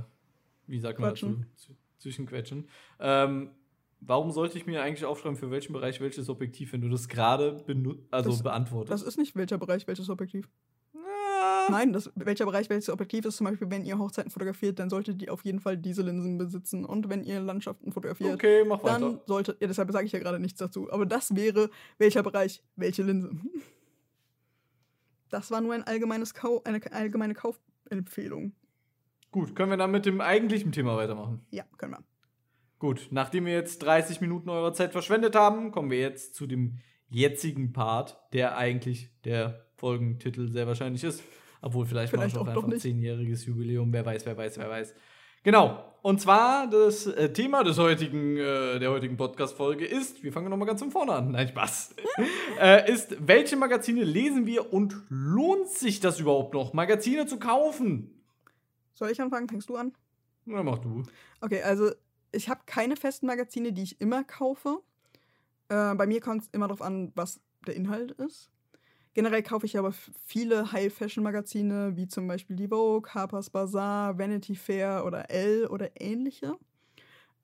wie 0.67 0.79
sagt 0.79 0.99
man 0.99 1.09
Quatschen. 1.09 1.45
dazu? 1.51 1.67
Z- 1.67 1.75
Zwischenquetschen. 1.99 2.67
Ähm, 2.99 3.49
warum 4.01 4.31
sollte 4.31 4.57
ich 4.57 4.65
mir 4.67 4.83
eigentlich 4.83 5.05
aufschreiben, 5.05 5.37
für 5.37 5.49
welchen 5.49 5.73
Bereich 5.73 5.99
welches 6.01 6.29
Objektiv, 6.29 6.73
wenn 6.73 6.81
du 6.81 6.89
das 6.89 7.07
gerade 7.07 7.63
also 8.11 8.29
Das- 8.31 8.43
beantwortest? 8.43 8.91
Das 8.91 9.01
ist 9.01 9.17
nicht 9.17 9.35
welcher 9.35 9.57
Bereich, 9.57 9.87
welches 9.87 10.09
Objektiv. 10.09 10.47
Ah. 10.93 11.67
Nein, 11.71 11.93
das, 11.93 12.11
welcher 12.15 12.45
Bereich 12.45 12.69
welches 12.69 12.89
Objektiv 12.89 13.25
ist, 13.25 13.37
zum 13.37 13.45
Beispiel, 13.45 13.71
wenn 13.71 13.85
ihr 13.85 13.97
Hochzeiten 13.97 14.29
fotografiert, 14.29 14.77
dann 14.77 14.89
solltet 14.89 15.21
ihr 15.23 15.33
auf 15.33 15.43
jeden 15.45 15.59
Fall 15.59 15.77
diese 15.77 16.03
Linsen 16.03 16.37
besitzen. 16.37 16.85
Und 16.85 17.09
wenn 17.09 17.23
ihr 17.23 17.39
Landschaften 17.39 17.91
fotografiert, 17.91 18.35
Okay, 18.35 18.63
mach 18.65 18.83
dann 18.83 19.19
solltet 19.25 19.59
ihr, 19.61 19.67
deshalb 19.67 19.91
sage 19.91 20.05
ich 20.05 20.11
ja 20.11 20.19
gerade 20.19 20.39
nichts 20.39 20.59
dazu, 20.59 20.91
aber 20.91 21.05
das 21.07 21.35
wäre 21.35 21.69
welcher 21.97 22.21
Bereich, 22.21 22.61
welche 22.75 23.01
Linse. 23.03 23.31
Das 25.29 25.51
war 25.51 25.61
nur 25.61 25.73
ein 25.73 25.83
allgemeines 25.83 26.33
Kau 26.33 26.61
eine 26.63 26.81
allgemeine 26.91 27.33
Kaufempfehlung. 27.33 28.53
Gut, 29.31 29.55
können 29.55 29.71
wir 29.71 29.77
dann 29.77 29.91
mit 29.91 30.05
dem 30.05 30.21
eigentlichen 30.21 30.71
Thema 30.71 30.95
weitermachen? 30.95 31.45
Ja, 31.51 31.63
können 31.77 31.93
wir. 31.93 32.03
Gut, 32.79 33.07
nachdem 33.11 33.45
wir 33.45 33.53
jetzt 33.53 33.79
30 33.83 34.21
Minuten 34.21 34.49
eurer 34.49 34.73
Zeit 34.73 34.91
verschwendet 34.91 35.35
haben, 35.35 35.71
kommen 35.71 35.89
wir 35.89 35.99
jetzt 35.99 36.35
zu 36.35 36.45
dem 36.45 36.79
jetzigen 37.09 37.73
Part, 37.73 38.17
der 38.33 38.57
eigentlich 38.57 39.11
der 39.23 39.65
Folgentitel 39.75 40.49
sehr 40.49 40.67
wahrscheinlich 40.67 41.03
ist. 41.03 41.23
Obwohl, 41.61 41.85
vielleicht, 41.85 42.11
Vielleicht 42.11 42.35
machen 42.35 42.45
wir 42.45 42.51
auch 42.51 42.55
doch 42.55 42.63
einfach 42.63 42.75
ein 42.75 42.79
zehnjähriges 42.79 43.45
Jubiläum. 43.45 43.91
Wer 43.91 44.05
weiß, 44.05 44.25
wer 44.25 44.37
weiß, 44.37 44.57
wer 44.57 44.69
weiß. 44.69 44.93
Genau. 45.45 45.79
Und 46.01 46.19
zwar 46.19 46.67
das 46.67 47.05
äh, 47.05 47.31
Thema 47.31 47.63
des 47.63 47.77
heutigen, 47.77 48.35
äh, 48.35 48.79
der 48.79 48.89
heutigen 48.89 49.15
Podcast-Folge 49.15 49.85
ist, 49.85 50.23
wir 50.23 50.33
fangen 50.33 50.49
nochmal 50.49 50.67
ganz 50.67 50.79
von 50.79 50.89
vorne 50.89 51.13
an. 51.13 51.31
Nein, 51.31 51.47
Spaß. 51.47 51.95
äh, 52.59 52.91
ist, 52.91 53.15
welche 53.19 53.55
Magazine 53.55 54.03
lesen 54.03 54.47
wir 54.47 54.73
und 54.73 54.95
lohnt 55.09 55.69
sich 55.69 55.99
das 55.99 56.19
überhaupt 56.19 56.55
noch, 56.55 56.73
Magazine 56.73 57.27
zu 57.27 57.37
kaufen? 57.37 58.23
Soll 58.95 59.11
ich 59.11 59.21
anfangen? 59.21 59.47
Fängst 59.47 59.69
du 59.69 59.75
an? 59.75 59.93
Na, 60.45 60.63
mach 60.63 60.79
du. 60.79 61.03
Okay, 61.41 61.61
also 61.61 61.91
ich 62.31 62.49
habe 62.49 62.61
keine 62.65 62.95
festen 62.95 63.27
Magazine, 63.27 63.71
die 63.71 63.83
ich 63.83 64.01
immer 64.01 64.23
kaufe. 64.23 64.79
Äh, 65.69 65.93
bei 65.93 66.07
mir 66.07 66.21
kommt 66.21 66.41
es 66.41 66.49
immer 66.53 66.67
darauf 66.67 66.81
an, 66.81 67.11
was 67.13 67.39
der 67.67 67.75
Inhalt 67.75 68.11
ist. 68.13 68.49
Generell 69.15 69.43
kaufe 69.43 69.65
ich 69.65 69.77
aber 69.77 69.93
viele 70.25 70.73
High-Fashion-Magazine, 70.73 71.95
wie 71.95 72.05
zum 72.05 72.27
Beispiel 72.27 72.57
die 72.57 72.67
Vogue, 72.67 73.09
Harper's 73.13 73.49
Bazaar, 73.49 74.19
Vanity 74.19 74.55
Fair 74.55 75.05
oder 75.05 75.29
Elle 75.31 75.69
oder 75.69 75.89
ähnliche. 76.01 76.57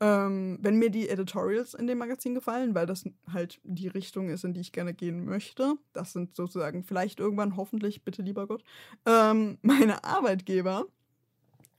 Ähm, 0.01 0.59
wenn 0.61 0.75
mir 0.75 0.89
die 0.89 1.07
Editorials 1.07 1.73
in 1.73 1.87
dem 1.87 1.99
Magazin 1.99 2.35
gefallen, 2.35 2.75
weil 2.75 2.87
das 2.87 3.05
halt 3.31 3.61
die 3.63 3.87
Richtung 3.87 4.27
ist, 4.27 4.43
in 4.43 4.53
die 4.53 4.59
ich 4.59 4.73
gerne 4.73 4.93
gehen 4.93 5.23
möchte, 5.23 5.75
das 5.93 6.11
sind 6.11 6.35
sozusagen 6.35 6.83
vielleicht 6.83 7.21
irgendwann, 7.21 7.55
hoffentlich, 7.55 8.03
bitte 8.03 8.21
lieber 8.21 8.47
Gott, 8.47 8.65
ähm, 9.05 9.57
meine 9.61 10.03
Arbeitgeber. 10.03 10.87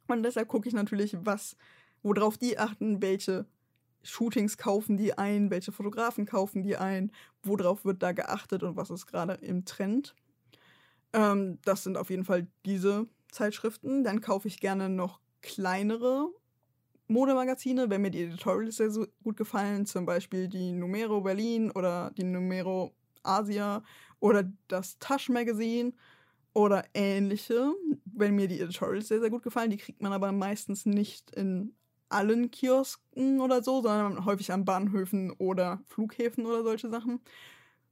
Und 0.08 0.22
deshalb 0.22 0.48
gucke 0.48 0.68
ich 0.68 0.74
natürlich, 0.74 1.18
was 1.20 1.54
worauf 2.02 2.38
die 2.38 2.58
achten, 2.58 3.02
welche 3.02 3.44
Shootings 4.02 4.56
kaufen 4.56 4.96
die 4.96 5.16
ein, 5.16 5.50
welche 5.50 5.72
Fotografen 5.72 6.26
kaufen 6.26 6.62
die 6.62 6.76
ein, 6.76 7.12
worauf 7.42 7.84
wird 7.84 8.02
da 8.02 8.12
geachtet 8.12 8.62
und 8.62 8.76
was 8.76 8.90
ist 8.90 9.06
gerade 9.06 9.34
im 9.34 9.64
Trend. 9.64 10.14
Ähm, 11.12 11.58
das 11.64 11.84
sind 11.84 11.96
auf 11.96 12.10
jeden 12.10 12.24
Fall 12.24 12.46
diese 12.64 13.06
Zeitschriften. 13.30 14.04
Dann 14.04 14.20
kaufe 14.20 14.48
ich 14.48 14.60
gerne 14.60 14.88
noch 14.88 15.20
kleinere 15.40 16.28
Modemagazine, 17.08 17.90
wenn 17.90 18.02
mir 18.02 18.10
die 18.10 18.22
Editorials 18.22 18.76
sehr 18.76 18.90
gut 19.22 19.36
gefallen, 19.36 19.86
zum 19.86 20.06
Beispiel 20.06 20.48
die 20.48 20.72
Numero 20.72 21.20
Berlin 21.20 21.70
oder 21.70 22.10
die 22.16 22.24
Numero 22.24 22.94
Asia 23.22 23.82
oder 24.20 24.50
das 24.68 24.98
Tasch 24.98 25.28
Magazine 25.28 25.92
oder 26.54 26.84
ähnliche, 26.94 27.72
wenn 28.04 28.34
mir 28.34 28.48
die 28.48 28.60
Editorials 28.60 29.08
sehr, 29.08 29.20
sehr 29.20 29.30
gut 29.30 29.42
gefallen. 29.42 29.70
Die 29.70 29.76
kriegt 29.76 30.02
man 30.02 30.12
aber 30.12 30.32
meistens 30.32 30.86
nicht 30.86 31.30
in 31.32 31.74
allen 32.12 32.50
Kiosken 32.50 33.40
oder 33.40 33.62
so, 33.62 33.82
sondern 33.82 34.24
häufig 34.24 34.52
an 34.52 34.64
Bahnhöfen 34.64 35.30
oder 35.32 35.80
Flughäfen 35.88 36.46
oder 36.46 36.62
solche 36.62 36.88
Sachen. 36.90 37.20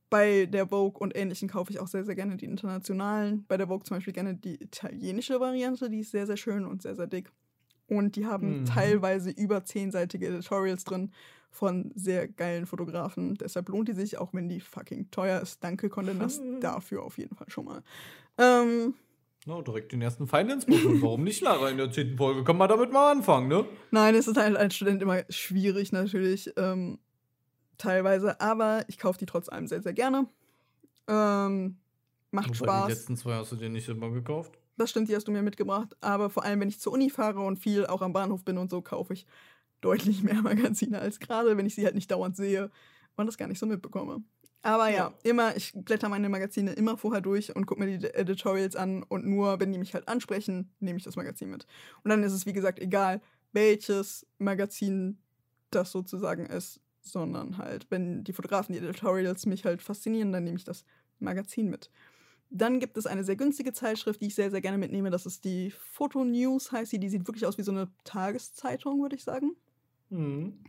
Bei 0.09 0.47
der 0.47 0.67
Vogue 0.69 0.99
und 1.01 1.17
ähnlichen 1.17 1.49
kaufe 1.49 1.71
ich 1.71 1.79
auch 1.79 1.87
sehr, 1.87 2.05
sehr 2.05 2.17
gerne 2.17 2.37
die 2.37 2.45
internationalen. 2.47 3.45
Bei 3.47 3.57
der 3.57 3.69
Vogue 3.69 3.85
zum 3.85 3.97
Beispiel 3.97 4.13
gerne 4.13 4.35
die 4.35 4.61
italienische 4.61 5.39
Variante, 5.39 5.89
die 5.89 6.01
ist 6.01 6.11
sehr, 6.11 6.27
sehr 6.27 6.37
schön 6.37 6.65
und 6.65 6.83
sehr, 6.83 6.97
sehr 6.97 7.07
dick. 7.07 7.31
Und 7.87 8.17
die 8.17 8.27
haben 8.27 8.61
Mhm. 8.61 8.65
teilweise 8.65 9.31
über 9.31 9.65
zehnseitige 9.65 10.29
Editorials 10.29 10.85
drin 10.85 11.13
von 11.53 11.93
sehr 11.95 12.29
geilen 12.29 12.67
Fotografen. 12.67 13.35
Deshalb 13.35 13.69
lohnt 13.69 13.89
die 13.89 13.93
sich, 13.93 14.19
auch 14.19 14.33
wenn 14.33 14.49
die 14.49 14.61
fucking 14.61 15.11
teuer 15.11 15.41
ist. 15.41 15.63
Danke, 15.63 15.89
Condé 15.89 16.15
Nast, 16.15 16.41
dafür 16.61 17.03
auf 17.03 17.19
jeden 17.19 17.35
Fall 17.37 17.51
schon 17.51 17.65
mal. 17.67 17.83
Ähm, 18.39 18.95
No, 19.47 19.63
direkt 19.63 19.93
den 19.93 20.03
ersten 20.03 20.27
Feind 20.27 20.53
ins. 20.53 20.65
Und 20.67 21.01
warum 21.03 21.25
nicht, 21.25 21.41
Lara? 21.41 21.71
In 21.71 21.79
der 21.79 21.91
zehnten 21.91 22.17
Folge 22.19 22.45
kann 22.45 22.59
man 22.59 22.69
damit 22.69 22.93
mal 22.93 23.11
anfangen, 23.11 23.49
ne? 23.49 23.65
Nein, 23.91 24.15
es 24.15 24.29
ist 24.29 24.37
halt 24.37 24.57
als 24.57 24.75
Student 24.77 25.01
immer 25.01 25.23
schwierig 25.31 25.93
natürlich, 25.93 26.53
ähm, 26.57 26.99
teilweise, 27.79 28.39
aber 28.41 28.85
ich 28.89 28.99
kaufe 28.99 29.19
die 29.19 29.27
trotz 29.27 29.49
allem 29.49 29.67
sehr, 29.67 29.81
sehr 29.83 29.95
gerne. 29.95 30.27
Ähm, 31.09 31.79
macht 32.31 32.49
Wobei, 32.49 32.55
Die 32.59 32.65
Spaß. 32.65 32.89
letzten 32.91 33.17
zwei 33.17 33.35
hast 33.35 33.53
du 33.53 33.57
dir 33.57 33.71
nicht 33.71 33.89
immer 33.89 34.11
gekauft. 34.11 34.53
Das 34.77 34.91
stimmt, 34.91 35.09
die 35.09 35.17
hast 35.17 35.27
du 35.27 35.33
mir 35.33 35.43
mitgebracht. 35.43 35.97
Aber 36.01 36.31
vor 36.31 36.45
allem, 36.45 36.61
wenn 36.61 36.69
ich 36.69 36.81
zur 36.81 36.93
Uni 36.93 37.11
fahre 37.11 37.41
und 37.41 37.59
viel 37.59 37.87
auch 37.87 38.03
am 38.03 38.13
Bahnhof 38.13 38.45
bin 38.45 38.59
und 38.59 38.71
so, 38.71 38.83
kaufe 38.83 39.15
ich 39.15 39.27
deutlich 39.81 40.23
mehr 40.23 40.35
Magazine 40.43 40.99
als 40.99 41.19
gerade, 41.19 41.57
wenn 41.57 41.67
ich 41.67 41.75
sie 41.75 41.85
halt 41.85 41.95
nicht 41.95 42.11
dauernd 42.11 42.37
sehe 42.37 42.71
und 43.17 43.27
das 43.27 43.39
gar 43.39 43.49
nicht 43.49 43.59
so 43.59 43.67
mitbekomme. 43.67 44.23
Aber 44.63 44.89
ja, 44.89 44.97
Ja. 44.97 45.15
immer, 45.23 45.57
ich 45.57 45.73
blätter 45.75 46.09
meine 46.09 46.29
Magazine 46.29 46.73
immer 46.73 46.99
vorher 46.99 47.23
durch 47.23 47.55
und 47.57 47.67
gucke 47.67 47.81
mir 47.85 47.99
die 47.99 48.07
Editorials 48.15 48.77
an 48.77 49.03
und 49.03 49.25
nur, 49.27 49.59
wenn 49.61 49.73
die 49.73 49.79
mich 49.79 49.95
halt 49.95 50.07
ansprechen, 50.09 50.71
nehme 50.81 50.99
ich 50.99 51.05
das 51.05 51.17
Magazin 51.17 51.51
mit. 51.51 51.67
Und 52.05 52.11
dann 52.11 52.23
ist 52.23 52.33
es, 52.33 52.45
wie 52.47 52.53
gesagt, 52.53 52.79
egal, 52.79 53.23
welches 53.53 54.27
Magazin 54.39 55.19
das 55.71 55.93
sozusagen 55.93 56.47
ist, 56.47 56.81
sondern 57.01 57.57
halt, 57.59 57.87
wenn 57.91 58.23
die 58.25 58.33
Fotografen, 58.35 58.75
die 58.75 58.79
Editorials 58.81 59.47
mich 59.47 59.65
halt 59.65 59.81
faszinieren, 59.83 60.33
dann 60.33 60.45
nehme 60.45 60.57
ich 60.59 60.65
das 60.65 60.85
Magazin 61.21 61.71
mit. 61.71 61.91
Dann 62.51 62.81
gibt 62.81 62.97
es 62.97 63.07
eine 63.07 63.25
sehr 63.25 63.37
günstige 63.37 63.73
Zeitschrift, 63.73 64.21
die 64.21 64.27
ich 64.27 64.35
sehr, 64.35 64.51
sehr 64.51 64.61
gerne 64.61 64.79
mitnehme. 64.79 65.11
Das 65.11 65.27
ist 65.27 65.45
die 65.45 65.71
Photo 65.71 66.25
News, 66.25 66.73
heißt 66.73 66.91
sie. 66.91 66.99
Die 67.01 67.09
sieht 67.09 67.27
wirklich 67.29 67.47
aus 67.47 67.59
wie 67.59 67.63
so 67.63 67.73
eine 67.73 67.91
Tageszeitung, 68.05 69.01
würde 69.03 69.17
ich 69.17 69.25
sagen. 69.25 69.57
Mhm. 70.11 70.65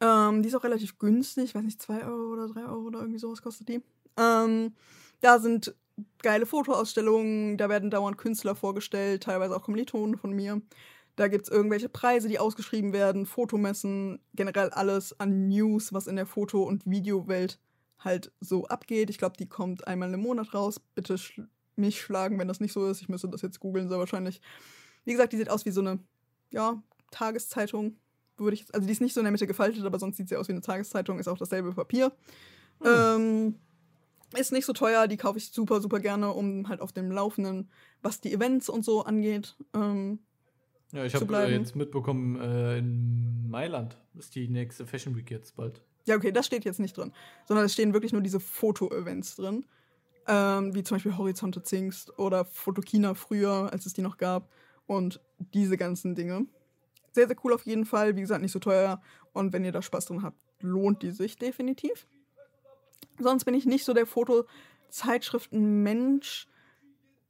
Ähm, 0.00 0.42
die 0.42 0.48
ist 0.48 0.54
auch 0.54 0.64
relativ 0.64 0.98
günstig. 0.98 1.44
Ich 1.44 1.54
weiß 1.54 1.64
nicht, 1.64 1.80
2 1.80 2.04
Euro 2.04 2.32
oder 2.32 2.48
3 2.48 2.64
Euro 2.64 2.86
oder 2.86 3.00
irgendwie 3.00 3.18
sowas 3.18 3.42
kostet 3.42 3.68
die. 3.68 3.82
Ähm, 4.16 4.74
da 5.20 5.38
sind 5.38 5.74
geile 6.22 6.46
Fotoausstellungen, 6.46 7.58
da 7.58 7.68
werden 7.68 7.90
dauernd 7.90 8.18
Künstler 8.18 8.54
vorgestellt, 8.54 9.22
teilweise 9.22 9.54
auch 9.54 9.62
Kommilitonen 9.62 10.16
von 10.16 10.32
mir. 10.32 10.62
Da 11.16 11.28
gibt 11.28 11.44
es 11.44 11.50
irgendwelche 11.50 11.88
Preise, 11.88 12.28
die 12.28 12.38
ausgeschrieben 12.38 12.92
werden, 12.92 13.26
Fotomessen, 13.26 14.20
generell 14.34 14.70
alles 14.70 15.18
an 15.20 15.48
News, 15.48 15.92
was 15.92 16.06
in 16.06 16.16
der 16.16 16.26
Foto- 16.26 16.62
und 16.62 16.86
Videowelt 16.86 17.58
halt 17.98 18.32
so 18.40 18.66
abgeht. 18.66 19.10
Ich 19.10 19.18
glaube, 19.18 19.36
die 19.38 19.48
kommt 19.48 19.86
einmal 19.86 20.12
im 20.14 20.20
Monat 20.20 20.54
raus. 20.54 20.80
Bitte 20.94 21.18
schl 21.18 21.48
mich 21.76 22.00
schlagen, 22.00 22.38
wenn 22.38 22.48
das 22.48 22.60
nicht 22.60 22.72
so 22.72 22.86
ist. 22.86 23.00
Ich 23.00 23.08
müsste 23.08 23.28
das 23.28 23.40
jetzt 23.40 23.60
googeln, 23.60 23.88
sehr 23.88 23.98
wahrscheinlich. 23.98 24.42
Wie 25.04 25.12
gesagt, 25.12 25.32
die 25.32 25.38
sieht 25.38 25.48
aus 25.48 25.64
wie 25.64 25.70
so 25.70 25.80
eine, 25.80 25.98
ja, 26.50 26.82
Tageszeitung, 27.10 27.96
würde 28.40 28.54
ich, 28.54 28.66
also 28.74 28.86
die 28.86 28.92
ist 28.92 29.00
nicht 29.00 29.14
so 29.14 29.20
in 29.20 29.24
der 29.24 29.32
Mitte 29.32 29.46
gefaltet, 29.46 29.84
aber 29.84 29.98
sonst 29.98 30.16
sieht 30.16 30.28
sie 30.28 30.36
aus 30.36 30.48
wie 30.48 30.52
eine 30.52 30.60
Tageszeitung, 30.60 31.18
ist 31.18 31.28
auch 31.28 31.38
dasselbe 31.38 31.72
Papier. 31.72 32.12
Ähm, 32.84 33.56
ist 34.36 34.52
nicht 34.52 34.64
so 34.64 34.72
teuer, 34.72 35.06
die 35.08 35.16
kaufe 35.16 35.38
ich 35.38 35.50
super, 35.50 35.80
super 35.80 36.00
gerne, 36.00 36.32
um 36.32 36.68
halt 36.68 36.80
auf 36.80 36.92
dem 36.92 37.10
Laufenden, 37.10 37.68
was 38.02 38.20
die 38.20 38.32
Events 38.32 38.68
und 38.68 38.84
so 38.84 39.04
angeht. 39.04 39.56
Ähm, 39.74 40.20
Ja, 40.92 41.04
ich 41.04 41.14
habe 41.14 41.36
äh, 41.36 41.52
jetzt 41.52 41.76
mitbekommen, 41.76 42.40
äh, 42.40 42.78
in 42.78 43.50
Mailand 43.50 43.96
ist 44.18 44.34
die 44.34 44.48
nächste 44.48 44.86
Fashion 44.86 45.16
Week 45.16 45.30
jetzt 45.30 45.56
bald. 45.56 45.82
ja, 46.06 46.16
okay, 46.16 46.32
das 46.32 46.46
steht 46.46 46.64
jetzt 46.64 46.80
nicht 46.80 46.96
drin, 46.96 47.12
sondern 47.46 47.66
es 47.66 47.72
stehen 47.72 47.92
wirklich 47.92 48.12
nur 48.12 48.22
diese 48.22 48.40
Foto-Events 48.40 49.36
drin. 49.36 49.64
Ähm, 50.26 50.74
wie 50.74 50.82
zum 50.82 50.96
Beispiel 50.96 51.16
Horizonte 51.16 51.62
Zingst 51.62 52.18
oder 52.18 52.44
Fotokina 52.44 53.14
früher, 53.14 53.72
als 53.72 53.86
es 53.86 53.94
die 53.94 54.02
noch 54.02 54.16
gab. 54.16 54.48
Und 54.86 55.20
diese 55.54 55.76
ganzen 55.76 56.14
Dinge. 56.14 56.46
Sehr, 57.12 57.26
sehr 57.26 57.36
cool 57.44 57.52
auf 57.52 57.66
jeden 57.66 57.84
Fall. 57.86 58.16
Wie 58.16 58.20
gesagt, 58.20 58.42
nicht 58.42 58.52
so 58.52 58.58
teuer. 58.58 59.00
Und 59.32 59.52
wenn 59.52 59.64
ihr 59.64 59.72
da 59.72 59.82
Spaß 59.82 60.06
drin 60.06 60.22
habt, 60.22 60.38
lohnt 60.60 61.02
die 61.02 61.10
sich 61.10 61.36
definitiv. 61.36 62.06
Sonst 63.18 63.44
bin 63.44 63.54
ich 63.54 63.66
nicht 63.66 63.84
so 63.84 63.94
der 63.94 64.06
Fotozeitschriftenmensch. 64.06 66.46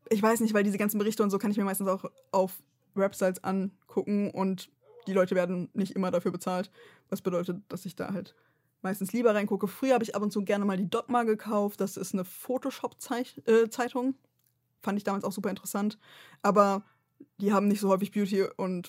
Ich 0.09 0.23
weiß 0.23 0.41
nicht, 0.41 0.55
weil 0.55 0.65
diese 0.65 0.79
ganzen 0.79 0.99
Berichte 0.99 1.23
und 1.23 1.31
so 1.31 1.39
kann 1.39 1.51
ich 1.51 1.57
mir 1.57 1.65
meistens 1.65 1.89
auch 1.89 2.05
auf 2.33 2.63
Websites 2.95 3.45
angucken 3.45 4.31
und 4.31 4.71
die 5.07 5.13
Leute 5.13 5.35
werden 5.35 5.69
nicht 5.73 5.93
immer 5.93 6.11
dafür 6.11 6.33
bezahlt. 6.33 6.71
Was 7.09 7.23
bedeutet, 7.23 7.63
dass 7.69 7.87
ich 7.87 7.97
da 7.97 8.13
halt 8.13 8.35
meistens 8.83 9.13
lieber 9.13 9.35
reingucke. 9.35 9.69
Früher 9.69 9.95
habe 9.95 10.05
ich 10.05 10.15
ab 10.15 10.23
und 10.23 10.33
zu 10.33 10.43
gerne 10.43 10.65
mal 10.65 10.77
die 10.77 10.89
Dogma 10.89 11.25
gekauft. 11.25 11.81
Das 11.81 11.97
ist 11.97 12.15
eine 12.15 12.25
Photoshop-Zeitung. 12.25 14.15
Fand 14.81 14.99
ich 14.99 15.05
damals 15.05 15.25
auch 15.25 15.33
super 15.33 15.51
interessant. 15.51 15.99
Aber 16.43 16.85
die 17.39 17.53
haben 17.53 17.69
nicht 17.69 17.81
so 17.81 17.89
häufig 17.89 18.13
Beauty- 18.13 18.49
und 18.57 18.89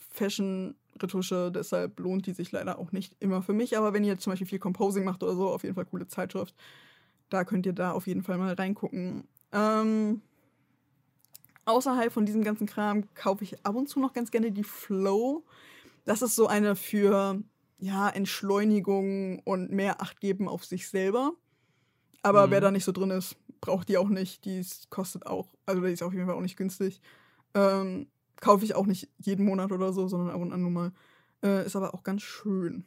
Fashion-Retusche, 0.91 1.51
deshalb 1.51 1.99
lohnt 1.99 2.25
die 2.27 2.33
sich 2.33 2.51
leider 2.51 2.77
auch 2.79 2.91
nicht 2.91 3.15
immer 3.19 3.41
für 3.41 3.53
mich. 3.53 3.77
Aber 3.77 3.93
wenn 3.93 4.03
ihr 4.03 4.17
zum 4.17 4.31
Beispiel 4.31 4.47
viel 4.47 4.59
Composing 4.59 5.03
macht 5.03 5.23
oder 5.23 5.35
so, 5.35 5.49
auf 5.49 5.63
jeden 5.63 5.75
Fall 5.75 5.85
coole 5.85 6.07
Zeitschrift. 6.07 6.55
Da 7.29 7.43
könnt 7.45 7.65
ihr 7.65 7.73
da 7.73 7.91
auf 7.91 8.07
jeden 8.07 8.23
Fall 8.23 8.37
mal 8.37 8.53
reingucken. 8.53 9.23
Ähm, 9.51 10.21
außerhalb 11.65 12.11
von 12.11 12.25
diesem 12.25 12.43
ganzen 12.43 12.67
Kram 12.67 13.13
kaufe 13.13 13.43
ich 13.43 13.65
ab 13.65 13.75
und 13.75 13.87
zu 13.87 13.99
noch 13.99 14.13
ganz 14.13 14.31
gerne 14.31 14.51
die 14.51 14.63
Flow. 14.63 15.43
Das 16.05 16.21
ist 16.21 16.35
so 16.35 16.47
eine 16.47 16.75
für 16.75 17.41
ja, 17.79 18.09
Entschleunigung 18.09 19.39
und 19.39 19.71
mehr 19.71 20.01
Acht 20.01 20.19
geben 20.19 20.47
auf 20.47 20.65
sich 20.65 20.87
selber. 20.87 21.33
Aber 22.21 22.47
Mhm. 22.47 22.51
wer 22.51 22.61
da 22.61 22.71
nicht 22.71 22.83
so 22.85 22.91
drin 22.91 23.11
ist, 23.11 23.35
braucht 23.61 23.89
die 23.89 23.97
auch 23.97 24.09
nicht. 24.09 24.45
Die 24.45 24.63
kostet 24.89 25.25
auch, 25.25 25.47
also 25.65 25.81
die 25.81 25.91
ist 25.91 26.03
auf 26.03 26.13
jeden 26.13 26.25
Fall 26.27 26.35
auch 26.35 26.41
nicht 26.41 26.57
günstig. 26.57 27.01
Ähm, 27.53 28.07
kaufe 28.41 28.65
ich 28.65 28.75
auch 28.75 28.85
nicht 28.85 29.09
jeden 29.19 29.45
Monat 29.45 29.71
oder 29.71 29.93
so, 29.93 30.07
sondern 30.07 30.31
ab 30.35 30.41
und 30.41 30.51
an 30.51 30.61
nur 30.61 30.71
mal. 30.71 30.91
Äh, 31.41 31.65
ist 31.65 31.75
aber 31.75 31.93
auch 31.93 32.03
ganz 32.03 32.21
schön. 32.21 32.85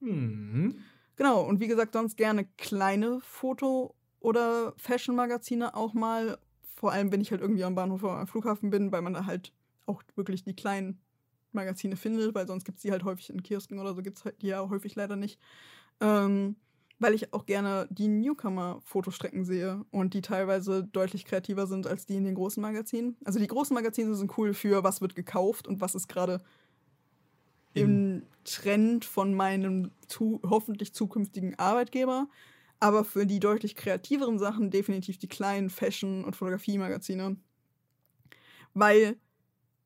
Mhm. 0.00 0.76
Genau, 1.16 1.42
und 1.42 1.60
wie 1.60 1.68
gesagt, 1.68 1.94
sonst 1.94 2.16
gerne 2.16 2.44
kleine 2.58 3.20
Foto- 3.20 3.94
oder 4.20 4.74
Fashion-Magazine 4.76 5.74
auch 5.74 5.94
mal. 5.94 6.38
Vor 6.76 6.92
allem, 6.92 7.12
wenn 7.12 7.20
ich 7.20 7.30
halt 7.30 7.40
irgendwie 7.40 7.64
am 7.64 7.74
Bahnhof 7.74 8.02
oder 8.02 8.18
am 8.18 8.26
Flughafen 8.26 8.70
bin, 8.70 8.92
weil 8.92 9.02
man 9.02 9.14
da 9.14 9.24
halt 9.24 9.52
auch 9.86 10.02
wirklich 10.16 10.44
die 10.44 10.54
kleinen 10.54 11.00
Magazine 11.52 11.96
findet, 11.96 12.34
weil 12.34 12.46
sonst 12.46 12.64
gibt 12.64 12.78
es 12.78 12.82
die 12.82 12.90
halt 12.90 13.04
häufig 13.04 13.30
in 13.30 13.42
Kiosken 13.42 13.78
oder 13.78 13.94
so, 13.94 14.02
gibt 14.02 14.18
es 14.18 14.24
halt 14.24 14.42
die 14.42 14.48
ja 14.48 14.68
häufig 14.68 14.94
leider 14.94 15.16
nicht. 15.16 15.38
Ähm, 16.00 16.56
weil 17.02 17.14
ich 17.14 17.34
auch 17.34 17.46
gerne 17.46 17.88
die 17.90 18.06
Newcomer-Fotostrecken 18.06 19.44
sehe 19.44 19.84
und 19.90 20.14
die 20.14 20.22
teilweise 20.22 20.84
deutlich 20.84 21.24
kreativer 21.24 21.66
sind 21.66 21.88
als 21.88 22.06
die 22.06 22.14
in 22.14 22.24
den 22.24 22.36
großen 22.36 22.62
Magazinen. 22.62 23.16
Also 23.24 23.40
die 23.40 23.48
großen 23.48 23.74
Magazine 23.74 24.14
sind 24.14 24.38
cool 24.38 24.54
für, 24.54 24.84
was 24.84 25.00
wird 25.00 25.16
gekauft 25.16 25.66
und 25.66 25.80
was 25.80 25.96
ist 25.96 26.06
gerade 26.08 26.40
im 27.74 28.22
Trend 28.44 29.04
von 29.04 29.34
meinem 29.34 29.90
zu, 30.06 30.40
hoffentlich 30.48 30.94
zukünftigen 30.94 31.58
Arbeitgeber. 31.58 32.28
Aber 32.78 33.04
für 33.04 33.26
die 33.26 33.40
deutlich 33.40 33.74
kreativeren 33.74 34.38
Sachen 34.38 34.70
definitiv 34.70 35.18
die 35.18 35.28
kleinen 35.28 35.70
Fashion- 35.70 36.24
und 36.24 36.36
Fotografie-Magazine. 36.36 37.36
Weil 38.74 39.16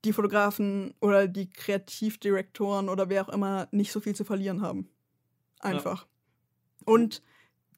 die 0.04 0.12
Fotografen 0.12 0.92
oder 1.00 1.28
die 1.28 1.48
Kreativdirektoren 1.48 2.90
oder 2.90 3.08
wer 3.08 3.22
auch 3.22 3.32
immer 3.32 3.68
nicht 3.70 3.90
so 3.90 4.00
viel 4.00 4.14
zu 4.14 4.24
verlieren 4.24 4.60
haben. 4.60 4.90
Einfach. 5.60 6.06
Und 6.86 7.22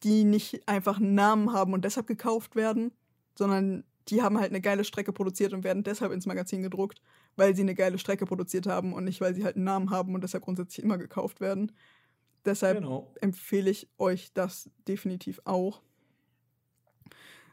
die 0.05 0.25
nicht 0.25 0.69
einfach 0.69 0.99
einen 0.99 1.15
Namen 1.15 1.53
haben 1.53 1.75
und 1.75 1.85
deshalb 1.85 2.07
gekauft 2.09 2.57
werden, 2.57 2.93
sondern 3.37 3.85
die 4.09 4.23
haben 4.23 4.39
halt 4.39 4.51
eine 4.51 4.63
geile 4.63 4.85
Strecke 4.85 5.13
produziert 5.13 5.55
und 5.55 5.65
werden 5.65 5.85
deshalb 5.85 6.13
ins 6.13 6.27
Magazin 6.27 6.63
gedruckt, 6.63 7.03
weil 7.37 7.57
sie 7.57 7.63
eine 7.63 7.77
geile 7.77 7.99
Strecke 7.99 8.27
produziert 8.27 8.67
haben 8.67 8.95
und 8.95 9.05
nicht, 9.05 9.21
weil 9.21 9.35
sie 9.35 9.45
halt 9.45 9.57
einen 9.57 9.67
Namen 9.67 9.91
haben 9.91 10.15
und 10.15 10.25
deshalb 10.25 10.45
grundsätzlich 10.45 10.85
immer 10.85 10.99
gekauft 10.99 11.41
werden. 11.41 11.73
Deshalb 12.47 12.79
Genau. 12.79 13.15
empfehle 13.21 13.71
ich 13.71 13.91
euch 13.99 14.33
das 14.35 14.71
definitiv 14.89 15.41
auch. 15.45 15.83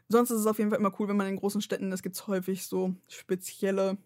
Sonst 0.08 0.30
ist 0.30 0.40
es 0.40 0.46
auf 0.46 0.58
jeden 0.58 0.70
Fall 0.70 0.78
immer 0.78 0.92
cool, 0.98 1.08
wenn 1.08 1.16
man 1.16 1.26
in 1.28 1.36
großen 1.36 1.60
Städten 1.60 1.90
ist, 1.92 2.02
gibt 2.02 2.16
es 2.16 2.26
häufig 2.26 2.66
so 2.66 2.94
spezielle 3.08 3.98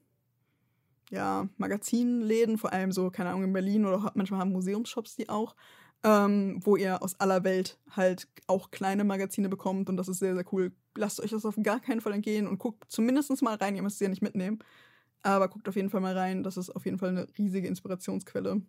ja, 1.11 1.49
Magazinläden, 1.57 2.57
vor 2.59 2.73
allem 2.73 2.93
so, 2.93 3.11
keine 3.11 3.31
Ahnung, 3.31 3.45
in 3.45 3.53
Berlin 3.53 3.85
oder 3.85 4.13
manchmal 4.15 4.41
haben 4.41 4.53
Museumsshops 4.53 5.17
die 5.17 5.29
auch, 5.29 5.57
ähm, 6.03 6.61
wo 6.65 6.77
ihr 6.77 7.03
aus 7.03 7.19
aller 7.21 7.45
Welt 7.45 7.79
halt 7.91 8.29
auch 8.47 8.71
kleine 8.71 9.05
Magazine 9.05 9.49
bekommt 9.49 9.89
und 9.89 9.97
das 9.97 10.09
ist 10.09 10.19
sehr, 10.19 10.35
sehr 10.35 10.45
cool. 10.53 10.73
Lasst 10.97 11.21
euch 11.21 11.31
das 11.31 11.45
auf 11.45 11.57
gar 11.63 11.81
keinen 11.81 12.01
Fall 12.01 12.15
entgehen 12.15 12.47
und 12.47 12.59
guckt 12.59 12.85
zumindest 12.89 13.43
mal 13.43 13.57
rein, 13.57 13.77
ihr 13.77 13.83
müsst 13.83 13.97
es 13.97 14.01
ja 14.01 14.09
nicht 14.09 14.23
mitnehmen, 14.23 14.59
aber 15.23 15.49
guckt 15.49 15.69
auf 15.69 15.77
jeden 15.77 15.91
Fall 15.91 16.01
mal 16.01 16.17
rein, 16.17 16.43
das 16.43 16.57
ist 16.57 16.71
auf 16.71 16.85
jeden 16.85 16.99
Fall 16.99 17.11
eine 17.11 17.29
riesige 17.37 17.69
Inspirationsquelle. 17.69 18.63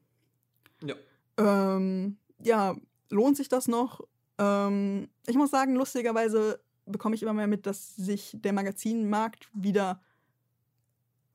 Ja. 0.84 0.96
Ähm, 1.38 2.18
ja, 2.40 2.76
lohnt 3.10 3.38
sich 3.38 3.50
das 3.50 3.68
noch? 3.68 4.02
Ähm, 4.38 5.10
ich 5.26 5.36
muss 5.36 5.52
sagen, 5.52 5.76
lustigerweise 5.76 6.60
bekomme 6.86 7.16
ich 7.16 7.24
immer 7.24 7.34
mehr 7.34 7.48
mit, 7.48 7.66
dass 7.66 7.96
sich 7.96 8.36
der 8.40 8.54
Magazinmarkt 8.54 9.50
wieder 9.54 10.02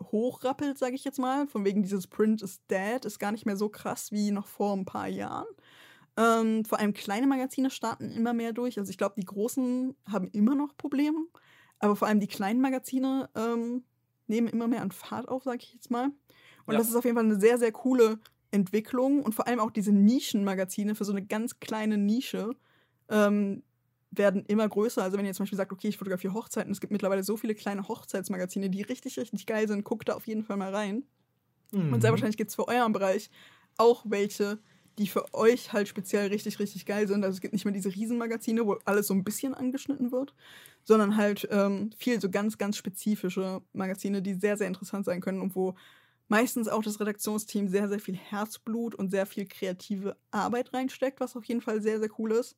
hochrappelt, 0.03 0.79
sage 0.79 0.95
ich 0.95 1.05
jetzt 1.05 1.19
mal. 1.19 1.47
Von 1.47 1.65
wegen 1.65 1.83
dieses 1.83 2.07
Print 2.07 2.43
is 2.43 2.61
dead 2.71 3.05
ist 3.05 3.19
gar 3.19 3.33
nicht 3.33 3.47
mehr 3.47 3.57
so 3.57 3.69
krass 3.69 4.13
wie 4.13 4.31
noch 4.31 4.47
vor 4.47 4.75
ein 4.75 4.85
paar 4.85 5.09
Jahren. 5.09 5.47
Ähm, 6.17 6.65
vor 6.65 6.79
allem 6.79 6.95
kleine 6.95 7.27
Magazine 7.27 7.71
starten 7.71 8.11
immer 8.11 8.33
mehr 8.33 8.53
durch. 8.53 8.79
Also 8.79 8.91
ich 8.91 8.99
glaube, 8.99 9.17
die 9.19 9.25
großen 9.27 9.95
haben 10.09 10.29
immer 10.29 10.55
noch 10.55 10.77
Probleme, 10.77 11.19
aber 11.79 11.97
vor 11.97 12.09
allem 12.09 12.21
die 12.21 12.27
kleinen 12.27 12.61
Magazine 12.61 13.29
ähm, 13.35 13.85
nehmen 14.27 14.49
immer 14.49 14.67
mehr 14.69 14.83
an 14.83 14.93
Fahrt 14.93 15.29
auf, 15.29 15.45
sage 15.45 15.59
ich 15.63 15.75
jetzt 15.75 15.91
mal. 15.91 16.11
Und 16.67 16.75
Ja. 16.75 16.79
das 16.79 16.89
ist 16.89 16.97
auf 16.97 17.05
jeden 17.05 17.17
Fall 17.17 17.25
eine 17.25 17.41
sehr, 17.41 17.59
sehr 17.59 17.73
coole 17.73 18.19
Entwicklung 18.51 19.23
und 19.23 19.35
vor 19.35 19.47
allem 19.47 19.61
auch 19.61 19.71
diese 19.71 19.93
Nischenmagazine 19.93 20.95
für 20.95 21.05
so 21.05 21.13
eine 21.13 21.25
ganz 21.27 21.61
kleine 21.61 21.99
Nische 21.99 22.51
ähm, 23.09 23.63
werden 24.11 24.45
immer 24.47 24.69
größer. 24.69 25.03
Also 25.03 25.19
wenn 25.19 25.27
ihr 25.27 25.35
zum 25.35 25.45
Beispiel 25.45 25.59
sagt, 25.59 25.73
okay, 25.73 25.89
ich 25.89 25.99
fotografiere 25.99 26.33
Hochzeiten, 26.33 26.73
es 26.73 26.81
gibt 26.81 26.93
mittlerweile 26.93 27.23
so 27.25 27.37
viele 27.37 27.55
kleine 27.55 27.87
Hochzeitsmagazine, 27.89 28.71
die 28.71 28.83
richtig, 28.83 29.19
richtig 29.19 29.47
geil 29.47 29.69
sind, 29.69 29.85
guckt 29.85 30.09
da 30.09 30.15
auf 30.15 30.27
jeden 30.27 30.45
Fall 30.45 30.57
mal 30.57 30.75
rein. 30.75 31.05
Mhm. 31.73 31.93
Und 31.93 32.03
sehr 32.03 32.11
wahrscheinlich 32.11 32.37
gibt 32.37 32.51
es 32.51 32.57
für 32.57 32.69
euren 32.69 32.93
Bereich 32.93 33.31
auch 33.77 34.05
welche, 34.09 34.59
die 34.99 35.07
für 35.07 35.33
euch 35.35 35.73
halt 35.73 35.89
speziell 35.89 36.29
richtig, 36.29 36.59
richtig 36.59 36.87
geil 36.87 37.07
sind. 37.07 37.25
Also 37.25 37.37
es 37.37 37.41
gibt 37.41 37.53
nicht 37.53 37.65
mehr 37.65 37.75
diese 37.75 37.95
Riesenmagazine, 37.95 38.67
wo 38.67 38.79
alles 38.85 39.09
so 39.09 39.15
ein 39.15 39.25
bisschen 39.25 39.55
angeschnitten 39.55 40.11
wird, 40.11 40.35
sondern 40.85 41.17
halt 41.17 41.47
ähm, 41.51 41.91
viel 41.99 42.21
so 42.21 42.31
ganz, 42.31 42.59
ganz 42.59 42.77
spezifische 42.77 43.61
Magazine, 43.73 44.23
die 44.23 44.35
sehr, 44.35 44.57
sehr 44.57 44.69
interessant 44.69 45.05
sein 45.05 45.21
können 45.21 45.41
und 45.41 45.55
wo 45.55 45.75
meistens 46.29 46.69
auch 46.69 46.83
das 46.83 46.99
Redaktionsteam 46.99 47.69
sehr, 47.69 47.89
sehr 47.89 48.01
viel 48.01 48.17
Herzblut 48.17 48.95
und 48.95 49.11
sehr 49.11 49.27
viel 49.27 49.47
kreative 49.47 50.17
Arbeit 50.31 50.73
reinsteckt, 50.73 51.21
was 51.21 51.37
auf 51.37 51.45
jeden 51.45 51.61
Fall 51.61 51.83
sehr, 51.83 52.01
sehr 52.01 52.11
cool 52.19 52.33
ist. 52.33 52.57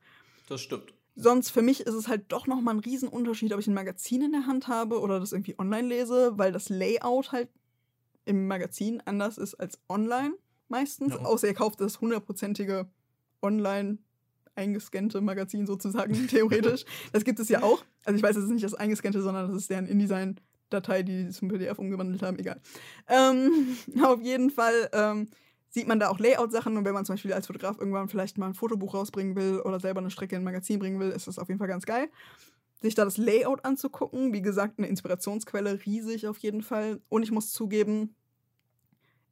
Das 0.48 0.60
stimmt. 0.60 0.94
Sonst 1.16 1.50
für 1.50 1.62
mich 1.62 1.80
ist 1.80 1.94
es 1.94 2.06
halt 2.06 2.26
doch 2.28 2.46
nochmal 2.46 2.76
ein 2.76 2.80
Riesenunterschied, 2.80 3.52
ob 3.52 3.58
ich 3.58 3.66
ein 3.66 3.74
Magazin 3.74 4.22
in 4.22 4.32
der 4.32 4.46
Hand 4.46 4.68
habe 4.68 5.00
oder 5.00 5.18
das 5.18 5.32
irgendwie 5.32 5.58
online 5.58 5.88
lese, 5.88 6.38
weil 6.38 6.52
das 6.52 6.68
Layout 6.68 7.32
halt 7.32 7.48
im 8.24 8.46
Magazin 8.46 9.02
anders 9.04 9.36
ist 9.36 9.54
als 9.54 9.80
online 9.88 10.34
meistens. 10.70 11.14
Ja. 11.14 11.20
Außer 11.20 11.48
ihr 11.48 11.54
kauft 11.54 11.80
das 11.80 12.00
hundertprozentige 12.00 12.88
online 13.42 13.98
eingescannte 14.58 15.20
Magazin 15.20 15.66
sozusagen, 15.66 16.14
theoretisch. 16.28 16.84
das 17.12 17.24
gibt 17.24 17.38
es 17.38 17.48
ja 17.48 17.62
auch. 17.62 17.84
Also 18.04 18.16
ich 18.16 18.22
weiß, 18.22 18.36
es 18.36 18.44
ist 18.44 18.50
nicht 18.50 18.64
das 18.64 18.74
eingescannte, 18.74 19.22
sondern 19.22 19.48
das 19.48 19.56
ist 19.56 19.70
deren 19.70 19.86
InDesign-Datei, 19.86 21.02
die 21.04 21.24
sie 21.24 21.30
zum 21.30 21.48
PDF 21.48 21.78
umgewandelt 21.78 22.22
haben, 22.22 22.38
egal. 22.38 22.60
Ähm, 23.08 23.76
auf 24.02 24.20
jeden 24.20 24.50
Fall 24.50 24.90
ähm, 24.92 25.28
sieht 25.70 25.86
man 25.86 26.00
da 26.00 26.08
auch 26.08 26.18
Layout-Sachen 26.18 26.76
und 26.76 26.84
wenn 26.84 26.94
man 26.94 27.04
zum 27.04 27.14
Beispiel 27.14 27.32
als 27.32 27.46
Fotograf 27.46 27.78
irgendwann 27.78 28.08
vielleicht 28.08 28.36
mal 28.36 28.46
ein 28.46 28.54
Fotobuch 28.54 28.94
rausbringen 28.94 29.36
will 29.36 29.60
oder 29.60 29.80
selber 29.80 30.00
eine 30.00 30.10
Strecke 30.10 30.34
in 30.34 30.42
ein 30.42 30.44
Magazin 30.44 30.78
bringen 30.80 30.98
will, 30.98 31.10
ist 31.10 31.28
das 31.28 31.38
auf 31.38 31.48
jeden 31.48 31.58
Fall 31.58 31.68
ganz 31.68 31.86
geil. 31.86 32.10
Sich 32.80 32.94
da 32.94 33.04
das 33.04 33.16
Layout 33.16 33.64
anzugucken, 33.64 34.32
wie 34.32 34.42
gesagt, 34.42 34.78
eine 34.78 34.86
Inspirationsquelle, 34.88 35.84
riesig 35.84 36.26
auf 36.28 36.38
jeden 36.38 36.62
Fall. 36.62 37.00
Und 37.08 37.24
ich 37.24 37.32
muss 37.32 37.52
zugeben, 37.52 38.14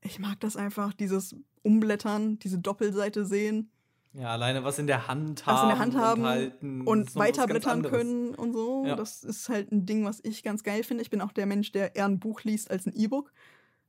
ich 0.07 0.19
mag 0.19 0.41
das 0.41 0.57
einfach, 0.57 0.93
dieses 0.95 1.35
Umblättern, 1.63 2.39
diese 2.39 2.59
Doppelseite 2.59 3.27
sehen 3.27 3.71
Ja, 4.13 4.29
alleine 4.29 4.65
was 4.65 4.79
in 4.79 4.87
der 4.87 5.09
Hand 5.09 5.47
Was 5.47 5.57
haben. 5.57 5.63
in 5.65 5.69
der 5.69 5.79
Hand 5.79 5.95
haben 5.97 6.21
und, 6.23 6.29
halten, 6.29 6.81
und 6.83 7.07
was 7.09 7.17
weiterblättern 7.17 7.83
können 7.83 8.35
und 8.35 8.53
so. 8.53 8.85
Ja. 8.87 8.97
Das 8.97 9.23
ist 9.25 9.49
halt 9.49 9.71
ein 9.73 9.85
Ding, 9.87 10.05
was 10.05 10.21
ich 10.23 10.43
ganz 10.43 10.63
geil 10.63 10.83
finde. 10.85 11.03
Ich 11.03 11.11
bin 11.11 11.21
auch 11.21 11.33
der 11.33 11.47
Mensch, 11.47 11.73
der 11.73 11.97
eher 11.97 12.07
ein 12.07 12.19
Buch 12.21 12.43
liest 12.45 12.71
als 12.71 12.87
ein 12.87 12.95
E-Book. 12.95 13.33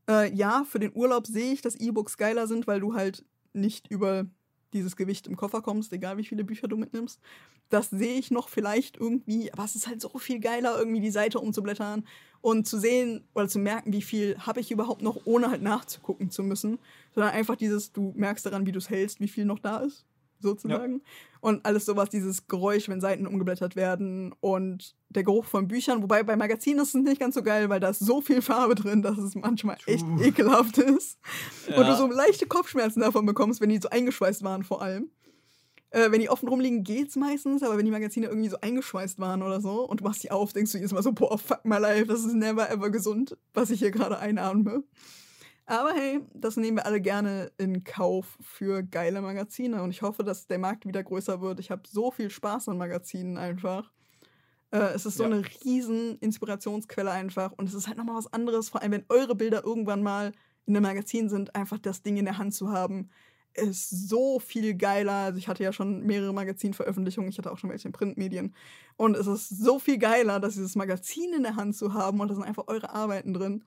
Äh, 0.09 0.33
ja, 0.33 0.65
für 0.69 0.79
den 0.79 0.91
Urlaub 0.95 1.27
sehe 1.27 1.53
ich, 1.53 1.61
dass 1.61 1.75
E-Books 1.75 2.17
geiler 2.17 2.47
sind, 2.47 2.67
weil 2.67 2.79
du 2.79 2.93
halt 2.93 3.25
nicht 3.53 3.87
über 3.89 4.25
dieses 4.73 4.95
Gewicht 4.95 5.27
im 5.27 5.35
Koffer 5.35 5.61
kommst, 5.61 5.93
egal 5.93 6.17
wie 6.17 6.25
viele 6.25 6.43
Bücher 6.43 6.67
du 6.67 6.77
mitnimmst. 6.77 7.19
Das 7.69 7.89
sehe 7.89 8.17
ich 8.17 8.31
noch 8.31 8.49
vielleicht 8.49 8.97
irgendwie, 8.97 9.51
aber 9.51 9.63
es 9.63 9.75
ist 9.75 9.87
halt 9.87 10.01
so 10.01 10.17
viel 10.17 10.39
geiler, 10.39 10.77
irgendwie 10.77 11.01
die 11.01 11.11
Seite 11.11 11.39
umzublättern 11.39 12.05
und 12.41 12.67
zu 12.67 12.79
sehen 12.79 13.23
oder 13.33 13.47
zu 13.47 13.59
merken, 13.59 13.93
wie 13.93 14.01
viel 14.01 14.37
habe 14.39 14.59
ich 14.59 14.71
überhaupt 14.71 15.01
noch, 15.01 15.21
ohne 15.25 15.49
halt 15.49 15.61
nachzugucken 15.61 16.29
zu 16.29 16.43
müssen. 16.43 16.79
Sondern 17.13 17.33
einfach 17.33 17.55
dieses, 17.55 17.91
du 17.91 18.13
merkst 18.15 18.45
daran, 18.45 18.65
wie 18.65 18.71
du 18.71 18.79
es 18.79 18.89
hältst, 18.89 19.19
wie 19.19 19.27
viel 19.27 19.45
noch 19.45 19.59
da 19.59 19.79
ist, 19.79 20.05
sozusagen. 20.39 21.01
Und 21.39 21.65
alles 21.65 21.85
sowas, 21.85 22.09
dieses 22.09 22.47
Geräusch, 22.47 22.89
wenn 22.89 22.99
Seiten 22.99 23.27
umgeblättert 23.27 23.75
werden 23.75 24.33
und 24.41 24.95
der 25.09 25.23
Geruch 25.23 25.45
von 25.45 25.67
Büchern. 25.67 26.01
Wobei 26.01 26.23
bei 26.23 26.35
Magazinen 26.35 26.79
ist 26.81 26.89
es 26.89 26.93
nicht 26.95 27.19
ganz 27.19 27.35
so 27.35 27.43
geil, 27.43 27.69
weil 27.69 27.79
da 27.79 27.89
ist 27.89 27.99
so 27.99 28.21
viel 28.21 28.41
Farbe 28.41 28.75
drin, 28.75 29.01
dass 29.01 29.17
es 29.17 29.35
manchmal 29.35 29.77
echt 29.85 30.05
True. 30.05 30.25
ekelhaft 30.25 30.77
ist. 30.79 31.17
Und 31.67 31.75
du 31.77 31.81
Ja. 31.83 31.95
so 31.95 32.07
leichte 32.07 32.47
Kopfschmerzen 32.47 32.99
davon 33.01 33.25
bekommst, 33.25 33.61
wenn 33.61 33.69
die 33.69 33.79
so 33.81 33.89
eingeschweißt 33.89 34.43
waren 34.43 34.63
vor 34.63 34.81
allem. 34.81 35.09
Äh, 35.89 36.11
wenn 36.11 36.19
die 36.19 36.29
offen 36.29 36.49
rumliegen, 36.49 36.83
geht's 36.83 37.15
meistens, 37.15 37.63
aber 37.63 37.77
wenn 37.77 37.85
die 37.85 37.91
Magazine 37.91 38.27
irgendwie 38.27 38.49
so 38.49 38.57
eingeschweißt 38.59 39.19
waren 39.19 39.41
oder 39.41 39.61
so 39.61 39.87
und 39.87 40.01
du 40.01 40.03
machst 40.03 40.21
die 40.21 40.31
auf, 40.31 40.51
denkst 40.51 40.73
du 40.73 40.79
jedes 40.79 40.91
Mal 40.91 41.01
so, 41.01 41.13
boah, 41.13 41.37
fuck 41.37 41.63
my 41.63 41.77
life, 41.77 42.07
das 42.07 42.25
ist 42.25 42.33
never 42.33 42.69
ever 42.69 42.89
gesund, 42.89 43.37
was 43.53 43.69
ich 43.69 43.79
hier 43.79 43.91
gerade 43.91 44.19
einatme. 44.19 44.83
Aber 45.67 45.91
hey, 45.93 46.21
das 46.33 46.55
nehmen 46.55 46.77
wir 46.77 46.85
alle 46.85 47.01
gerne 47.01 47.51
in 47.57 47.83
Kauf 47.83 48.37
für 48.41 48.83
geile 48.83 49.21
Magazine 49.21 49.83
und 49.83 49.91
ich 49.91 50.01
hoffe, 50.01 50.23
dass 50.23 50.47
der 50.47 50.59
Markt 50.59 50.85
wieder 50.87 51.03
größer 51.03 51.41
wird. 51.41 51.59
Ich 51.59 51.71
habe 51.71 51.81
so 51.87 52.09
viel 52.09 52.29
Spaß 52.29 52.69
an 52.69 52.77
Magazinen 52.77 53.37
einfach. 53.37 53.91
Äh, 54.71 54.79
es 54.95 55.05
ist 55.05 55.17
so 55.17 55.25
Ja. 55.25 55.31
eine 55.31 55.43
riesen 55.65 56.17
Inspirationsquelle 56.19 57.11
einfach. 57.11 57.51
Und 57.53 57.67
es 57.69 57.73
ist 57.75 57.87
halt 57.87 57.97
nochmal 57.97 58.17
was 58.17 58.31
anderes, 58.33 58.69
vor 58.69 58.81
allem 58.81 58.93
wenn 58.93 59.05
eure 59.09 59.35
Bilder 59.35 59.63
irgendwann 59.65 60.03
mal 60.03 60.33
in 60.65 60.75
einem 60.75 60.83
Magazin 60.83 61.29
sind, 61.29 61.55
einfach 61.55 61.79
das 61.79 62.01
Ding 62.03 62.17
in 62.17 62.25
der 62.25 62.37
Hand 62.37 62.53
zu 62.53 62.71
haben, 62.71 63.09
ist 63.53 63.89
so 64.09 64.39
viel 64.39 64.75
geiler. 64.75 65.13
Also 65.13 65.39
ich 65.39 65.47
hatte 65.49 65.63
ja 65.63 65.73
schon 65.73 66.03
mehrere 66.05 66.33
Magazinveröffentlichungen, 66.33 67.29
ich 67.29 67.37
hatte 67.39 67.51
auch 67.51 67.57
schon 67.57 67.69
welche 67.71 67.87
in 67.89 67.93
Printmedien. 67.93 68.55
Und 68.97 69.17
es 69.17 69.27
ist 69.27 69.49
so 69.49 69.79
viel 69.79 69.97
geiler, 69.97 70.39
dass 70.39 70.55
dieses 70.55 70.75
Magazin 70.75 71.33
in 71.33 71.43
der 71.43 71.55
Hand 71.57 71.75
zu 71.75 71.93
haben 71.93 72.19
und 72.21 72.29
da 72.29 72.35
sind 72.35 72.43
einfach 72.45 72.67
eure 72.67 72.91
Arbeiten 72.91 73.33
drin. 73.33 73.65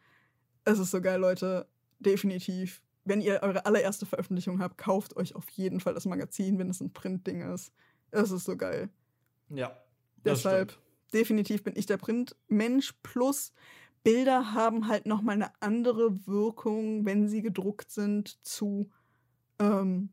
Es 0.65 0.79
ist 0.79 0.91
so 0.93 1.01
geil, 1.03 1.21
Leute. 1.21 1.67
Definitiv. 2.01 2.83
Wenn 3.05 3.21
ihr 3.21 3.41
eure 3.43 3.65
allererste 3.67 4.07
Veröffentlichung 4.07 4.61
habt, 4.61 4.77
kauft 4.79 5.17
euch 5.17 5.35
auf 5.35 5.49
jeden 5.51 5.81
Fall 5.81 5.95
das 5.95 6.05
Magazin, 6.07 6.59
wenn 6.59 6.69
es 6.71 6.81
ein 6.81 6.93
Printding 6.93 7.41
ist. 7.53 7.73
Es 8.11 8.31
ist 8.31 8.45
so 8.45 8.57
geil. 8.57 8.91
Ja. 9.49 9.69
das 10.23 10.39
Deshalb, 10.39 10.73
stimmt. 10.73 10.85
definitiv 11.15 11.63
bin 11.63 11.75
ich 11.77 11.87
der 11.87 11.97
Printmensch. 11.97 12.95
Plus, 13.03 13.53
Bilder 14.03 14.53
haben 14.55 14.87
halt 14.89 15.07
nochmal 15.07 15.37
eine 15.37 15.53
andere 15.61 16.27
Wirkung, 16.27 17.05
wenn 17.05 17.29
sie 17.29 17.43
gedruckt 17.43 17.91
sind, 17.91 18.45
zu, 18.47 18.91
ähm, 19.59 20.11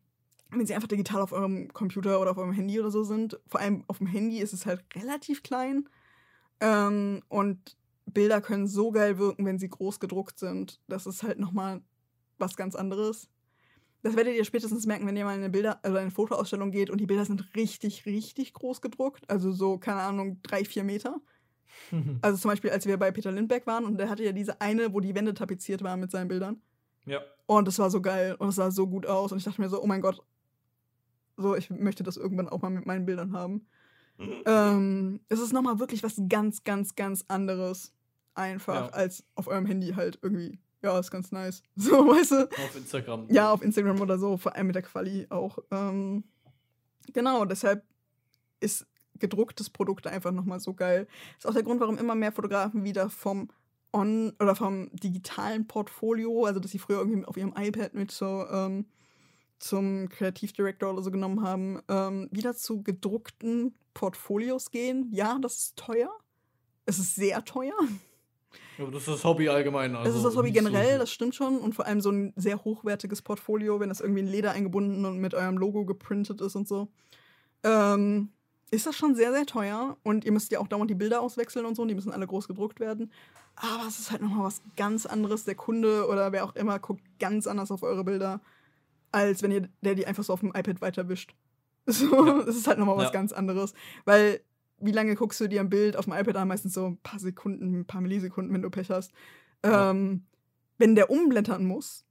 wenn 0.50 0.66
sie 0.66 0.74
einfach 0.76 0.88
digital 0.88 1.22
auf 1.22 1.32
eurem 1.34 1.72
Computer 1.74 2.20
oder 2.20 2.32
auf 2.32 2.38
eurem 2.38 2.54
Handy 2.54 2.80
oder 2.80 2.92
so 2.92 3.04
sind. 3.04 3.40
Vor 3.48 3.60
allem 3.60 3.84
auf 3.88 4.00
dem 4.00 4.08
Handy 4.08 4.40
ist 4.40 4.54
es 4.54 4.66
halt 4.66 4.84
relativ 4.96 5.44
klein. 5.44 5.88
Ähm, 6.60 7.22
und 7.28 7.78
Bilder 8.08 8.42
können 8.42 8.68
so 8.68 8.92
geil 8.92 9.18
wirken, 9.18 9.46
wenn 9.46 9.60
sie 9.60 9.70
groß 9.70 10.00
gedruckt 10.00 10.40
sind. 10.40 10.80
Das 10.88 11.06
ist 11.06 11.24
halt 11.24 11.40
nochmal 11.40 11.82
was 12.38 12.56
ganz 12.56 12.76
anderes. 12.76 13.30
Das 14.04 14.16
werdet 14.16 14.36
ihr 14.36 14.46
spätestens 14.46 14.86
merken, 14.86 15.06
wenn 15.08 15.18
ihr 15.18 15.26
mal 15.26 15.34
in 15.34 15.40
eine 15.40 15.50
Bilder, 15.50 15.80
also 15.84 15.98
eine 15.98 16.12
Fotoausstellung 16.12 16.72
geht 16.72 16.90
und 16.90 17.00
die 17.02 17.06
Bilder 17.06 17.26
sind 17.26 17.56
richtig, 17.56 18.06
richtig 18.06 18.54
groß 18.54 18.82
gedruckt. 18.82 19.30
Also 19.30 19.52
so, 19.52 19.78
keine 19.78 20.02
Ahnung, 20.02 20.40
drei, 20.44 20.66
vier 20.66 20.84
Meter. 20.84 21.22
Also 22.22 22.38
zum 22.40 22.50
Beispiel, 22.50 22.72
als 22.72 22.88
wir 22.88 22.98
bei 22.98 23.12
Peter 23.12 23.32
Lindbergh 23.32 23.68
waren 23.68 23.86
und 23.86 23.98
der 23.98 24.10
hatte 24.10 24.24
ja 24.24 24.32
diese 24.32 24.62
eine, 24.62 24.94
wo 24.94 25.00
die 25.00 25.14
Wände 25.14 25.34
tapeziert 25.36 25.84
waren 25.84 26.00
mit 26.00 26.10
seinen 26.10 26.28
Bildern. 26.28 26.62
ja. 27.06 27.22
Und 27.46 27.68
es 27.68 27.78
war 27.78 27.92
so 27.92 28.02
geil 28.02 28.36
und 28.40 28.50
es 28.50 28.56
sah 28.56 28.72
so 28.72 28.88
gut 28.88 29.06
aus. 29.06 29.32
Und 29.32 29.38
ich 29.38 29.44
dachte 29.44 29.62
mir 29.62 29.70
so, 29.70 29.82
oh 29.82 29.86
mein 29.86 30.02
Gott, 30.02 30.22
so, 31.38 31.56
ich 31.56 31.70
möchte 31.70 32.04
das 32.04 32.18
irgendwann 32.18 32.50
auch 32.50 32.62
mal 32.62 32.72
mit 32.72 32.86
meinen 32.86 33.06
Bildern 33.06 33.32
haben. 33.32 33.68
Ähm, 34.46 35.20
es 35.30 35.40
ist 35.40 35.54
nochmal 35.54 35.80
wirklich 35.80 36.04
was 36.04 36.20
ganz, 36.28 36.64
ganz, 36.64 36.96
ganz 36.96 37.26
anderes. 37.28 37.94
Einfach 38.38 38.88
Ja. 38.88 38.90
als 38.90 39.24
auf 39.36 39.48
eurem 39.48 39.66
Handy 39.66 39.94
halt 39.94 40.20
irgendwie. 40.22 40.60
Ja, 40.84 40.98
ist 41.00 41.10
ganz 41.12 41.32
nice. 41.32 41.64
So, 41.76 42.08
weißt 42.08 42.32
du? 42.32 42.44
Auf 42.50 42.76
Instagram. 42.76 43.26
Ja, 43.30 43.52
auf 43.52 43.62
Instagram 43.64 44.00
oder 44.00 44.18
so, 44.20 44.38
vor 44.38 44.56
allem 44.56 44.68
mit 44.68 44.76
der 44.76 44.84
Quali 44.84 45.26
auch. 45.30 45.58
Ähm, 45.72 46.24
genau, 47.14 47.46
deshalb 47.46 47.84
ist 48.60 48.86
gedrucktes 49.20 49.70
Produkt 49.72 50.06
einfach 50.06 50.32
nochmal 50.32 50.60
so 50.60 50.74
geil. 50.76 51.08
Ist 51.38 51.48
auch 51.48 51.54
der 51.54 51.64
Grund, 51.64 51.80
warum 51.82 51.98
immer 51.98 52.14
mehr 52.16 52.32
Fotografen 52.32 52.84
wieder 52.84 53.10
vom 53.10 53.50
On- 53.92 54.34
oder 54.40 54.56
vom 54.56 54.90
digitalen 54.94 55.66
Portfolio, 55.66 56.46
also 56.46 56.60
dass 56.60 56.72
sie 56.72 56.78
früher 56.80 57.00
irgendwie 57.00 57.26
auf 57.26 57.38
ihrem 57.38 57.54
iPad 57.58 57.96
mit 57.96 58.12
so 58.12 58.46
ähm, 58.52 58.86
zum 59.60 60.10
Kreativdirektor 60.10 60.94
oder 60.94 61.02
so 61.02 61.10
genommen 61.10 61.42
haben, 61.42 61.82
ähm, 61.88 62.28
wieder 62.32 62.56
zu 62.56 62.84
gedruckten 62.84 63.76
Portfolios 63.96 64.70
gehen. 64.70 65.10
Ja, 65.12 65.40
das 65.42 65.58
ist 65.58 65.78
teuer. 65.78 66.12
Es 66.86 67.00
ist 67.00 67.16
sehr 67.16 67.44
teuer. 67.44 67.74
Aber 68.80 68.92
das 68.92 69.02
ist 69.02 69.08
das 69.10 69.24
Hobby 69.24 69.50
allgemein. 69.50 69.96
Also 69.96 70.10
Es 70.10 70.16
ist 70.18 70.24
das 70.26 70.36
Hobby 70.36 70.50
so 70.50 70.54
generell, 70.54 70.90
viel. 70.90 70.98
das 71.00 71.12
stimmt 71.12 71.36
schon. 71.36 71.58
Und 71.60 71.74
vor 71.76 71.86
allem 71.86 72.00
so 72.02 72.12
ein 72.12 72.34
sehr 72.36 72.64
hochwertiges 72.64 73.22
Portfolio, 73.22 73.80
wenn 73.80 73.90
das 73.90 74.02
irgendwie 74.02 74.22
in 74.22 74.28
Leder 74.28 74.52
eingebunden 74.52 75.06
und 75.06 75.20
mit 75.20 75.34
eurem 75.34 75.58
Logo 75.58 75.86
geprintet 75.86 76.42
ist 76.42 76.56
und 76.56 76.68
so. 76.68 76.88
Ähm, 77.64 78.30
ist 78.70 78.86
das 78.86 78.96
schon 78.96 79.16
sehr, 79.16 79.32
sehr 79.32 79.46
teuer. 79.46 79.98
Und 80.04 80.26
ihr 80.26 80.32
müsst 80.32 80.52
ja 80.52 80.60
auch 80.60 80.68
dauernd 80.68 80.90
die 80.90 80.96
Bilder 80.96 81.22
auswechseln 81.22 81.66
und 81.66 81.76
so. 81.76 81.82
Und 81.82 81.88
die 81.88 81.96
müssen 81.96 82.12
alle 82.12 82.28
groß 82.28 82.48
gedruckt 82.48 82.80
werden. 82.80 83.12
Aber 83.56 83.88
es 83.88 83.98
ist 84.00 84.12
halt 84.12 84.22
nochmal 84.22 84.46
was 84.46 84.62
ganz 84.76 85.06
anderes. 85.06 85.44
Der 85.46 85.56
Kunde 85.56 86.08
oder 86.08 86.32
wer 86.32 86.44
auch 86.46 86.56
immer 86.56 86.78
guckt 86.80 87.02
ganz 87.20 87.48
anders 87.48 87.72
auf 87.72 87.82
eure 87.82 88.04
Bilder, 88.04 88.42
als 89.12 89.42
wenn 89.42 89.52
ihr 89.52 89.70
der 89.82 89.96
die 89.96 90.06
einfach 90.06 90.24
so 90.24 90.34
auf 90.34 90.42
dem 90.42 90.50
iPad 90.50 90.82
weiterwischt. 90.82 91.34
So, 91.90 92.26
Ja. 92.28 92.40
es 92.42 92.58
ist 92.58 92.68
halt 92.68 92.80
nochmal 92.80 92.98
was 92.98 93.06
Ja. 93.06 93.12
ganz 93.12 93.32
anderes. 93.32 93.74
Weil, 94.04 94.42
wie 94.80 94.92
lange 94.92 95.16
guckst 95.16 95.40
du 95.42 95.48
dir 95.48 95.62
ein 95.62 95.70
Bild 95.70 95.96
auf 95.98 96.06
dem 96.06 96.14
iPad 96.14 96.36
an? 96.38 96.48
Meistens 96.48 96.74
so 96.74 96.86
ein 96.86 96.98
paar 96.98 97.20
Sekunden, 97.20 97.80
ein 97.80 97.86
paar 97.86 98.02
Millisekunden, 98.02 98.54
wenn 98.54 98.62
du 98.62 98.70
Pech 98.70 98.90
hast. 98.90 99.12
Ja. 99.66 99.92
Ähm, 99.92 100.26
wenn 100.78 100.96
der 100.96 101.10
umblättern 101.10 101.66
muss, 101.66 102.06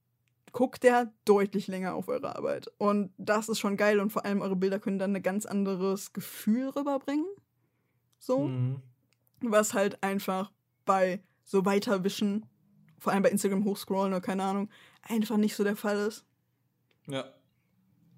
guckt 0.52 0.82
der 0.82 1.12
deutlich 1.24 1.68
länger 1.68 1.94
auf 1.94 2.08
eure 2.08 2.34
Arbeit. 2.34 2.70
Und 2.78 3.12
das 3.18 3.48
ist 3.48 3.60
schon 3.60 3.76
geil 3.76 4.00
und 4.00 4.10
vor 4.10 4.24
allem 4.24 4.40
eure 4.40 4.56
Bilder 4.56 4.80
können 4.80 4.98
dann 4.98 5.14
ein 5.14 5.22
ganz 5.22 5.46
anderes 5.46 6.12
Gefühl 6.12 6.70
rüberbringen. 6.70 7.26
So. 8.18 8.48
Mhm. 8.48 8.82
Was 9.42 9.74
halt 9.74 10.02
einfach 10.02 10.50
bei 10.84 11.22
so 11.44 11.64
weiterwischen, 11.64 12.46
vor 12.98 13.12
allem 13.12 13.22
bei 13.22 13.30
Instagram 13.30 13.64
hochscrollen 13.64 14.12
oder 14.12 14.20
keine 14.20 14.42
Ahnung, 14.42 14.70
einfach 15.02 15.36
nicht 15.36 15.54
so 15.54 15.62
der 15.62 15.76
Fall 15.76 15.98
ist. 15.98 16.24
Ja. 17.06 17.24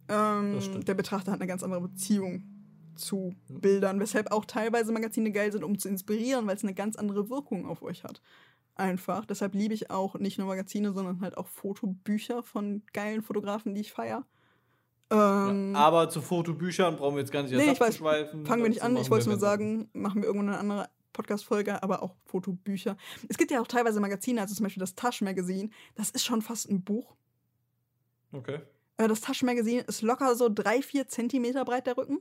Ähm, 0.09 0.55
Das 0.55 0.65
stimmt. 0.65 0.89
der 0.89 0.95
Betrachter 0.95 1.33
hat 1.33 1.41
eine 1.41 1.49
ganz 1.49 1.63
andere 1.63 1.83
Beziehung 1.83 2.58
zu. 2.99 3.35
Bildern, 3.49 4.01
weshalb 4.01 4.31
auch 4.33 4.45
teilweise 4.45 4.93
Magazine 4.93 5.31
geil 5.33 5.51
sind, 5.53 5.65
um 5.65 5.79
zu 5.79 5.89
inspirieren, 5.89 6.47
weil 6.47 6.57
es 6.57 6.63
eine 6.63 6.75
ganz 6.75 6.97
andere 6.97 7.31
Wirkung 7.31 7.67
auf 7.67 7.83
euch 7.83 8.05
hat. 8.05 8.21
Einfach. 8.75 9.25
Deshalb 9.25 9.55
liebe 9.55 9.75
ich 9.75 9.91
auch 9.91 10.15
nicht 10.19 10.39
nur 10.39 10.47
Magazine, 10.47 10.93
sondern 10.93 11.21
halt 11.21 11.37
auch 11.37 11.49
Fotobücher 11.49 12.43
von 12.43 12.83
geilen 12.93 13.23
Fotografen, 13.23 13.75
die 13.75 13.81
ich 13.81 13.93
feiere. 13.93 14.25
Ähm, 15.11 15.73
ja. 15.75 15.79
Aber 15.81 16.11
zu 16.11 16.21
Fotobüchern 16.21 16.97
brauchen 16.97 17.15
wir 17.15 17.21
jetzt 17.21 17.33
gar 17.33 17.43
nicht 17.43 17.53
Nee, 17.53 17.63
ich 17.63 17.81
weiß. 17.81 17.89
abzuschweifen. 17.89 18.45
fangen 18.47 18.63
wir 18.63 18.69
nicht 18.69 18.83
an. 18.83 18.97
Ich 18.99 19.11
wollte 19.11 19.29
nur 19.29 19.39
sagen, 19.39 19.89
machen 19.95 20.21
wir 20.23 20.27
irgendwann 20.29 20.51
eine 20.51 20.59
andere 20.59 20.91
Podcast-Folge, 21.15 21.83
aber 21.83 22.03
auch 22.03 22.15
Fotobücher. 22.27 22.97
Es 23.29 23.39
gibt 23.39 23.51
ja 23.51 23.61
auch 23.61 23.67
teilweise 23.67 23.99
Magazine, 24.01 24.41
also 24.43 24.55
zum 24.55 24.65
Beispiel 24.65 24.81
das 24.81 24.95
Taschenmagazin. 24.95 25.73
Das 25.97 26.11
ist 26.11 26.25
schon 26.25 26.43
fast 26.43 26.69
ein 26.71 26.85
Buch. 26.85 27.17
Okay. 28.33 28.61
Äh, 28.99 29.09
Das 29.09 29.23
Taschenmagazin 29.23 29.81
ist 29.81 30.03
locker 30.03 30.37
so 30.37 30.49
drei, 30.53 30.83
vier 30.83 31.09
Zentimeter 31.09 31.65
breit, 31.65 31.87
der 31.87 31.97
Rücken. 31.97 32.21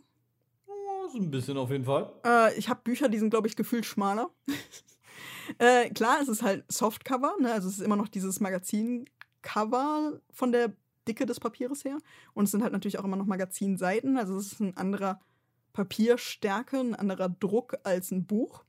So 1.11 1.17
ein 1.17 1.31
bisschen 1.31 1.57
auf 1.57 1.71
jeden 1.71 1.85
Fall. 1.85 2.11
Äh, 2.25 2.57
ich 2.57 2.69
habe 2.69 2.81
Bücher, 2.83 3.09
die 3.09 3.19
sind, 3.19 3.29
glaube 3.29 3.47
ich, 3.47 3.55
gefühlt 3.55 3.85
schmaler. 3.85 4.29
äh, 5.57 5.89
klar, 5.89 6.19
es 6.21 6.27
ist 6.27 6.43
halt 6.43 6.65
Softcover, 6.71 7.33
ne? 7.39 7.51
also 7.53 7.67
es 7.67 7.75
ist 7.75 7.85
immer 7.85 7.95
noch 7.95 8.07
dieses 8.07 8.39
Magazin-Cover 8.39 10.19
von 10.31 10.51
der 10.51 10.73
Dicke 11.07 11.25
des 11.25 11.39
Papieres 11.39 11.85
her. 11.85 11.97
Und 12.33 12.45
es 12.45 12.51
sind 12.51 12.63
halt 12.63 12.73
natürlich 12.73 12.99
auch 12.99 13.05
immer 13.05 13.15
noch 13.15 13.25
Magazinseiten, 13.25 14.17
also 14.17 14.37
es 14.37 14.53
ist 14.53 14.59
ein 14.59 14.75
anderer 14.77 15.19
Papierstärke, 15.73 16.79
ein 16.79 16.95
anderer 16.95 17.29
Druck 17.29 17.77
als 17.83 18.11
ein 18.11 18.25
Buch. 18.25 18.63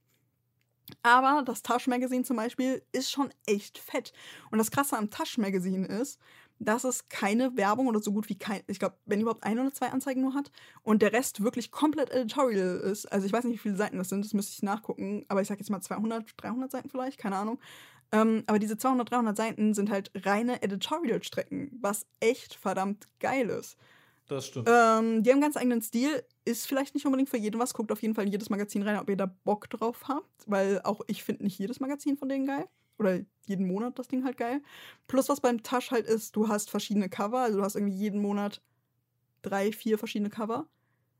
Aber 1.03 1.43
das 1.45 1.63
Taschenmagazin 1.63 2.25
zum 2.25 2.37
Beispiel 2.37 2.83
ist 2.93 3.11
schon 3.11 3.31
echt 3.47 3.79
fett. 3.79 4.13
Und 4.51 4.59
das 4.59 4.71
Krasse 4.71 4.97
am 4.97 5.11
Taschenmagazin 5.11 5.85
ist, 5.85 6.19
dass 6.59 6.85
es 6.85 7.09
keine 7.09 7.57
Werbung 7.57 7.87
oder 7.87 8.01
so 8.01 8.13
gut 8.13 8.29
wie 8.29 8.39
kein, 8.39 8.63
ich 8.67 8.79
glaube, 8.79 8.97
wenn 9.07 9.21
überhaupt 9.21 9.45
ein 9.45 9.59
oder 9.59 9.73
zwei 9.73 9.91
Anzeigen 9.91 10.23
nur 10.23 10.35
hat 10.35 10.51
und 10.83 11.03
der 11.03 11.13
Rest 11.13 11.43
wirklich 11.43 11.71
komplett 11.71 12.11
editorial 12.11 12.79
ist. 12.79 13.07
Also 13.07 13.27
ich 13.27 13.33
weiß 13.33 13.45
nicht, 13.45 13.55
wie 13.55 13.59
viele 13.59 13.77
Seiten 13.77 13.99
das 13.99 14.09
sind, 14.09 14.25
das 14.25 14.35
müsste 14.35 14.53
ich 14.53 14.63
nachgucken, 14.63 15.25
aber 15.29 15.41
ich 15.41 15.49
sag 15.49 15.59
jetzt 15.59 15.71
mal 15.71 15.81
200, 15.81 16.25
300 16.37 16.71
Seiten 16.71 16.89
vielleicht, 16.89 17.19
keine 17.19 17.37
Ahnung. 17.37 17.59
Ähm, 18.11 18.43
aber 18.47 18.59
diese 18.59 18.79
200, 18.79 19.11
300 19.11 19.37
Seiten 19.37 19.75
sind 19.75 19.91
halt 19.91 20.11
reine 20.15 20.63
Editorial-Strecken, 20.63 21.79
was 21.81 22.07
echt 22.21 22.55
verdammt 22.55 23.07
geil 23.21 23.51
ist. 23.51 23.77
Das 24.29 24.47
stimmt. 24.47 24.69
Ähm, 24.71 25.23
die 25.23 25.33
haben 25.33 25.41
ganz 25.41 25.57
eigenen 25.57 25.83
Stil, 25.83 26.23
ist 26.45 26.67
vielleicht 26.67 26.95
nicht 26.95 27.07
unbedingt 27.07 27.31
für 27.31 27.39
jeden 27.39 27.59
was, 27.59 27.75
guckt 27.75 27.91
auf 27.93 28.03
jeden 28.03 28.15
Fall 28.15 28.27
in 28.27 28.33
jedes 28.33 28.51
Magazin 28.51 28.83
rein, 28.83 28.99
ob 28.99 29.09
ihr 29.09 29.17
da 29.17 29.27
Bock 29.45 29.69
drauf 29.71 30.09
habt, 30.09 30.45
weil 30.47 30.81
auch 30.83 31.01
ich 31.07 31.23
finde 31.23 31.45
nicht 31.45 31.59
jedes 31.59 31.81
Magazin 31.81 32.17
von 32.17 32.29
denen 32.29 32.47
geil. 32.47 32.67
Oder 32.99 33.21
jeden 33.47 33.67
Monat 33.67 33.99
das 33.99 34.09
Ding 34.09 34.25
halt 34.25 34.37
geil. 34.37 34.61
Plus, 35.07 35.29
was 35.29 35.41
beim 35.41 35.63
Tasch 35.63 35.91
halt 35.91 36.07
ist, 36.07 36.37
du 36.37 36.49
hast 36.49 36.71
verschiedene 36.71 37.09
Cover, 37.09 37.41
also 37.41 37.59
du 37.59 37.65
hast 37.65 37.77
irgendwie 37.77 37.97
jeden 37.97 38.21
Monat 38.21 38.61
drei, 39.43 39.73
vier 39.73 39.99
verschiedene 39.99 40.31
Cover. 40.31 40.67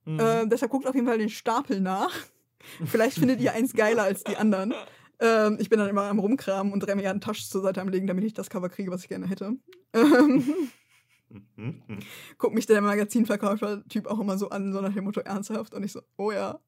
Mhm. 0.05 0.21
Äh, 0.21 0.47
deshalb 0.47 0.71
guckt 0.71 0.87
auf 0.87 0.95
jeden 0.95 1.07
Fall 1.07 1.19
den 1.19 1.31
Stapel 1.31 1.81
nach. 1.81 2.15
Vielleicht 2.85 3.19
findet 3.19 3.41
ihr 3.41 3.53
eins 3.53 3.73
geiler 3.75 4.03
als 4.03 4.25
die 4.25 4.37
anderen. 4.37 4.75
Ähm, 5.21 5.59
ich 5.61 5.69
bin 5.69 5.79
dann 5.79 5.89
immer 5.89 6.05
am 6.05 6.19
Rumkramen 6.19 6.73
und 6.73 6.87
mir 6.87 7.11
einen 7.11 7.21
Tasch 7.21 7.49
zur 7.49 7.63
Seite 7.63 7.81
am 7.81 7.89
Legen, 7.89 8.07
damit 8.07 8.25
ich 8.25 8.35
das 8.35 8.51
Cover 8.51 8.69
kriege, 8.69 8.91
was 8.91 9.03
ich 9.03 9.09
gerne 9.09 9.27
hätte. 9.27 9.57
Ähm, 9.93 10.71
guckt 12.39 12.55
mich 12.55 12.67
der 12.67 12.81
Magazinverkäufer-Typ 12.81 14.07
auch 14.07 14.21
immer 14.21 14.39
so 14.39 14.51
an, 14.51 14.73
so 14.73 14.81
nach 14.81 14.95
dem 14.95 15.05
Motto 15.05 15.21
ernsthaft. 15.21 15.75
Und 15.75 15.85
ich 15.85 15.93
so, 15.93 16.01
oh 16.17 16.31
ja, 16.31 16.61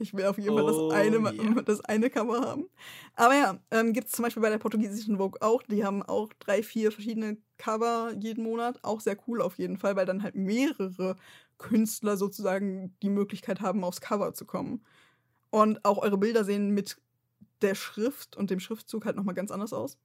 ich 0.00 0.14
will 0.14 0.24
auf 0.24 0.38
jeden 0.38 0.56
Fall 0.56 0.64
Oh 0.64 0.88
das, 0.90 0.98
eine, 0.98 1.18
yeah. 1.18 1.62
das 1.64 1.80
eine 1.82 2.10
Cover 2.10 2.40
haben. 2.40 2.68
Aber 3.14 3.34
ja, 3.34 3.58
ähm, 3.70 3.92
gibt 3.92 4.08
es 4.08 4.12
zum 4.12 4.22
Beispiel 4.22 4.42
bei 4.42 4.50
der 4.50 4.58
portugiesischen 4.58 5.18
Vogue 5.18 5.40
auch. 5.40 5.62
Die 5.62 5.84
haben 5.84 6.02
auch 6.02 6.32
drei, 6.38 6.62
vier 6.62 6.90
verschiedene 6.92 7.36
Cover 7.58 8.12
jeden 8.18 8.44
Monat. 8.44 8.78
Auch 8.82 9.00
sehr 9.00 9.16
cool 9.26 9.42
auf 9.42 9.58
jeden 9.58 9.76
Fall, 9.76 9.96
weil 9.96 10.06
dann 10.06 10.22
halt 10.22 10.34
mehrere 10.34 11.16
Künstler 11.58 12.16
sozusagen 12.16 12.96
die 13.02 13.10
Möglichkeit 13.10 13.60
haben, 13.60 13.84
aufs 13.84 14.00
Cover 14.00 14.32
zu 14.32 14.44
kommen. 14.46 14.82
Und 15.50 15.84
auch 15.84 15.98
eure 15.98 16.18
Bilder 16.18 16.44
sehen 16.44 16.70
mit 16.70 16.96
der 17.60 17.74
Schrift 17.74 18.36
und 18.36 18.50
dem 18.50 18.60
Schriftzug 18.60 19.04
halt 19.04 19.16
nochmal 19.16 19.34
ganz 19.34 19.50
anders 19.50 19.72
aus. 19.72 19.98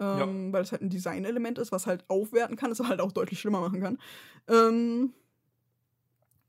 Ähm, 0.00 0.52
Weil 0.52 0.62
es 0.62 0.70
halt 0.70 0.82
ein 0.82 0.90
Designelement 0.90 1.58
ist, 1.58 1.72
was 1.72 1.86
halt 1.86 2.04
aufwerten 2.08 2.56
kann, 2.56 2.70
es 2.70 2.80
halt 2.80 3.00
auch 3.00 3.12
deutlich 3.12 3.40
schlimmer 3.40 3.60
machen 3.60 3.80
kann. 3.80 3.98
Ähm, 4.46 5.12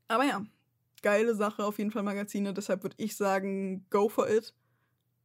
aber 0.06 0.24
ja, 0.24 0.44
geile 1.02 1.34
Sache, 1.34 1.64
auf 1.64 1.78
jeden 1.78 1.90
Fall 1.90 2.02
Magazine. 2.02 2.52
Deshalb 2.54 2.82
würde 2.82 2.96
ich 2.98 3.16
sagen, 3.16 3.86
go 3.90 4.08
for 4.08 4.28
it. 4.28 4.54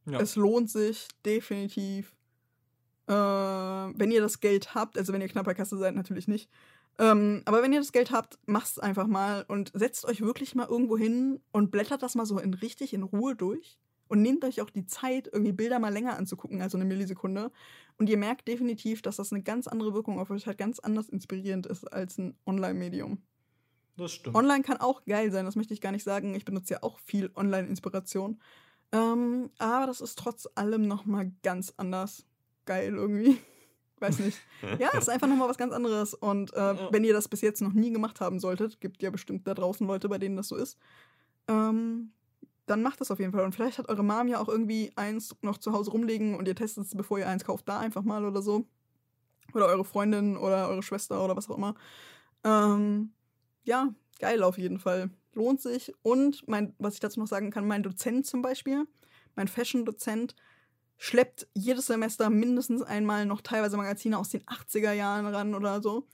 Ja. 0.05 0.19
Es 0.19 0.36
lohnt 0.36 0.69
sich 0.69 1.07
definitiv. 1.26 2.15
Äh, 3.07 3.13
wenn 3.13 4.11
ihr 4.11 4.21
das 4.21 4.39
Geld 4.39 4.73
habt, 4.76 4.97
also 4.97 5.13
wenn 5.13 5.21
ihr 5.21 5.28
knapp 5.28 5.45
bei 5.45 5.53
Kasse 5.53 5.78
seid, 5.78 5.95
natürlich 5.95 6.28
nicht. 6.28 6.49
Ähm, 6.97 7.41
aber 7.45 7.61
wenn 7.61 7.73
ihr 7.73 7.80
das 7.80 7.91
Geld 7.91 8.11
habt, 8.11 8.39
macht's 8.45 8.80
einfach 8.80 9.07
mal 9.07 9.45
und 9.47 9.71
setzt 9.73 10.05
euch 10.05 10.21
wirklich 10.21 10.55
mal 10.55 10.67
irgendwo 10.67 10.97
hin 10.97 11.41
und 11.51 11.71
blättert 11.71 12.01
das 12.03 12.15
mal 12.15 12.26
so 12.26 12.39
in 12.39 12.53
richtig 12.53 12.93
in 12.93 13.03
Ruhe 13.03 13.36
durch. 13.36 13.78
Und 14.07 14.21
nehmt 14.21 14.45
euch 14.45 14.61
auch 14.61 14.69
die 14.69 14.86
Zeit, 14.86 15.28
irgendwie 15.32 15.51
Bilder 15.51 15.80
mal 15.80 15.91
länger 15.91 16.15
anzugucken, 16.15 16.61
also 16.61 16.78
eine 16.78 16.86
Millisekunde. 16.86 17.51
Und 17.97 18.07
ihr 18.07 18.17
merkt 18.17 18.47
definitiv, 18.47 19.01
dass 19.01 19.15
das 19.15 19.34
eine 19.34 19.41
ganz 19.41 19.67
andere 19.67 19.95
Wirkung 19.95 20.19
auf 20.19 20.30
euch 20.30 20.45
hat, 20.45 20.59
ganz 20.59 20.78
anders 20.78 21.09
inspirierend 21.09 21.65
ist 21.65 21.91
als 21.91 22.19
ein 22.19 22.38
Online-Medium. 22.45 23.23
Das 23.98 24.12
stimmt. 24.12 24.36
Online 24.36 24.64
kann 24.64 24.78
auch 24.78 25.06
geil 25.06 25.32
sein, 25.32 25.46
das 25.46 25.56
möchte 25.56 25.74
ich 25.74 25.82
gar 25.82 25.91
nicht 25.91 26.04
sagen. 26.04 26.36
Ich 26.36 26.46
benutze 26.46 26.74
ja 26.76 26.84
auch 26.84 27.00
viel 27.00 27.32
Online-Inspiration. 27.36 28.39
Ähm, 28.91 29.50
aber 29.58 29.88
das 29.88 30.02
ist 30.02 30.18
trotz 30.20 30.48
allem 30.56 30.88
nochmal 30.88 31.32
ganz 31.43 31.74
anders 31.78 32.26
geil 32.66 32.93
irgendwie. 32.96 33.38
Weiß 34.00 34.20
nicht. 34.20 34.38
Ja, 34.80 34.89
ist 34.98 35.10
einfach 35.10 35.28
nochmal 35.28 35.48
was 35.50 35.58
ganz 35.58 35.74
anderes. 35.74 36.14
Und 36.14 36.54
äh, 36.54 36.58
Ja. 36.60 36.89
wenn 36.91 37.04
ihr 37.04 37.14
das 37.14 37.28
bis 37.28 37.41
jetzt 37.41 37.62
noch 37.62 37.74
nie 37.74 37.91
gemacht 37.91 38.20
haben 38.20 38.39
solltet, 38.39 38.82
gibt 38.82 39.02
ja 39.02 39.10
bestimmt 39.10 39.48
da 39.48 39.54
draußen 39.54 39.86
Leute, 39.88 40.10
bei 40.10 40.18
denen 40.18 40.36
das 40.36 40.50
so 40.50 40.56
ist, 40.56 40.78
ähm, 41.48 42.12
dann 42.66 42.82
macht 42.82 43.00
das 43.00 43.12
auf 43.12 43.20
jeden 43.20 43.32
Fall. 43.32 43.43
Und 43.46 43.54
vielleicht 43.54 43.78
hat 43.78 43.89
eure 43.89 44.04
Mom 44.04 44.28
ja 44.28 44.39
auch 44.39 44.50
irgendwie 44.50 44.91
eins 44.96 45.36
noch 45.41 45.58
zu 45.60 45.72
Hause 45.72 45.91
rumliegen 45.91 46.36
und 46.36 46.48
ihr 46.48 46.56
testet 46.56 46.86
es, 46.86 46.96
bevor 46.96 47.20
ihr 47.20 47.28
eins 47.30 47.46
kauft, 47.46 47.70
da 47.70 47.80
einfach 47.80 48.04
mal 48.04 48.26
oder 48.26 48.41
so. 48.41 48.66
Oder 49.54 49.68
eure 49.68 49.86
Freundin 49.86 50.36
oder 50.36 50.68
eure 50.68 50.82
Schwester 50.84 51.24
oder 51.24 51.38
was 51.38 51.50
auch 51.50 51.58
immer. 51.58 51.76
Ähm, 52.43 53.12
ja, 53.66 53.93
geil 54.20 54.43
auf 54.43 54.57
jeden 54.57 54.80
Fall. 54.80 55.09
Lohnt 55.34 55.61
sich. 55.61 55.93
Und 56.01 56.47
mein, 56.47 56.74
was 56.80 56.95
ich 56.95 56.99
dazu 56.99 57.20
noch 57.20 57.28
sagen 57.28 57.51
kann, 57.51 57.68
mein 57.68 57.84
Dozent 57.84 58.26
zum 58.26 58.41
Beispiel, 58.41 58.86
mein 59.36 59.47
Fashion-Dozent, 59.47 60.36
schleppt 60.97 61.47
jedes 61.53 61.88
Semester 61.88 62.30
mindestens 62.30 62.82
einmal 62.82 63.26
noch 63.26 63.41
teilweise 63.41 63.76
Magazine 63.78 64.18
aus 64.18 64.30
den 64.30 64.43
80er 64.43 64.93
Jahren 64.93 65.26
ran 65.26 65.53
oder 65.53 65.82
so. 65.82 66.07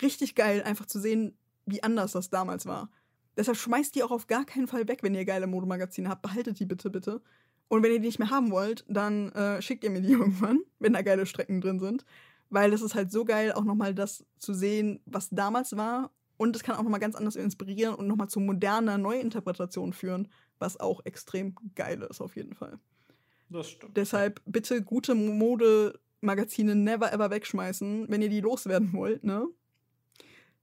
Richtig 0.00 0.34
geil, 0.34 0.62
einfach 0.62 0.86
zu 0.86 0.98
sehen, 0.98 1.36
wie 1.66 1.82
anders 1.82 2.12
das 2.12 2.30
damals 2.30 2.66
war. 2.66 2.90
Deshalb 3.36 3.56
schmeißt 3.56 3.94
die 3.94 4.02
auch 4.02 4.10
auf 4.10 4.26
gar 4.26 4.44
keinen 4.44 4.66
Fall 4.66 4.88
weg, 4.88 5.02
wenn 5.02 5.14
ihr 5.14 5.24
geile 5.24 5.46
Modemagazine 5.46 6.08
habt. 6.08 6.22
Behaltet 6.22 6.58
die 6.58 6.66
bitte, 6.66 6.90
bitte. 6.90 7.22
Und 7.68 7.82
wenn 7.82 7.92
ihr 7.92 8.00
die 8.00 8.06
nicht 8.06 8.18
mehr 8.18 8.30
haben 8.30 8.50
wollt, 8.50 8.84
dann 8.88 9.30
äh, 9.32 9.62
schickt 9.62 9.84
ihr 9.84 9.90
mir 9.90 10.02
die 10.02 10.12
irgendwann, 10.12 10.60
wenn 10.78 10.92
da 10.92 11.02
geile 11.02 11.26
Strecken 11.26 11.60
drin 11.60 11.78
sind. 11.78 12.04
Weil 12.50 12.70
das 12.70 12.82
ist 12.82 12.94
halt 12.94 13.10
so 13.10 13.24
geil, 13.24 13.52
auch 13.52 13.64
nochmal 13.64 13.94
das 13.94 14.26
zu 14.38 14.52
sehen, 14.52 15.00
was 15.06 15.30
damals 15.30 15.76
war. 15.76 16.10
Und 16.36 16.56
es 16.56 16.62
kann 16.62 16.76
auch 16.76 16.82
nochmal 16.82 17.00
ganz 17.00 17.14
anders 17.14 17.36
inspirieren 17.36 17.94
und 17.94 18.06
nochmal 18.06 18.28
zu 18.28 18.40
moderner 18.40 18.98
Neuinterpretation 18.98 19.92
führen, 19.92 20.28
was 20.58 20.80
auch 20.80 21.04
extrem 21.04 21.54
geil 21.74 22.02
ist, 22.02 22.20
auf 22.20 22.36
jeden 22.36 22.54
Fall. 22.54 22.78
Das 23.48 23.68
stimmt. 23.68 23.96
Deshalb 23.96 24.40
bitte 24.46 24.82
gute 24.82 25.14
Modemagazine 25.14 26.74
never 26.74 27.12
ever 27.12 27.30
wegschmeißen, 27.30 28.06
wenn 28.08 28.22
ihr 28.22 28.30
die 28.30 28.40
loswerden 28.40 28.92
wollt, 28.92 29.24
ne? 29.24 29.46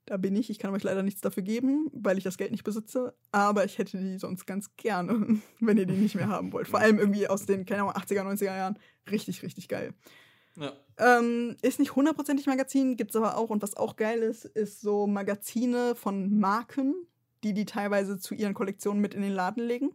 Da 0.05 0.17
bin 0.17 0.35
ich. 0.35 0.49
Ich 0.49 0.57
kann 0.57 0.73
euch 0.73 0.81
leider 0.81 1.03
nichts 1.03 1.21
dafür 1.21 1.43
geben, 1.43 1.87
weil 1.93 2.17
ich 2.17 2.23
das 2.23 2.37
Geld 2.37 2.49
nicht 2.49 2.63
besitze. 2.63 3.13
Aber 3.31 3.63
ich 3.63 3.77
hätte 3.77 3.99
die 3.99 4.17
sonst 4.17 4.47
ganz 4.47 4.75
gerne, 4.75 5.39
wenn 5.59 5.77
ihr 5.77 5.85
die 5.85 5.93
nicht 5.93 6.15
mehr 6.15 6.29
haben 6.29 6.51
wollt. 6.51 6.67
Vor 6.67 6.79
allem 6.79 6.97
irgendwie 6.97 7.27
aus 7.27 7.45
den, 7.45 7.63
keine 7.65 7.83
Ahnung, 7.83 7.93
80er, 7.93 8.23
90er 8.23 8.45
Jahren. 8.45 8.79
Richtig, 9.11 9.43
richtig 9.43 9.67
geil. 9.67 9.93
Ja. 10.55 10.73
Ähm, 10.97 11.55
ist 11.61 11.79
nicht 11.79 11.95
hundertprozentig 11.95 12.45
Magazin, 12.47 12.97
gibt's 12.97 13.15
aber 13.15 13.37
auch. 13.37 13.49
Und 13.49 13.61
was 13.61 13.77
auch 13.77 13.95
geil 13.95 14.19
ist, 14.19 14.45
ist 14.45 14.81
so 14.81 15.07
Magazine 15.07 15.95
von 15.95 16.39
Marken, 16.39 16.95
die 17.43 17.53
die 17.53 17.65
teilweise 17.65 18.19
zu 18.19 18.33
ihren 18.33 18.53
Kollektionen 18.53 19.01
mit 19.01 19.13
in 19.13 19.21
den 19.21 19.33
Laden 19.33 19.63
legen. 19.63 19.91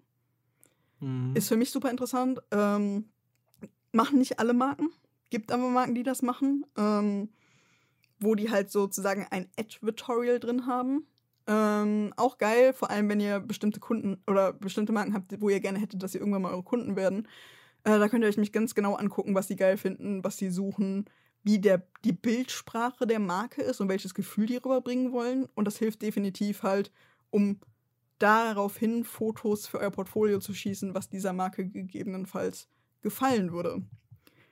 Mhm. 1.01 1.35
Ist 1.35 1.49
für 1.49 1.57
mich 1.57 1.71
super 1.71 1.91
interessant. 1.91 2.41
Ähm, 2.51 3.11
machen 3.93 4.19
nicht 4.19 4.39
alle 4.39 4.55
Marken. 4.55 4.91
Gibt 5.31 5.53
aber 5.53 5.69
Marken, 5.69 5.95
die 5.95 6.03
das 6.03 6.23
machen. 6.23 6.65
Ähm, 6.77 7.29
wo 8.21 8.35
die 8.35 8.51
halt 8.51 8.71
sozusagen 8.71 9.27
ein 9.31 9.49
Advertorial 9.59 10.41
drin 10.41 10.67
haben. 10.67 11.07
Ähm, 11.47 12.13
auch 12.17 12.39
geil, 12.39 12.73
vor 12.73 12.91
allem 12.91 13.09
wenn 13.09 13.21
ihr 13.21 13.39
bestimmte 13.39 13.81
Kunden 13.81 14.23
oder 14.27 14.53
bestimmte 14.53 14.93
Marken 14.93 15.15
habt, 15.15 15.41
wo 15.41 15.51
ihr 15.51 15.61
gerne 15.61 15.79
hättet, 15.79 16.03
dass 16.03 16.13
sie 16.13 16.19
irgendwann 16.19 16.43
mal 16.43 16.53
eure 16.53 16.63
Kunden 16.63 16.97
werden. 16.97 17.29
Äh, 17.85 17.99
da 17.99 18.09
könnt 18.09 18.25
ihr 18.25 18.29
euch 18.29 18.37
mich 18.37 18.53
ganz 18.53 18.75
genau 18.75 18.95
angucken, 18.95 19.35
was 19.35 19.49
sie 19.49 19.57
geil 19.57 19.77
finden, 19.77 20.25
was 20.25 20.37
sie 20.37 20.51
suchen, 20.51 21.05
wie 21.43 21.59
der, 21.59 21.87
die 22.05 22.13
Bildsprache 22.13 23.07
der 23.07 23.21
Marke 23.21 23.63
ist 23.63 23.81
und 23.81 23.89
welches 23.89 24.15
Gefühl 24.15 24.47
die 24.47 24.57
rüberbringen 24.57 25.13
wollen. 25.13 25.47
Und 25.55 25.67
das 25.67 25.77
hilft 25.77 26.03
definitiv 26.03 26.63
halt, 26.63 26.91
um 27.31 27.61
daraufhin 28.19 29.05
Fotos 29.05 29.67
für 29.67 29.79
euer 29.79 29.91
Portfolio 29.91 30.39
zu 30.39 30.55
schießen, 30.55 30.95
was 30.95 31.11
dieser 31.11 31.35
Marke 31.35 31.67
gegebenenfalls 31.67 32.69
gefallen 33.03 33.53
würde. 33.53 33.83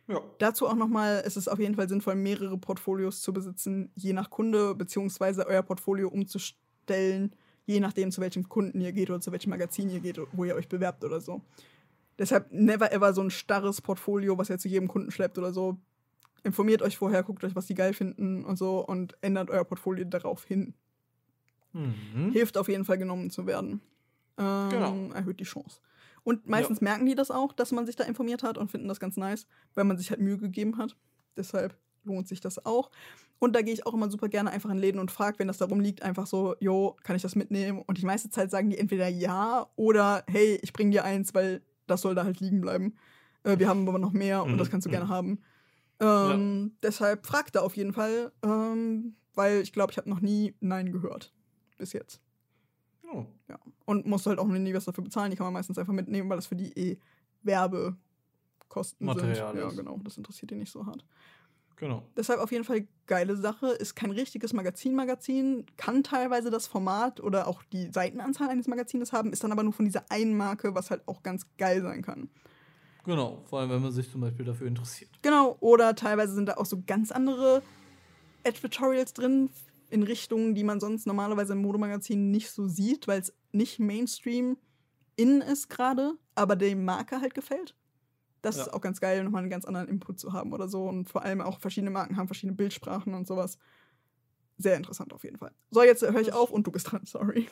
Ja. 0.09 0.21
Dazu 0.39 0.67
auch 0.67 0.75
nochmal, 0.75 1.23
es 1.25 1.39
ist 1.39 1.49
auf 1.49 1.59
jeden 1.59 1.77
Fall 1.77 1.89
sinnvoll, 1.89 2.17
mehrere 2.17 2.59
Portfolios 2.59 3.23
zu 3.23 3.33
besitzen, 3.33 3.91
je 3.95 4.13
nach 4.13 4.29
Kunde, 4.29 4.75
beziehungsweise 4.75 5.47
euer 5.47 5.63
Portfolio 5.63 6.09
umzustellen, 6.09 7.35
je 7.65 7.81
nachdem, 7.81 8.11
zu 8.11 8.21
welchem 8.21 8.49
Kunden 8.49 8.81
ihr 8.81 8.93
geht 8.93 9.09
oder 9.09 9.21
zu 9.21 9.33
welchem 9.33 9.51
Magazin 9.51 9.89
ihr 9.89 10.01
geht, 10.01 10.21
wo 10.33 10.45
ihr 10.45 10.55
euch 10.55 10.69
bewerbt 10.69 11.05
oder 11.05 11.21
so. 11.21 11.41
Deshalb 12.19 12.53
never 12.53 12.93
ever 12.93 13.13
so 13.15 13.23
ein 13.23 13.31
starres 13.31 13.81
Portfolio, 13.81 14.37
was 14.39 14.51
ihr 14.51 14.59
zu 14.59 14.69
jedem 14.69 14.89
Kunden 14.89 15.11
schleppt 15.11 15.39
oder 15.39 15.53
so. 15.53 15.79
Informiert 16.45 16.83
euch 16.83 16.97
vorher, 16.97 17.23
guckt 17.23 17.45
euch, 17.45 17.55
was 17.55 17.67
die 17.67 17.75
geil 17.75 17.95
finden 17.95 18.45
und 18.45 18.57
so 18.57 18.85
und 18.85 19.17
ändert 19.21 19.51
euer 19.51 19.65
Portfolio 19.65 20.05
darauf 20.05 20.45
hin. 20.45 20.75
Mhm. 21.73 22.33
Hilft 22.33 22.59
auf 22.59 22.69
jeden 22.69 22.85
Fall 22.85 22.99
genommen 22.99 23.31
zu 23.31 23.47
werden. 23.47 23.81
Ähm, 24.39 24.69
Genau. 24.71 24.97
Erhöht 25.15 25.41
die 25.41 25.45
Chance. 25.45 25.81
Und 26.25 26.47
meistens 26.47 26.81
merken 26.81 27.07
die 27.07 27.15
das 27.15 27.31
auch, 27.31 27.53
dass 27.53 27.73
man 27.73 27.87
sich 27.87 27.97
da 27.97 28.05
informiert 28.05 28.43
hat 28.43 28.57
und 28.57 28.71
finden 28.71 28.89
das 28.89 29.01
ganz 29.01 29.17
nice, 29.17 29.47
weil 29.75 29.85
man 29.85 29.97
sich 29.99 30.11
halt 30.11 30.21
Mühe 30.21 30.39
gegeben 30.39 30.79
hat. 30.79 30.97
Deshalb 31.37 31.77
lohnt 32.05 32.29
sich 32.29 32.41
das 32.41 32.65
auch. 32.65 32.91
Und 33.39 33.57
da 33.57 33.63
gehe 33.63 33.75
ich 33.75 33.87
auch 33.87 33.95
immer 33.95 34.09
super 34.09 34.29
gerne 34.29 34.51
einfach 34.51 34.71
in 34.71 34.79
Läden 34.79 35.01
und 35.01 35.11
frage, 35.11 35.39
wenn 35.41 35.49
das 35.49 35.59
darum 35.59 35.81
liegt, 35.81 36.03
einfach 36.03 36.27
so, 36.27 36.55
jo, 36.61 36.97
kann 37.03 37.17
ich 37.17 37.23
das 37.23 37.35
mitnehmen? 37.35 37.83
Und 37.85 37.99
die 37.99 38.07
meiste 38.07 38.31
Zeit 38.31 38.51
sagen 38.51 38.71
die 38.71 38.79
entweder 38.79 39.09
ja 39.09 39.67
oder 39.75 40.23
hey, 40.29 40.61
ich 40.63 40.73
bring 40.73 40.93
dir 40.93 41.05
eins, 41.05 41.35
weil 41.35 41.61
das 41.87 42.03
soll 42.03 42.15
da 42.15 42.25
halt 42.25 42.41
liegen 42.41 42.61
bleiben. 42.61 42.95
Äh, 43.45 43.59
wir 43.59 43.69
haben 43.69 43.89
aber 43.89 43.99
noch 43.99 44.13
mehr 44.13 44.43
und 44.43 44.53
Mhm, 44.53 44.59
das 44.59 44.71
kannst 44.71 44.87
du 44.87 44.91
mhm. 44.91 44.93
gerne 44.93 45.09
haben. 45.09 45.41
Ähm, 46.01 46.73
Deshalb 46.83 47.27
fragt 47.27 47.55
da 47.55 47.61
auf 47.61 47.77
jeden 47.77 47.93
Fall, 47.93 48.33
ähm, 48.43 49.15
weil 49.35 49.61
ich 49.61 49.73
glaube, 49.73 49.93
ich 49.93 49.99
habe 49.99 50.11
noch 50.11 50.21
nie 50.21 50.55
Nein 50.61 50.91
gehört. 50.93 51.33
Bis 51.79 51.93
jetzt. 51.93 52.21
Oh. 53.13 53.27
Ja. 53.49 53.59
Und 53.85 54.07
musst 54.07 54.27
halt 54.27 54.39
auch 54.39 54.47
nie 54.47 54.75
was 54.75 54.85
dafür 54.85 55.05
bezahlen. 55.05 55.31
Die 55.31 55.37
kann 55.37 55.47
man 55.47 55.53
meistens 55.53 55.79
einfach 55.79 55.93
mitnehmen, 55.93 56.29
weil 56.29 56.37
das 56.37 56.47
für 56.47 56.57
die 56.57 56.73
eh 56.79 56.99
Werbekosten 57.43 59.07
Material 59.07 59.55
sind. 59.55 59.59
Ja, 59.59 59.69
genau. 59.69 59.99
Das 60.03 60.17
interessiert 60.17 60.51
die 60.51 60.57
nicht 60.57 60.71
so 60.73 60.87
hart. 60.87 61.05
Genau. 61.77 62.03
Deshalb 62.17 62.41
auf 62.41 62.53
jeden 62.53 62.65
Fall 62.65 62.87
geile 63.07 63.37
Sache. 63.37 63.69
Ist 63.69 63.95
kein 63.95 64.11
richtiges 64.11 64.53
Magazin-Magazin, 64.53 65.67
kann 65.77 66.03
teilweise 66.03 66.51
das 66.51 66.67
Format 66.67 67.21
oder 67.21 67.47
auch 67.49 67.63
die 67.65 67.91
Seitenanzahl 67.93 68.49
eines 68.49 68.69
Magazines 68.69 69.13
haben, 69.13 69.33
ist 69.33 69.43
dann 69.45 69.53
aber 69.53 69.63
nur 69.63 69.73
von 69.73 69.85
dieser 69.85 70.11
einen 70.11 70.37
Marke, 70.37 70.75
was 70.75 70.91
halt 70.91 71.07
auch 71.07 71.23
ganz 71.23 71.47
geil 71.59 71.83
sein 71.83 72.03
kann. 72.03 72.29
Genau. 73.05 73.43
Vor 73.47 73.61
allem, 73.61 73.71
wenn 73.71 73.83
man 73.83 73.93
sich 73.93 74.11
zum 74.11 74.21
Beispiel 74.21 74.45
dafür 74.45 74.67
interessiert. 74.67 75.11
Genau, 75.23 75.57
oder 75.61 75.95
teilweise 75.95 76.35
sind 76.35 76.47
da 76.47 76.55
auch 76.55 76.67
so 76.67 76.83
ganz 76.87 77.11
andere 77.11 77.63
Advertorials 78.45 79.13
drin 79.13 79.51
in 79.91 80.03
Richtungen, 80.03 80.55
die 80.55 80.65
man 80.65 80.81
sonst 80.81 81.07
normalerweise 81.07 81.53
im 81.53 81.63
Modemagazin 81.63 82.31
nicht 82.31 82.51
so 82.51 82.67
sieht, 82.67 83.09
weil 83.09 83.21
es 83.21 83.35
nicht 83.53 83.79
Mainstream 83.79 84.57
in 85.17 85.41
ist 85.41 85.69
gerade, 85.69 86.13
aber 86.35 86.57
der 86.57 86.75
Marke 86.77 87.21
halt 87.21 87.35
gefällt. 87.35 87.75
Das 88.43 88.57
Ja. 88.57 88.63
ist 88.63 88.75
auch 88.75 88.81
ganz 88.81 89.01
geil, 89.01 89.23
nochmal 89.25 89.43
einen 89.43 89.51
ganz 89.51 89.65
anderen 89.65 89.89
Input 89.89 90.19
zu 90.19 90.33
haben 90.33 90.53
oder 90.53 90.69
so. 90.69 90.85
Und 90.85 91.09
vor 91.09 91.23
allem 91.23 91.41
auch 91.41 91.59
verschiedene 91.61 91.91
Marken 91.91 92.17
haben 92.17 92.27
verschiedene 92.27 92.57
Bildsprachen 92.57 93.15
und 93.15 93.27
sowas. 93.27 93.57
Sehr 94.59 94.77
interessant 94.77 95.13
auf 95.13 95.25
jeden 95.25 95.39
Fall. 95.39 95.53
So, 95.71 95.83
jetzt 95.83 96.03
höre 96.03 96.21
ich 96.21 96.33
auf 96.33 96.51
und 96.51 96.67
du 96.67 96.71
bist 96.73 96.91
dran, 96.93 97.03
sorry. 97.05 97.49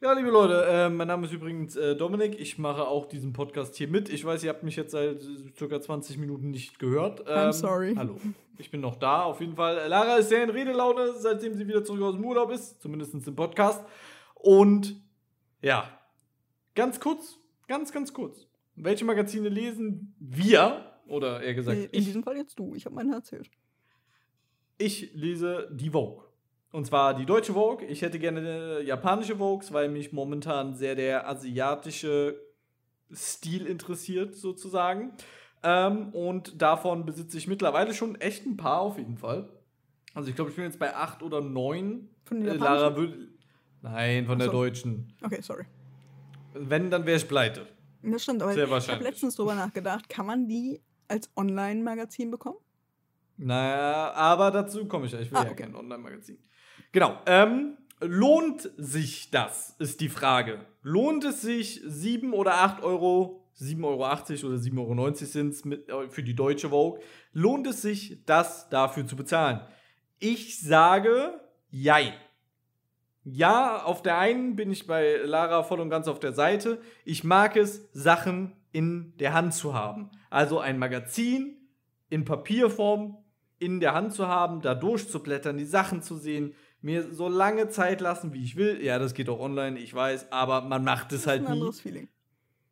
Ja, 0.00 0.12
liebe 0.12 0.30
Leute, 0.30 0.64
äh, 0.64 0.88
mein 0.88 1.08
Name 1.08 1.26
ist 1.26 1.32
übrigens 1.32 1.74
äh, 1.74 1.96
Dominik. 1.96 2.38
Ich 2.38 2.56
mache 2.58 2.86
auch 2.86 3.06
diesen 3.06 3.32
Podcast 3.32 3.74
hier 3.74 3.88
mit. 3.88 4.08
Ich 4.08 4.24
weiß, 4.24 4.44
ihr 4.44 4.50
habt 4.50 4.62
mich 4.62 4.76
jetzt 4.76 4.92
seit 4.92 5.20
circa 5.56 5.80
20 5.80 6.18
Minuten 6.18 6.50
nicht 6.50 6.78
gehört. 6.78 7.20
Ähm, 7.20 7.26
I'm 7.26 7.52
sorry. 7.52 7.94
Hallo. 7.96 8.16
Ich 8.58 8.70
bin 8.70 8.80
noch 8.80 8.96
da, 8.96 9.22
auf 9.24 9.40
jeden 9.40 9.56
Fall. 9.56 9.88
Lara 9.88 10.16
ist 10.18 10.28
sehr 10.28 10.44
in 10.44 10.50
Redelaune, 10.50 11.14
seitdem 11.16 11.54
sie 11.54 11.66
wieder 11.66 11.84
zurück 11.84 12.02
aus 12.02 12.14
dem 12.14 12.24
Urlaub 12.24 12.50
ist. 12.52 12.80
Zumindest 12.80 13.14
im 13.14 13.34
Podcast. 13.34 13.84
Und 14.34 15.00
ja, 15.62 15.88
ganz 16.76 17.00
kurz, 17.00 17.36
ganz, 17.66 17.90
ganz 17.90 18.12
kurz. 18.12 18.47
Welche 18.82 19.04
Magazine 19.04 19.48
lesen 19.48 20.14
wir? 20.18 20.84
Oder 21.06 21.40
eher 21.42 21.54
gesagt, 21.54 21.76
Äh, 21.78 21.84
In 21.84 21.88
ich, 21.92 22.04
diesem 22.06 22.22
Fall 22.22 22.36
jetzt 22.36 22.58
du. 22.58 22.74
Ich 22.74 22.84
habe 22.84 22.94
meine 22.94 23.14
erzählt. 23.14 23.50
ich 24.76 25.12
lese 25.14 25.68
die 25.72 25.90
Vogue. 25.90 26.24
Und 26.70 26.86
zwar 26.86 27.14
die 27.14 27.24
deutsche 27.24 27.54
Vogue. 27.54 27.86
Ich 27.86 28.02
hätte 28.02 28.18
gerne 28.18 28.40
eine 28.40 28.80
japanische 28.82 29.36
Vogue, 29.36 29.66
weil 29.72 29.88
mich 29.88 30.12
momentan 30.12 30.74
sehr 30.74 30.94
der 30.94 31.26
asiatische 31.28 32.38
Stil 33.12 33.66
interessiert, 33.66 34.34
sozusagen. 34.34 35.12
Ähm, 35.62 36.10
und 36.10 36.60
davon 36.60 37.06
besitze 37.06 37.38
ich 37.38 37.48
mittlerweile 37.48 37.94
schon 37.94 38.16
echt 38.20 38.44
ein 38.46 38.56
paar 38.58 38.80
auf 38.80 38.98
jeden 38.98 39.16
Fall. 39.16 39.48
Also 40.14 40.28
ich 40.28 40.36
glaube, 40.36 40.50
ich 40.50 40.56
bin 40.56 40.66
jetzt 40.66 40.78
bei 40.78 40.94
acht 40.94 41.22
oder 41.22 41.40
neun. 41.40 42.10
Von 42.24 42.40
den 42.40 42.48
Äh? 42.48 42.58
Lara. 42.58 42.94
Nein, 43.80 44.26
von 44.26 44.38
der 44.38 44.48
Ach 44.48 44.52
so. 44.52 44.58
deutschen. 44.58 45.12
Okay, 45.22 45.40
sorry. 45.40 45.64
Wenn, 46.52 46.90
dann 46.90 47.06
wäre 47.06 47.16
ich 47.16 47.26
pleite. 47.26 47.66
Das 48.02 48.22
stimmt, 48.22 48.42
aber 48.42 48.52
Sehr 48.52 48.64
ich 48.64 48.88
habe 48.88 49.04
letztens 49.04 49.34
drüber 49.36 49.54
nachgedacht, 49.54 50.08
kann 50.08 50.26
man 50.26 50.46
die 50.46 50.80
als 51.08 51.30
Online-Magazin 51.36 52.30
bekommen? 52.30 52.58
Naja, 53.36 54.12
aber 54.14 54.50
dazu 54.50 54.86
komme 54.86 55.06
ich 55.06 55.12
ja. 55.12 55.20
Ich 55.20 55.30
will 55.30 55.38
Ah, 55.38 55.44
ja 55.44 55.50
okay. 55.50 55.62
kein 55.64 55.74
Online-Magazin. 55.74 56.38
Genau. 56.92 57.18
Ähm, 57.26 57.78
lohnt 58.00 58.70
sich 58.76 59.30
das, 59.30 59.76
ist 59.78 60.00
die 60.00 60.08
Frage. 60.08 60.64
Lohnt 60.82 61.24
es 61.24 61.42
sich 61.42 61.80
7 61.84 62.32
oder 62.32 62.54
8 62.54 62.82
Euro, 62.82 63.48
7,80 63.58 63.84
Euro 63.84 63.96
oder 64.48 64.58
7,90 64.58 64.78
Euro 64.78 65.14
sind 65.14 65.54
es 65.54 65.62
für 66.12 66.22
die 66.22 66.34
deutsche 66.34 66.70
Vogue, 66.70 67.00
lohnt 67.32 67.66
es 67.66 67.82
sich, 67.82 68.24
das 68.24 68.68
dafür 68.68 69.06
zu 69.06 69.16
bezahlen? 69.16 69.60
Ich 70.18 70.60
sage, 70.60 71.40
jein. 71.70 72.12
Ja, 73.32 73.82
auf 73.84 74.02
der 74.02 74.18
einen 74.18 74.56
bin 74.56 74.70
ich 74.70 74.86
bei 74.86 75.16
Lara 75.24 75.62
voll 75.62 75.80
und 75.80 75.90
ganz 75.90 76.08
auf 76.08 76.20
der 76.20 76.32
Seite. 76.32 76.80
Ich 77.04 77.24
mag 77.24 77.56
es, 77.56 77.88
Sachen 77.92 78.52
in 78.72 79.14
der 79.18 79.34
Hand 79.34 79.54
zu 79.54 79.74
haben. 79.74 80.10
Also 80.30 80.60
ein 80.60 80.78
Magazin 80.78 81.56
in 82.10 82.24
Papierform 82.24 83.18
in 83.58 83.80
der 83.80 83.94
Hand 83.94 84.14
zu 84.14 84.28
haben, 84.28 84.60
da 84.60 84.74
durchzublättern, 84.74 85.56
die 85.56 85.64
Sachen 85.64 86.02
zu 86.02 86.16
sehen, 86.16 86.54
mir 86.80 87.12
so 87.12 87.28
lange 87.28 87.68
Zeit 87.68 88.00
lassen, 88.00 88.32
wie 88.32 88.42
ich 88.42 88.56
will. 88.56 88.82
Ja, 88.82 88.98
das 88.98 89.14
geht 89.14 89.28
auch 89.28 89.40
online, 89.40 89.78
ich 89.78 89.92
weiß, 89.92 90.30
aber 90.30 90.62
man 90.62 90.84
macht 90.84 91.12
es 91.12 91.26
halt 91.26 91.42
ist 91.42 91.48
ein 91.48 91.52
nie. 91.52 91.58
anderes 91.60 91.80
Feeling. 91.80 92.08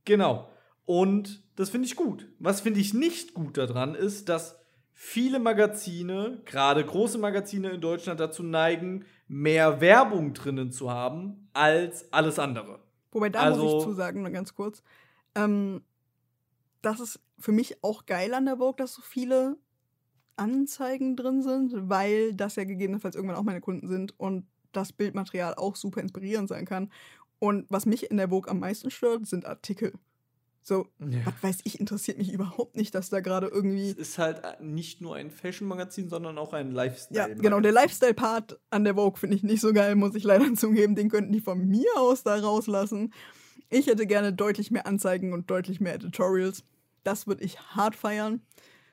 Genau. 0.05 0.49
Und 0.85 1.43
das 1.57 1.71
finde 1.71 1.87
ich 1.87 1.97
gut. 1.97 2.29
Was 2.39 2.61
finde 2.61 2.81
ich 2.81 2.95
nicht 2.95 3.35
gut 3.35 3.59
daran 3.59 3.95
ist, 3.95 4.29
dass 4.29 4.61
viele 4.99 5.39
Magazine, 5.39 6.41
gerade 6.47 6.83
große 6.85 7.19
Magazine 7.19 7.69
in 7.69 7.83
Deutschland, 7.83 8.19
dazu 8.19 8.43
neigen, 8.43 9.05
mehr 9.29 9.83
Werbung 9.83 10.33
drinnen 10.33 10.73
zu 10.73 10.91
haben 10.91 11.51
als 11.53 12.11
alles 12.15 12.39
andere. 12.39 12.81
Wobei, 13.13 13.29
da 13.29 13.51
muss 13.51 13.59
Also- 13.59 13.79
ich 13.79 13.85
zusagen, 13.85 14.23
nur 14.23 14.31
ganz 14.31 14.55
kurz, 14.55 14.83
ähm, 15.35 15.83
das 16.81 17.01
ist 17.01 17.21
für 17.39 17.53
mich 17.53 17.85
auch 17.85 18.07
geil 18.07 18.33
an 18.33 18.47
der 18.47 18.57
Vogue, 18.57 18.77
dass 18.79 18.95
so 18.95 19.03
viele 19.03 19.59
Anzeigen 20.37 21.15
drin 21.15 21.43
sind, 21.43 21.73
weil 21.91 22.35
das 22.35 22.57
ja 22.57 22.65
gegebenenfalls 22.65 23.17
irgendwann 23.17 23.37
auch 23.37 23.43
meine 23.43 23.61
Kunden 23.61 23.89
sind 23.89 24.19
und 24.19 24.47
das 24.73 24.95
Bildmaterial 24.95 25.55
auch 25.57 25.77
super 25.77 26.01
inspirierend 26.01 26.49
sein 26.49 26.65
kann. 26.65 26.91
Und 27.39 27.67
was 27.71 27.85
mich 27.85 28.11
in 28.11 28.17
der 28.17 28.31
Vogue 28.31 28.51
am 28.51 28.61
meisten 28.61 28.91
stört, 28.91 29.27
sind 29.27 29.45
Artikel. 29.45 29.93
So, 30.69 30.89
Ja. 30.99 31.25
was 31.25 31.35
weiß 31.43 31.59
ich, 31.63 31.79
interessiert 31.79 32.19
mich 32.19 32.33
überhaupt 32.33 32.75
nicht, 32.75 32.93
dass 32.97 33.09
da 33.09 33.21
gerade 33.21 33.47
irgendwie 33.47 33.91
Es 33.91 33.97
ist 33.99 34.19
halt 34.19 34.43
nicht 34.61 35.01
nur 35.01 35.15
ein 35.15 35.31
Fashion-Magazin, 35.31 36.09
sondern 36.09 36.37
auch 36.39 36.53
ein 36.55 36.73
Lifestyle. 36.73 37.21
Ja, 37.21 37.29
genau. 37.35 37.61
Der 37.61 37.71
Lifestyle-Part 37.71 38.59
an 38.71 38.83
der 38.83 38.97
Vogue 38.97 39.17
finde 39.17 39.37
ich 39.37 39.45
nicht 39.45 39.61
so 39.61 39.73
geil, 39.73 39.95
muss 39.95 40.17
ich 40.17 40.25
leider 40.25 40.53
zugeben. 40.57 40.97
Den 40.97 41.09
könnten 41.09 41.31
die 41.33 41.41
von 41.41 41.69
mir 41.69 41.87
aus 41.97 42.25
da 42.25 42.35
rauslassen. 42.35 43.13
Ich 43.71 43.87
hätte 43.87 44.09
gerne 44.09 44.33
deutlich 44.33 44.73
mehr 44.73 44.89
Anzeigen 44.89 45.33
und 45.33 45.49
deutlich 45.53 45.81
mehr 45.81 45.95
Editorials. 45.95 46.65
Das 47.05 47.29
würde 47.29 47.45
ich 47.45 47.61
hart 47.61 47.95
feiern. 47.95 48.41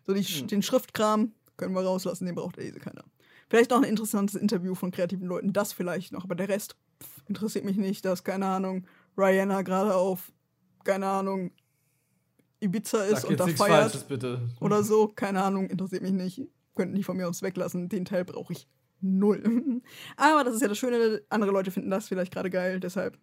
So 0.06 0.14
die, 0.14 0.22
Hm. 0.22 0.48
den 0.50 0.62
Schriftkram 0.62 1.34
können 1.58 1.74
wir 1.74 1.82
rauslassen, 1.82 2.28
den 2.28 2.36
braucht 2.36 2.60
eh 2.60 2.70
keiner. 2.74 3.04
Vielleicht 3.50 3.72
noch 3.72 3.80
ein 3.80 3.90
interessantes 3.90 4.36
Interview 4.40 4.76
von 4.76 4.92
kreativen 4.92 5.28
Leuten, 5.28 5.54
das 5.54 5.74
vielleicht 5.74 6.12
noch, 6.12 6.24
aber 6.24 6.36
der 6.36 6.50
Rest 6.50 6.76
pff, 7.02 7.24
interessiert 7.28 7.66
mich 7.66 7.78
nicht, 7.78 8.06
dass, 8.06 8.24
keine 8.24 8.46
Ahnung, 8.46 8.86
Rihanna 9.18 9.64
gerade 9.64 9.96
auf, 9.96 10.32
keine 10.84 11.08
Ahnung, 11.08 11.50
Ibiza 12.64 13.04
ist 13.04 13.22
Sag 13.22 13.30
und 13.30 13.40
da 13.40 13.48
feiert 13.48 13.58
Falsches, 13.58 14.04
bitte. 14.04 14.42
oder 14.60 14.84
so, 14.84 15.08
keine 15.08 15.44
Ahnung, 15.44 15.70
interessiert 15.70 16.02
mich 16.02 16.12
nicht. 16.12 16.42
Könnten 16.76 16.96
die 16.96 17.04
von 17.04 17.18
mir 17.18 17.28
aus 17.28 17.42
weglassen. 17.42 17.90
Den 17.90 18.06
Teil 18.06 18.26
brauche 18.26 18.54
ich 18.54 18.68
null. 19.02 19.44
Aber 20.18 20.44
das 20.44 20.56
ist 20.56 20.62
ja 20.62 20.68
das 20.68 20.78
Schöne, 20.78 21.22
andere 21.30 21.52
Leute 21.52 21.72
finden 21.72 21.92
das 21.92 22.08
vielleicht 22.08 22.34
gerade 22.34 22.50
geil, 22.50 22.80
deshalb 22.80 23.18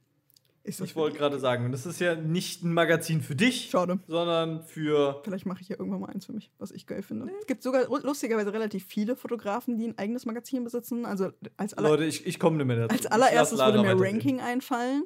ist 0.63 0.81
das. 0.81 0.89
Ich 0.89 0.97
wollte 0.97 1.17
gerade 1.17 1.39
sagen, 1.39 1.73
das 1.73 1.87
ist 1.87 2.01
ja 2.01 2.15
nicht 2.15 2.63
ein 2.63 2.75
Magazin 2.75 3.23
für 3.23 3.35
dich, 3.35 3.71
Schade. 3.71 3.99
sondern 4.07 4.63
für. 4.63 5.21
Vielleicht 5.25 5.47
mache 5.47 5.63
ich 5.63 5.69
ja 5.69 5.77
irgendwann 5.79 6.01
mal 6.01 6.11
eins 6.11 6.27
für 6.27 6.33
mich, 6.33 6.51
was 6.59 6.71
ich 6.71 6.87
geil 6.87 7.03
finde. 7.03 7.31
Es 7.41 7.47
gibt 7.47 7.63
sogar 7.63 7.87
lustigerweise 8.03 8.53
relativ 8.53 8.85
viele 8.85 9.17
Fotografen, 9.17 9.79
die 9.79 9.89
ein 9.89 9.99
eigenes 9.99 10.27
Magazin 10.27 10.63
besitzen. 10.63 11.07
Also 11.07 11.31
als, 11.57 11.75
aller, 11.75 11.89
Leute, 11.89 12.05
ich, 12.05 12.27
ich 12.27 12.39
komme 12.39 12.59
nicht 12.59 12.67
mehr 12.67 12.77
dazu. 12.77 12.95
als 12.95 13.07
allererstes 13.07 13.59
würde 13.59 13.81
mir. 13.81 13.99
Ranking 13.99 14.41
einfallen. 14.41 15.05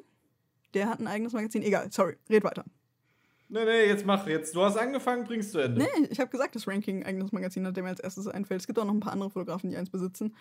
Der 0.73 0.89
hat 0.89 0.99
ein 0.99 1.07
eigenes 1.07 1.31
Magazin. 1.31 1.63
Egal, 1.63 1.89
sorry, 1.89 2.17
red 2.29 2.43
weiter. 2.43 2.65
Nee, 3.47 3.63
nee, 3.65 3.85
jetzt 3.87 4.05
mach. 4.05 4.25
Jetzt, 4.27 4.55
du 4.55 4.61
hast 4.63 4.77
angefangen, 4.77 5.23
bringst 5.23 5.53
du 5.53 5.59
Ende. 5.59 5.81
Nee, 5.81 6.07
ich 6.09 6.19
habe 6.19 6.29
gesagt, 6.31 6.55
das 6.55 6.67
Ranking 6.67 7.03
eigenes 7.05 7.31
Magazin 7.31 7.65
hat, 7.67 7.75
der 7.75 7.83
mir 7.83 7.89
als 7.89 7.99
erstes 7.99 8.27
einfällt. 8.27 8.61
Es 8.61 8.67
gibt 8.67 8.79
auch 8.79 8.85
noch 8.85 8.93
ein 8.93 8.99
paar 8.99 9.13
andere 9.13 9.29
Fotografen, 9.29 9.69
die 9.69 9.77
eins 9.77 9.89
besitzen. 9.89 10.35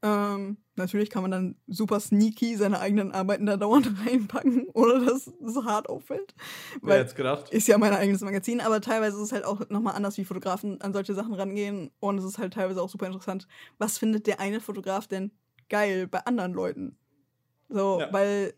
Ähm, 0.00 0.58
natürlich 0.76 1.10
kann 1.10 1.22
man 1.22 1.30
dann 1.32 1.56
super 1.66 1.98
sneaky 1.98 2.56
seine 2.56 2.78
eigenen 2.78 3.10
Arbeiten 3.10 3.46
da 3.46 3.56
dauernd 3.56 3.90
reinpacken, 4.06 4.68
ohne 4.72 5.04
dass 5.04 5.26
es 5.26 5.56
hart 5.64 5.88
auffällt. 5.88 6.34
Wer 6.82 6.94
Weil 6.94 7.00
hätte 7.00 7.14
gedacht? 7.16 7.50
ist 7.50 7.66
ja 7.66 7.78
mein 7.78 7.92
eigenes 7.92 8.20
Magazin, 8.20 8.60
aber 8.60 8.80
teilweise 8.80 9.16
ist 9.16 9.24
es 9.24 9.32
halt 9.32 9.44
auch 9.44 9.68
nochmal 9.70 9.94
anders, 9.96 10.16
wie 10.16 10.24
Fotografen 10.24 10.80
an 10.80 10.92
solche 10.92 11.14
Sachen 11.14 11.34
rangehen. 11.34 11.90
Und 11.98 12.18
es 12.18 12.24
ist 12.24 12.38
halt 12.38 12.54
teilweise 12.54 12.80
auch 12.80 12.88
super 12.88 13.06
interessant. 13.06 13.48
Was 13.78 13.98
findet 13.98 14.26
der 14.28 14.38
eine 14.38 14.60
Fotograf 14.60 15.08
denn 15.08 15.32
geil 15.68 16.06
bei 16.06 16.20
anderen 16.26 16.52
Leuten? 16.52 16.96
So, 17.68 17.98
Ja. 18.00 18.12
weil 18.12 18.54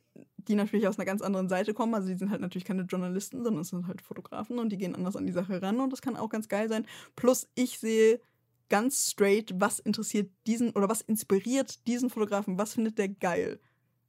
die 0.49 0.55
natürlich 0.55 0.89
aus 0.89 0.99
einer 0.99 1.07
ganz 1.07 1.23
anderen 1.23 1.49
Seite 1.49 1.75
kommen. 1.75 1.95
Also 1.95 2.09
die 2.09 2.17
sind 2.17 2.31
halt 2.31 2.41
natürlich 2.41 2.65
keine 2.65 2.83
Journalisten, 2.83 3.43
sondern 3.45 3.63
es 3.63 3.69
sind 3.69 3.87
halt 3.87 4.03
Fotografen 4.03 4.59
und 4.59 4.71
die 4.71 4.79
gehen 4.79 4.95
anders 4.95 5.17
an 5.17 5.27
die 5.27 5.33
Sache 5.33 5.61
ran 5.63 5.81
und 5.81 5.93
das 5.93 6.03
kann 6.03 6.17
auch 6.17 6.29
ganz 6.29 6.49
geil 6.49 6.69
sein. 6.69 6.87
Plus 7.17 7.49
ich 7.55 7.79
sehe 7.79 8.21
ganz 8.69 9.11
straight, 9.11 9.53
was 9.57 9.79
interessiert 9.81 10.31
diesen 10.47 10.71
oder 10.71 10.89
was 10.89 11.01
inspiriert 11.03 11.87
diesen 11.87 12.11
Fotografen, 12.11 12.59
was 12.59 12.75
findet 12.75 12.99
der 12.99 13.09
geil. 13.09 13.61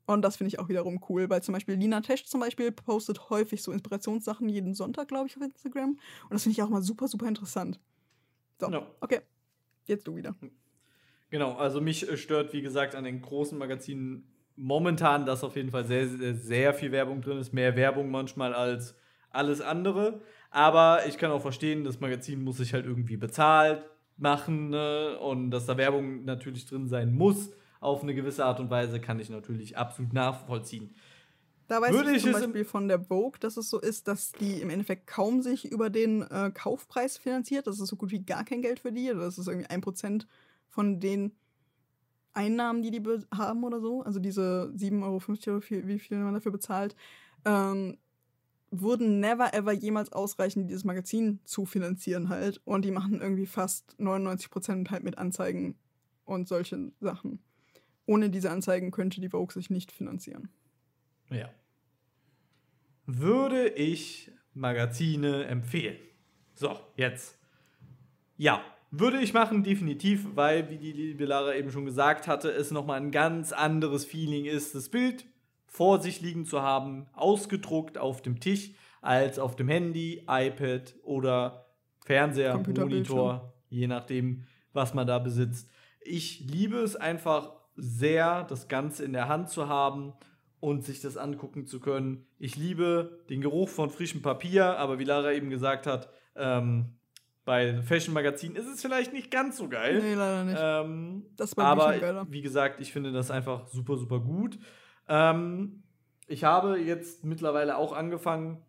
Und 0.05 0.23
das 0.23 0.37
finde 0.37 0.49
ich 0.49 0.59
auch 0.59 0.69
wiederum 0.69 0.99
cool, 1.09 1.29
weil 1.29 1.41
zum 1.41 1.53
Beispiel 1.53 1.75
Lina 1.75 2.01
Tesch 2.01 2.25
zum 2.25 2.39
Beispiel 2.39 2.71
postet 2.71 3.29
häufig 3.29 3.63
so 3.63 3.71
Inspirationssachen 3.71 4.49
jeden 4.49 4.73
Sonntag, 4.73 5.07
glaube 5.07 5.27
ich, 5.27 5.37
auf 5.37 5.43
Instagram. 5.43 5.91
Und 5.91 6.33
das 6.33 6.43
finde 6.43 6.53
ich 6.53 6.61
auch 6.63 6.69
mal 6.69 6.81
super, 6.81 7.07
super 7.07 7.27
interessant. 7.27 7.79
So, 8.59 8.69
Ja. 8.69 8.87
okay. 8.99 9.21
Jetzt 9.85 10.07
du 10.07 10.15
wieder. 10.15 10.35
Genau, 11.29 11.53
also 11.53 11.81
mich 11.81 12.07
äh, 12.07 12.17
stört, 12.17 12.53
wie 12.53 12.61
gesagt, 12.61 12.93
an 12.93 13.03
den 13.03 13.21
großen 13.21 13.57
Magazinen 13.57 14.30
momentan, 14.55 15.25
dass 15.25 15.43
auf 15.43 15.55
jeden 15.55 15.71
Fall 15.71 15.85
sehr, 15.85 16.07
sehr, 16.07 16.35
sehr 16.35 16.73
viel 16.73 16.91
Werbung 16.91 17.21
drin 17.21 17.37
ist. 17.37 17.53
Mehr 17.53 17.75
Werbung 17.75 18.11
manchmal 18.11 18.53
als 18.53 18.95
alles 19.31 19.61
andere. 19.61 20.21
Aber 20.49 21.05
ich 21.07 21.17
kann 21.17 21.31
auch 21.31 21.41
verstehen, 21.41 21.83
das 21.83 21.99
Magazin 21.99 22.43
muss 22.43 22.57
sich 22.57 22.73
halt 22.73 22.85
irgendwie 22.85 23.17
bezahlt 23.17 23.83
machen 24.17 24.69
ne? 24.69 25.17
und 25.19 25.51
dass 25.51 25.65
da 25.65 25.77
Werbung 25.77 26.25
natürlich 26.25 26.65
drin 26.65 26.87
sein 26.87 27.13
muss. 27.13 27.51
Auf 27.79 28.03
eine 28.03 28.13
gewisse 28.13 28.45
Art 28.45 28.59
und 28.59 28.69
Weise 28.69 28.99
kann 28.99 29.19
ich 29.19 29.29
natürlich 29.29 29.75
absolut 29.77 30.13
nachvollziehen. 30.13 30.93
Da 31.67 31.81
weiß 31.81 31.93
Würde 31.93 32.11
ich 32.11 32.21
zum 32.21 32.33
Beispiel 32.33 32.65
von 32.65 32.89
der 32.89 32.99
Vogue, 32.99 33.39
dass 33.39 33.55
es 33.55 33.69
so 33.69 33.79
ist, 33.79 34.07
dass 34.07 34.33
die 34.33 34.61
im 34.61 34.69
Endeffekt 34.69 35.07
kaum 35.07 35.41
sich 35.41 35.71
über 35.71 35.89
den 35.89 36.21
äh, 36.23 36.51
Kaufpreis 36.53 37.17
finanziert. 37.17 37.65
Das 37.65 37.79
ist 37.79 37.87
so 37.87 37.95
gut 37.95 38.11
wie 38.11 38.23
gar 38.23 38.43
kein 38.43 38.61
Geld 38.61 38.81
für 38.81 38.91
die. 38.91 39.09
Also 39.09 39.21
Das 39.21 39.37
ist 39.37 39.47
irgendwie 39.47 39.69
ein 39.69 39.81
Prozent 39.81 40.27
von 40.67 40.99
den 40.99 41.31
Einnahmen, 42.33 42.81
die 42.81 42.91
die 42.91 42.99
be- 42.99 43.25
haben 43.35 43.63
oder 43.63 43.81
so. 43.81 44.01
Also 44.03 44.19
diese 44.19 44.71
7,50 44.75 45.47
Euro, 45.49 45.61
wie 45.87 45.99
viel 45.99 46.17
man 46.17 46.33
dafür 46.33 46.51
bezahlt, 46.51 46.95
ähm, 47.45 47.97
würden 48.71 49.19
never 49.19 49.53
ever 49.53 49.73
jemals 49.73 50.13
ausreichen, 50.13 50.67
dieses 50.67 50.85
Magazin 50.85 51.39
zu 51.43 51.65
finanzieren 51.65 52.29
halt. 52.29 52.61
Und 52.63 52.85
die 52.85 52.91
machen 52.91 53.19
irgendwie 53.21 53.45
fast 53.45 53.95
99 53.99 54.49
Prozent 54.49 54.91
halt 54.91 55.03
mit 55.03 55.17
Anzeigen 55.17 55.75
und 56.23 56.47
solchen 56.47 56.93
Sachen. 57.01 57.39
Ohne 58.05 58.29
diese 58.29 58.49
Anzeigen 58.49 58.91
könnte 58.91 59.19
die 59.19 59.29
Vogue 59.29 59.53
sich 59.53 59.69
nicht 59.69 59.91
finanzieren. 59.91 60.49
Ja. 61.29 61.49
Würde 63.05 63.67
ich 63.69 64.31
Magazine 64.53 65.45
empfehlen? 65.45 65.97
So, 66.55 66.79
jetzt. 66.95 67.37
Ja, 68.37 68.61
würde 68.91 69.19
ich 69.19 69.33
machen, 69.33 69.63
definitiv, 69.63 70.27
weil, 70.35 70.69
wie 70.69 70.77
die 70.77 70.91
liebe 70.91 71.25
Lara 71.25 71.55
eben 71.55 71.71
schon 71.71 71.85
gesagt 71.85 72.27
hatte, 72.27 72.51
es 72.51 72.71
nochmal 72.71 72.99
ein 72.99 73.11
ganz 73.11 73.53
anderes 73.53 74.05
Feeling 74.05 74.45
ist, 74.45 74.75
das 74.75 74.89
Bild 74.89 75.25
vor 75.65 76.01
sich 76.01 76.19
liegen 76.19 76.45
zu 76.45 76.61
haben, 76.61 77.07
ausgedruckt 77.13 77.97
auf 77.97 78.21
dem 78.21 78.41
Tisch, 78.41 78.71
als 79.01 79.39
auf 79.39 79.55
dem 79.55 79.69
Handy, 79.69 80.25
iPad 80.27 80.93
oder 81.03 81.65
Fernseher. 82.05 82.57
Monitor, 82.57 83.53
je 83.69 83.87
nachdem, 83.87 84.45
was 84.73 84.93
man 84.93 85.07
da 85.07 85.17
besitzt. 85.19 85.71
Ich 86.01 86.41
liebe 86.41 86.77
es 86.77 86.97
einfach 86.97 87.53
sehr, 87.75 88.43
das 88.43 88.67
Ganze 88.67 89.05
in 89.05 89.13
der 89.13 89.29
Hand 89.29 89.49
zu 89.49 89.69
haben 89.69 90.13
und 90.59 90.83
sich 90.83 90.99
das 90.99 91.15
angucken 91.15 91.65
zu 91.65 91.79
können. 91.79 92.27
Ich 92.37 92.57
liebe 92.57 93.23
den 93.29 93.41
Geruch 93.41 93.69
von 93.69 93.89
frischem 93.89 94.21
Papier, 94.21 94.77
aber 94.77 94.99
wie 94.99 95.05
Lara 95.05 95.31
eben 95.31 95.49
gesagt 95.49 95.87
hat, 95.87 96.09
ähm, 96.35 96.97
bei 97.45 97.81
Fashion 97.81 98.13
Magazin 98.13 98.55
ist 98.55 98.67
es 98.67 98.81
vielleicht 98.81 99.13
nicht 99.13 99.31
ganz 99.31 99.57
so 99.57 99.67
geil. 99.67 99.99
Nee, 100.01 100.13
leider 100.13 100.43
nicht. 100.43 100.59
Ähm, 100.61 101.25
Das 101.37 101.55
war 101.57 101.65
aber 101.65 101.97
geiler. 101.97 102.25
wie 102.29 102.41
gesagt, 102.41 102.79
ich 102.79 102.91
finde 102.93 103.11
das 103.11 103.31
einfach 103.31 103.67
super, 103.67 103.97
super 103.97 104.19
gut. 104.19 104.59
Ähm, 105.07 105.83
ich 106.27 106.43
habe 106.43 106.77
jetzt 106.79 107.23
mittlerweile 107.25 107.77
auch 107.77 107.93
angefangen, 107.93 108.61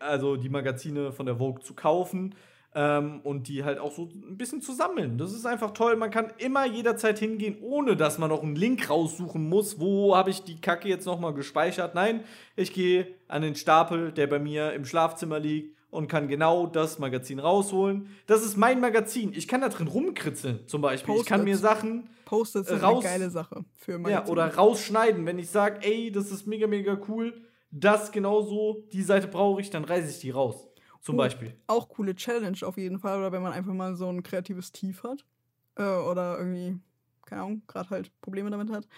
also 0.00 0.36
die 0.36 0.48
Magazine 0.48 1.12
von 1.12 1.26
der 1.26 1.36
Vogue 1.36 1.62
zu 1.62 1.74
kaufen. 1.74 2.34
ähm, 2.78 3.20
und 3.22 3.48
die 3.48 3.64
halt 3.64 3.78
auch 3.78 3.92
so 3.92 4.10
ein 4.12 4.36
bisschen 4.36 4.60
zu 4.60 4.72
sammeln. 4.74 5.16
Das 5.16 5.32
ist 5.32 5.46
einfach 5.46 5.70
toll. 5.70 5.96
Man 5.96 6.10
kann 6.10 6.30
immer 6.36 6.66
jederzeit 6.66 7.18
hingehen, 7.18 7.56
ohne 7.62 7.96
dass 7.96 8.18
man 8.18 8.28
noch 8.28 8.42
einen 8.42 8.54
Link 8.54 8.90
raussuchen 8.90 9.48
muss. 9.48 9.80
Wo 9.80 10.14
habe 10.14 10.28
ich 10.28 10.42
die 10.42 10.60
Kacke 10.60 10.86
jetzt 10.86 11.06
nochmal 11.06 11.32
gespeichert? 11.32 11.94
Nein, 11.94 12.20
ich 12.54 12.74
gehe 12.74 13.06
an 13.28 13.40
den 13.40 13.54
Stapel, 13.54 14.12
der 14.12 14.26
bei 14.26 14.38
mir 14.38 14.74
im 14.74 14.84
Schlafzimmer 14.84 15.38
liegt 15.38 15.75
und 15.90 16.08
kann 16.08 16.28
genau 16.28 16.66
das 16.66 16.98
Magazin 16.98 17.38
rausholen. 17.38 18.08
Das 18.26 18.44
ist 18.44 18.56
mein 18.56 18.80
Magazin. 18.80 19.32
Ich 19.34 19.48
kann 19.48 19.60
da 19.60 19.68
drin 19.68 19.86
rumkritzeln, 19.86 20.66
zum 20.66 20.82
Beispiel. 20.82 21.14
Ich 21.16 21.26
kann 21.26 21.44
mir 21.44 21.56
Sachen 21.56 22.08
Post-its 22.24 22.70
raus, 22.82 23.04
eine 23.04 23.18
geile 23.18 23.30
Sache 23.30 23.64
für 23.76 23.98
Magazine. 23.98 24.26
Ja, 24.26 24.30
oder 24.30 24.54
rausschneiden. 24.54 25.24
Wenn 25.26 25.38
ich 25.38 25.48
sage, 25.48 25.80
ey, 25.82 26.10
das 26.10 26.30
ist 26.30 26.46
mega, 26.46 26.66
mega 26.66 26.98
cool, 27.08 27.34
das 27.70 28.12
genauso, 28.12 28.84
die 28.92 29.02
Seite 29.02 29.28
brauche 29.28 29.60
ich, 29.60 29.70
dann 29.70 29.84
reiße 29.84 30.10
ich 30.10 30.18
die 30.20 30.30
raus. 30.30 30.68
Zum 31.00 31.14
uh, 31.14 31.18
Beispiel. 31.18 31.54
Auch 31.68 31.88
coole 31.88 32.14
Challenge 32.16 32.58
auf 32.62 32.76
jeden 32.76 32.98
Fall. 32.98 33.18
Oder 33.18 33.32
wenn 33.32 33.42
man 33.42 33.52
einfach 33.52 33.72
mal 33.72 33.94
so 33.94 34.08
ein 34.08 34.22
kreatives 34.22 34.72
Tief 34.72 35.02
hat. 35.04 35.24
Äh, 35.76 35.82
oder 35.82 36.38
irgendwie, 36.38 36.78
keine 37.24 37.42
Ahnung, 37.42 37.62
gerade 37.66 37.90
halt 37.90 38.20
Probleme 38.20 38.50
damit 38.50 38.70
hat. 38.70 38.88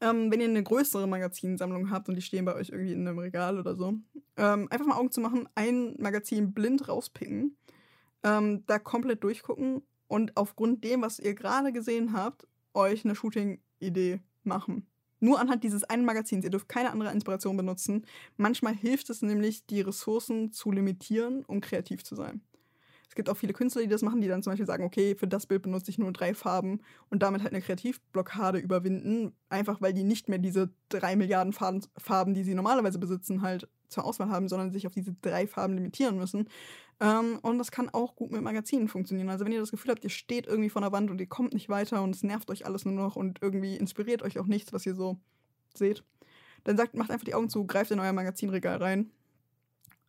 Ähm, 0.00 0.30
wenn 0.30 0.40
ihr 0.40 0.46
eine 0.48 0.62
größere 0.62 1.08
Magazinsammlung 1.08 1.90
habt 1.90 2.08
und 2.08 2.14
die 2.14 2.22
stehen 2.22 2.44
bei 2.44 2.54
euch 2.54 2.68
irgendwie 2.68 2.92
in 2.92 3.06
einem 3.06 3.18
Regal 3.18 3.58
oder 3.58 3.74
so, 3.74 3.94
ähm, 4.36 4.68
einfach 4.70 4.86
mal 4.86 4.96
Augen 4.96 5.10
zu 5.10 5.20
machen, 5.20 5.48
ein 5.56 5.96
Magazin 5.98 6.52
blind 6.52 6.88
rauspicken, 6.88 7.56
ähm, 8.22 8.64
da 8.66 8.78
komplett 8.78 9.24
durchgucken 9.24 9.82
und 10.06 10.36
aufgrund 10.36 10.84
dem, 10.84 11.02
was 11.02 11.18
ihr 11.18 11.34
gerade 11.34 11.72
gesehen 11.72 12.12
habt, 12.12 12.46
euch 12.74 13.04
eine 13.04 13.16
Shooting-Idee 13.16 14.20
machen. 14.44 14.86
Nur 15.20 15.40
anhand 15.40 15.64
dieses 15.64 15.84
einen 15.84 16.04
Magazins. 16.04 16.44
Ihr 16.44 16.50
dürft 16.50 16.68
keine 16.68 16.90
andere 16.90 17.12
Inspiration 17.12 17.56
benutzen. 17.56 18.06
Manchmal 18.36 18.74
hilft 18.74 19.10
es 19.10 19.20
nämlich, 19.22 19.66
die 19.66 19.80
Ressourcen 19.80 20.52
zu 20.52 20.70
limitieren, 20.70 21.44
um 21.44 21.60
kreativ 21.60 22.04
zu 22.04 22.14
sein. 22.14 22.40
Es 23.08 23.14
gibt 23.14 23.30
auch 23.30 23.36
viele 23.36 23.52
Künstler, 23.52 23.82
die 23.82 23.88
das 23.88 24.02
machen, 24.02 24.20
die 24.20 24.28
dann 24.28 24.42
zum 24.42 24.52
Beispiel 24.52 24.66
sagen, 24.66 24.84
okay, 24.84 25.14
für 25.14 25.26
das 25.26 25.46
Bild 25.46 25.62
benutze 25.62 25.90
ich 25.90 25.98
nur 25.98 26.12
drei 26.12 26.34
Farben 26.34 26.80
und 27.08 27.22
damit 27.22 27.42
halt 27.42 27.52
eine 27.52 27.62
Kreativblockade 27.62 28.58
überwinden, 28.58 29.32
einfach 29.48 29.80
weil 29.80 29.94
die 29.94 30.04
nicht 30.04 30.28
mehr 30.28 30.38
diese 30.38 30.70
drei 30.90 31.16
Milliarden 31.16 31.52
Farben, 31.52 32.34
die 32.34 32.44
sie 32.44 32.54
normalerweise 32.54 32.98
besitzen, 32.98 33.42
halt 33.42 33.68
zur 33.88 34.04
Auswahl 34.04 34.28
haben, 34.28 34.48
sondern 34.48 34.70
sich 34.70 34.86
auf 34.86 34.92
diese 34.92 35.14
drei 35.22 35.46
Farben 35.46 35.74
limitieren 35.74 36.18
müssen. 36.18 36.48
Ähm, 37.00 37.38
und 37.40 37.58
das 37.58 37.70
kann 37.70 37.88
auch 37.88 38.14
gut 38.14 38.30
mit 38.30 38.42
Magazinen 38.42 38.88
funktionieren. 38.88 39.30
Also 39.30 39.46
wenn 39.46 39.52
ihr 39.52 39.60
das 39.60 39.70
Gefühl 39.70 39.92
habt, 39.92 40.04
ihr 40.04 40.10
steht 40.10 40.46
irgendwie 40.46 40.68
vor 40.68 40.82
der 40.82 40.92
Wand 40.92 41.10
und 41.10 41.20
ihr 41.20 41.28
kommt 41.28 41.54
nicht 41.54 41.70
weiter 41.70 42.02
und 42.02 42.14
es 42.14 42.22
nervt 42.22 42.50
euch 42.50 42.66
alles 42.66 42.84
nur 42.84 42.94
noch 42.94 43.16
und 43.16 43.38
irgendwie 43.40 43.76
inspiriert 43.76 44.22
euch 44.22 44.38
auch 44.38 44.46
nichts, 44.46 44.72
was 44.72 44.84
ihr 44.84 44.94
so 44.94 45.18
seht, 45.74 46.04
dann 46.64 46.76
sagt, 46.76 46.94
macht 46.94 47.10
einfach 47.10 47.24
die 47.24 47.34
Augen 47.34 47.48
zu, 47.48 47.66
greift 47.66 47.90
in 47.90 48.00
euer 48.00 48.12
Magazinregal 48.12 48.76
rein 48.76 49.10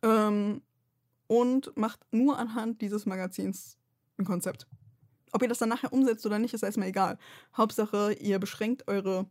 ähm, 0.02 0.62
und 1.30 1.76
macht 1.76 2.00
nur 2.10 2.40
anhand 2.40 2.80
dieses 2.80 3.06
Magazins 3.06 3.78
ein 4.18 4.24
Konzept. 4.24 4.66
Ob 5.30 5.42
ihr 5.42 5.48
das 5.48 5.58
dann 5.58 5.68
nachher 5.68 5.92
umsetzt 5.92 6.26
oder 6.26 6.40
nicht, 6.40 6.54
ist 6.54 6.64
erstmal 6.64 6.88
egal. 6.88 7.18
Hauptsache, 7.56 8.14
ihr 8.14 8.40
beschränkt 8.40 8.88
eure 8.88 9.26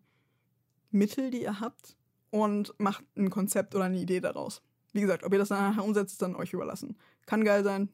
Mittel, 0.91 1.29
die 1.29 1.41
ihr 1.41 1.59
habt, 1.59 1.97
und 2.29 2.73
macht 2.77 3.03
ein 3.17 3.29
Konzept 3.29 3.75
oder 3.75 3.83
eine 3.83 3.99
Idee 3.99 4.21
daraus. 4.21 4.61
Wie 4.93 5.01
gesagt, 5.01 5.25
ob 5.25 5.33
ihr 5.33 5.39
das 5.39 5.49
dann 5.49 5.71
nachher 5.71 5.83
umsetzt, 5.83 6.13
ist 6.13 6.21
dann 6.21 6.37
euch 6.37 6.53
überlassen. 6.53 6.97
Kann 7.25 7.43
geil 7.43 7.65
sein, 7.65 7.89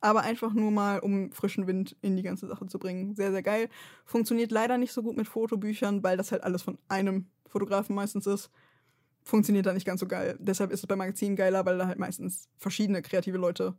aber 0.00 0.20
einfach 0.20 0.52
nur 0.52 0.70
mal, 0.70 1.00
um 1.00 1.32
frischen 1.32 1.66
Wind 1.66 1.96
in 2.00 2.16
die 2.16 2.22
ganze 2.22 2.46
Sache 2.46 2.66
zu 2.66 2.78
bringen. 2.78 3.16
Sehr, 3.16 3.32
sehr 3.32 3.42
geil. 3.42 3.70
Funktioniert 4.04 4.52
leider 4.52 4.78
nicht 4.78 4.92
so 4.92 5.02
gut 5.02 5.16
mit 5.16 5.26
Fotobüchern, 5.26 6.04
weil 6.04 6.16
das 6.16 6.30
halt 6.30 6.44
alles 6.44 6.62
von 6.62 6.78
einem 6.86 7.26
Fotografen 7.48 7.96
meistens 7.96 8.28
ist. 8.28 8.52
Funktioniert 9.28 9.66
da 9.66 9.74
nicht 9.74 9.84
ganz 9.84 10.00
so 10.00 10.06
geil. 10.06 10.38
Deshalb 10.40 10.72
ist 10.72 10.80
es 10.80 10.86
bei 10.86 10.96
Magazinen 10.96 11.36
geiler, 11.36 11.66
weil 11.66 11.76
da 11.76 11.86
halt 11.86 11.98
meistens 11.98 12.48
verschiedene 12.56 13.02
kreative 13.02 13.36
Leute 13.36 13.74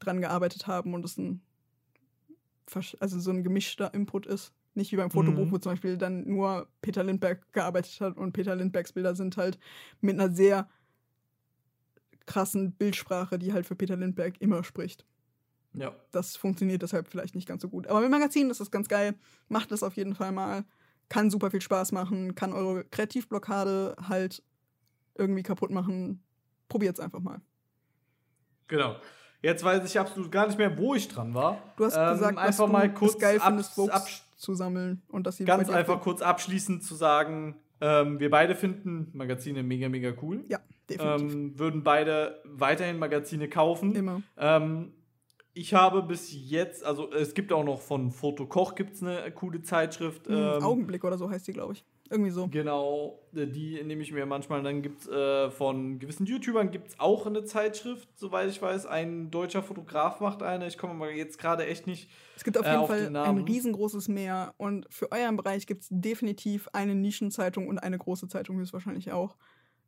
dran 0.00 0.20
gearbeitet 0.20 0.66
haben 0.66 0.92
und 0.92 1.04
es 1.04 1.16
ein, 1.16 1.40
also 2.98 3.20
so 3.20 3.30
ein 3.30 3.44
gemischter 3.44 3.94
Input 3.94 4.26
ist. 4.26 4.52
Nicht 4.74 4.90
wie 4.90 4.96
beim 4.96 5.12
Fotobuch, 5.12 5.44
mhm. 5.44 5.52
wo 5.52 5.58
zum 5.58 5.70
Beispiel 5.70 5.96
dann 5.96 6.26
nur 6.26 6.66
Peter 6.82 7.04
Lindbergh 7.04 7.42
gearbeitet 7.52 8.00
hat 8.00 8.16
und 8.16 8.32
Peter 8.32 8.56
Lindberghs 8.56 8.92
Bilder 8.92 9.14
sind 9.14 9.36
halt 9.36 9.56
mit 10.00 10.18
einer 10.18 10.34
sehr 10.34 10.68
krassen 12.26 12.72
Bildsprache, 12.72 13.38
die 13.38 13.52
halt 13.52 13.66
für 13.66 13.76
Peter 13.76 13.94
Lindbergh 13.96 14.36
immer 14.40 14.64
spricht. 14.64 15.06
Ja. 15.74 15.94
Das 16.10 16.34
funktioniert 16.34 16.82
deshalb 16.82 17.06
vielleicht 17.06 17.36
nicht 17.36 17.46
ganz 17.46 17.62
so 17.62 17.68
gut. 17.68 17.86
Aber 17.86 18.00
mit 18.00 18.10
Magazinen 18.10 18.50
ist 18.50 18.58
das 18.58 18.72
ganz 18.72 18.88
geil. 18.88 19.14
Macht 19.46 19.70
das 19.70 19.84
auf 19.84 19.94
jeden 19.94 20.16
Fall 20.16 20.32
mal. 20.32 20.64
Kann 21.08 21.30
super 21.30 21.50
viel 21.50 21.60
Spaß 21.60 21.92
machen. 21.92 22.34
Kann 22.34 22.52
eure 22.52 22.84
Kreativblockade 22.84 23.96
halt 24.08 24.42
irgendwie 25.16 25.42
kaputt 25.42 25.70
machen. 25.70 26.22
Probiert's 26.68 27.00
einfach 27.00 27.20
mal. 27.20 27.40
Genau. 28.68 28.96
Jetzt 29.42 29.62
weiß 29.62 29.84
ich 29.84 30.00
absolut 30.00 30.32
gar 30.32 30.46
nicht 30.46 30.58
mehr, 30.58 30.76
wo 30.78 30.94
ich 30.94 31.06
dran 31.08 31.34
war. 31.34 31.58
Du 31.76 31.84
hast 31.84 31.96
ähm, 31.96 32.12
gesagt, 32.12 32.38
einfach 32.38 32.66
mal 32.66 32.92
kurz 32.92 33.18
geil 33.18 33.38
findest, 33.38 33.78
zu 34.36 34.54
sammeln 34.54 35.02
und 35.08 35.26
dass 35.26 35.36
sie 35.36 35.44
ganz 35.44 35.68
einfach 35.68 36.00
kurz 36.00 36.22
abschließend 36.22 36.82
zu 36.82 36.94
sagen, 36.94 37.56
ähm, 37.80 38.20
wir 38.20 38.30
beide 38.30 38.54
finden 38.54 39.10
Magazine 39.12 39.62
mega 39.62 39.88
mega 39.88 40.12
cool. 40.22 40.44
Ja, 40.48 40.60
definitiv. 40.88 41.32
Ähm, 41.32 41.58
würden 41.58 41.82
beide 41.82 42.40
weiterhin 42.44 42.98
Magazine 42.98 43.48
kaufen. 43.48 43.94
Immer. 43.94 44.22
Ähm, 44.38 44.92
ich 45.54 45.72
habe 45.72 46.02
bis 46.02 46.32
jetzt, 46.32 46.84
also 46.84 47.10
es 47.12 47.32
gibt 47.32 47.52
auch 47.52 47.64
noch 47.64 47.80
von 47.80 48.10
Fotokoch 48.10 48.74
gibt 48.74 48.94
es 48.94 49.02
eine 49.02 49.30
coole 49.32 49.62
Zeitschrift. 49.62 50.28
Mhm, 50.28 50.34
ähm, 50.34 50.62
Augenblick 50.62 51.04
oder 51.04 51.16
so 51.16 51.30
heißt 51.30 51.46
die, 51.46 51.52
glaube 51.52 51.74
ich. 51.74 51.84
Irgendwie 52.10 52.32
so. 52.32 52.48
Genau, 52.48 53.20
äh, 53.34 53.46
die 53.46 53.82
nehme 53.82 54.02
ich 54.02 54.12
mir 54.12 54.26
manchmal. 54.26 54.62
Dann 54.62 54.82
gibt 54.82 55.02
es 55.02 55.08
äh, 55.08 55.50
von 55.50 55.98
gewissen 55.98 56.26
YouTubern 56.26 56.70
gibt's 56.70 56.98
auch 56.98 57.26
eine 57.26 57.44
Zeitschrift, 57.44 58.08
soweit 58.18 58.50
ich 58.50 58.60
weiß. 58.60 58.84
Ein 58.86 59.30
deutscher 59.30 59.62
Fotograf 59.62 60.20
macht 60.20 60.42
eine. 60.42 60.66
Ich 60.66 60.76
komme 60.76 60.94
aber 60.94 61.12
jetzt 61.12 61.38
gerade 61.38 61.66
echt 61.66 61.86
nicht. 61.86 62.10
Es 62.36 62.44
gibt 62.44 62.58
auf 62.58 62.66
jeden 62.66 62.76
äh, 62.76 62.80
auf 62.80 62.88
Fall 62.88 63.16
ein 63.16 63.38
riesengroßes 63.38 64.08
Meer. 64.08 64.54
Und 64.58 64.86
für 64.90 65.10
euren 65.12 65.36
Bereich 65.36 65.66
gibt 65.66 65.82
es 65.82 65.88
definitiv 65.90 66.68
eine 66.72 66.94
Nischenzeitung 66.94 67.68
und 67.68 67.78
eine 67.78 67.96
große 67.96 68.28
Zeitung 68.28 68.58
höchstwahrscheinlich 68.58 69.12
auch. 69.12 69.36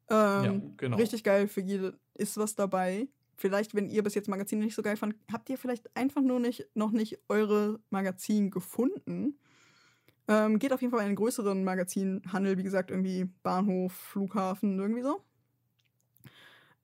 Ähm, 0.09 0.45
ja, 0.45 0.61
genau. 0.77 0.97
Richtig 0.97 1.25
geil, 1.25 1.49
für 1.49 1.61
jede 1.61 1.99
ist 2.15 2.39
was 2.39 2.55
dabei. 2.55 3.09
Vielleicht, 3.37 3.75
wenn 3.75 3.89
ihr 3.89 4.03
bis 4.03 4.15
jetzt 4.15 4.29
Magazine 4.29 4.65
nicht 4.65 4.75
so 4.75 4.83
geil 4.83 4.97
fand, 4.97 5.15
habt 5.31 5.49
ihr 5.51 5.59
vielleicht 5.59 5.95
einfach 5.97 6.23
nur 6.23 6.41
nicht, 6.41 6.67
noch 6.75 6.91
nicht 6.91 7.19
eure 7.29 7.81
Magazin 7.91 8.51
gefunden 8.51 9.39
ähm, 10.29 10.59
geht 10.59 10.73
auf 10.73 10.81
jeden 10.81 10.91
Fall 10.91 11.01
in 11.01 11.07
einen 11.07 11.17
größeren 11.17 11.63
Magazinhandel, 11.65 12.59
wie 12.59 12.63
gesagt, 12.63 12.91
irgendwie 12.91 13.31
Bahnhof, 13.43 13.93
Flughafen, 13.93 14.79
irgendwie 14.79 15.03
so. 15.03 15.23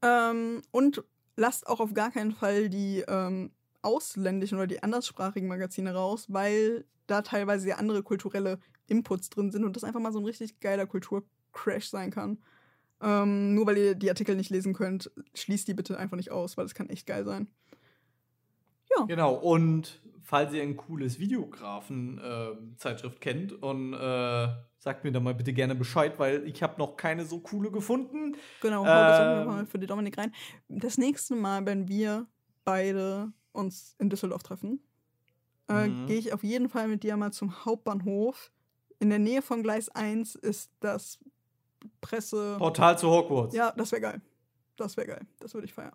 Ähm, 0.02 0.62
und 0.70 1.02
lasst 1.36 1.66
auch 1.66 1.80
auf 1.80 1.94
gar 1.94 2.10
keinen 2.10 2.32
Fall 2.32 2.68
die 2.68 3.04
ähm, 3.08 3.50
ausländischen 3.82 4.58
oder 4.58 4.66
die 4.66 4.82
anderssprachigen 4.82 5.48
Magazine 5.48 5.92
raus, 5.92 6.26
weil 6.28 6.84
da 7.08 7.22
teilweise 7.22 7.64
sehr 7.64 7.78
andere 7.78 8.02
kulturelle 8.02 8.58
Inputs 8.86 9.28
drin 9.30 9.50
sind 9.50 9.64
und 9.64 9.74
das 9.74 9.84
einfach 9.84 10.00
mal 10.00 10.12
so 10.12 10.20
ein 10.20 10.24
richtig 10.24 10.60
geiler 10.60 10.86
Kulturcrash 10.86 11.88
sein 11.88 12.10
kann. 12.10 12.38
Ähm, 13.02 13.54
nur 13.54 13.66
weil 13.66 13.78
ihr 13.78 13.94
die 13.96 14.08
Artikel 14.08 14.36
nicht 14.36 14.50
lesen 14.50 14.74
könnt, 14.74 15.10
schließt 15.34 15.66
die 15.66 15.74
bitte 15.74 15.98
einfach 15.98 16.16
nicht 16.16 16.30
aus, 16.30 16.56
weil 16.56 16.64
das 16.64 16.74
kann 16.74 16.88
echt 16.88 17.06
geil 17.06 17.24
sein. 17.24 17.48
Ja. 18.96 19.04
Genau, 19.06 19.34
und 19.34 20.00
falls 20.22 20.52
ihr 20.54 20.62
ein 20.62 20.76
cooles 20.76 21.18
Videografen-Zeitschrift 21.18 23.16
äh, 23.16 23.20
kennt 23.20 23.52
und 23.62 23.92
äh, 23.94 24.48
sagt 24.78 25.04
mir 25.04 25.12
da 25.12 25.20
mal 25.20 25.34
bitte 25.34 25.52
gerne 25.52 25.74
Bescheid, 25.74 26.18
weil 26.18 26.46
ich 26.46 26.62
habe 26.62 26.78
noch 26.78 26.96
keine 26.96 27.24
so 27.24 27.40
coole 27.40 27.70
gefunden. 27.70 28.36
Genau, 28.60 28.80
hau 28.80 28.84
das 28.84 29.20
ähm, 29.20 29.46
mal 29.46 29.66
für 29.66 29.78
die 29.78 29.86
Dominik 29.86 30.16
rein. 30.18 30.32
Das 30.68 30.96
nächste 30.96 31.34
Mal, 31.34 31.66
wenn 31.66 31.88
wir 31.88 32.26
beide 32.64 33.32
uns 33.52 33.96
in 33.98 34.10
Düsseldorf 34.10 34.42
treffen, 34.42 34.80
äh, 35.68 35.88
mhm. 35.88 36.06
gehe 36.06 36.18
ich 36.18 36.32
auf 36.32 36.42
jeden 36.42 36.68
Fall 36.68 36.88
mit 36.88 37.02
dir 37.02 37.16
mal 37.16 37.32
zum 37.32 37.64
Hauptbahnhof. 37.64 38.52
In 39.00 39.10
der 39.10 39.18
Nähe 39.18 39.42
von 39.42 39.62
Gleis 39.62 39.88
1 39.88 40.36
ist 40.36 40.70
das 40.80 41.18
Presse. 42.00 42.56
Portal 42.58 42.98
zu 42.98 43.08
Hogwarts. 43.10 43.54
Ja, 43.54 43.70
das 43.72 43.92
wäre 43.92 44.02
geil. 44.02 44.20
Das 44.76 44.96
wäre 44.96 45.06
geil. 45.06 45.26
Das 45.40 45.54
würde 45.54 45.66
ich 45.66 45.74
feiern. 45.74 45.92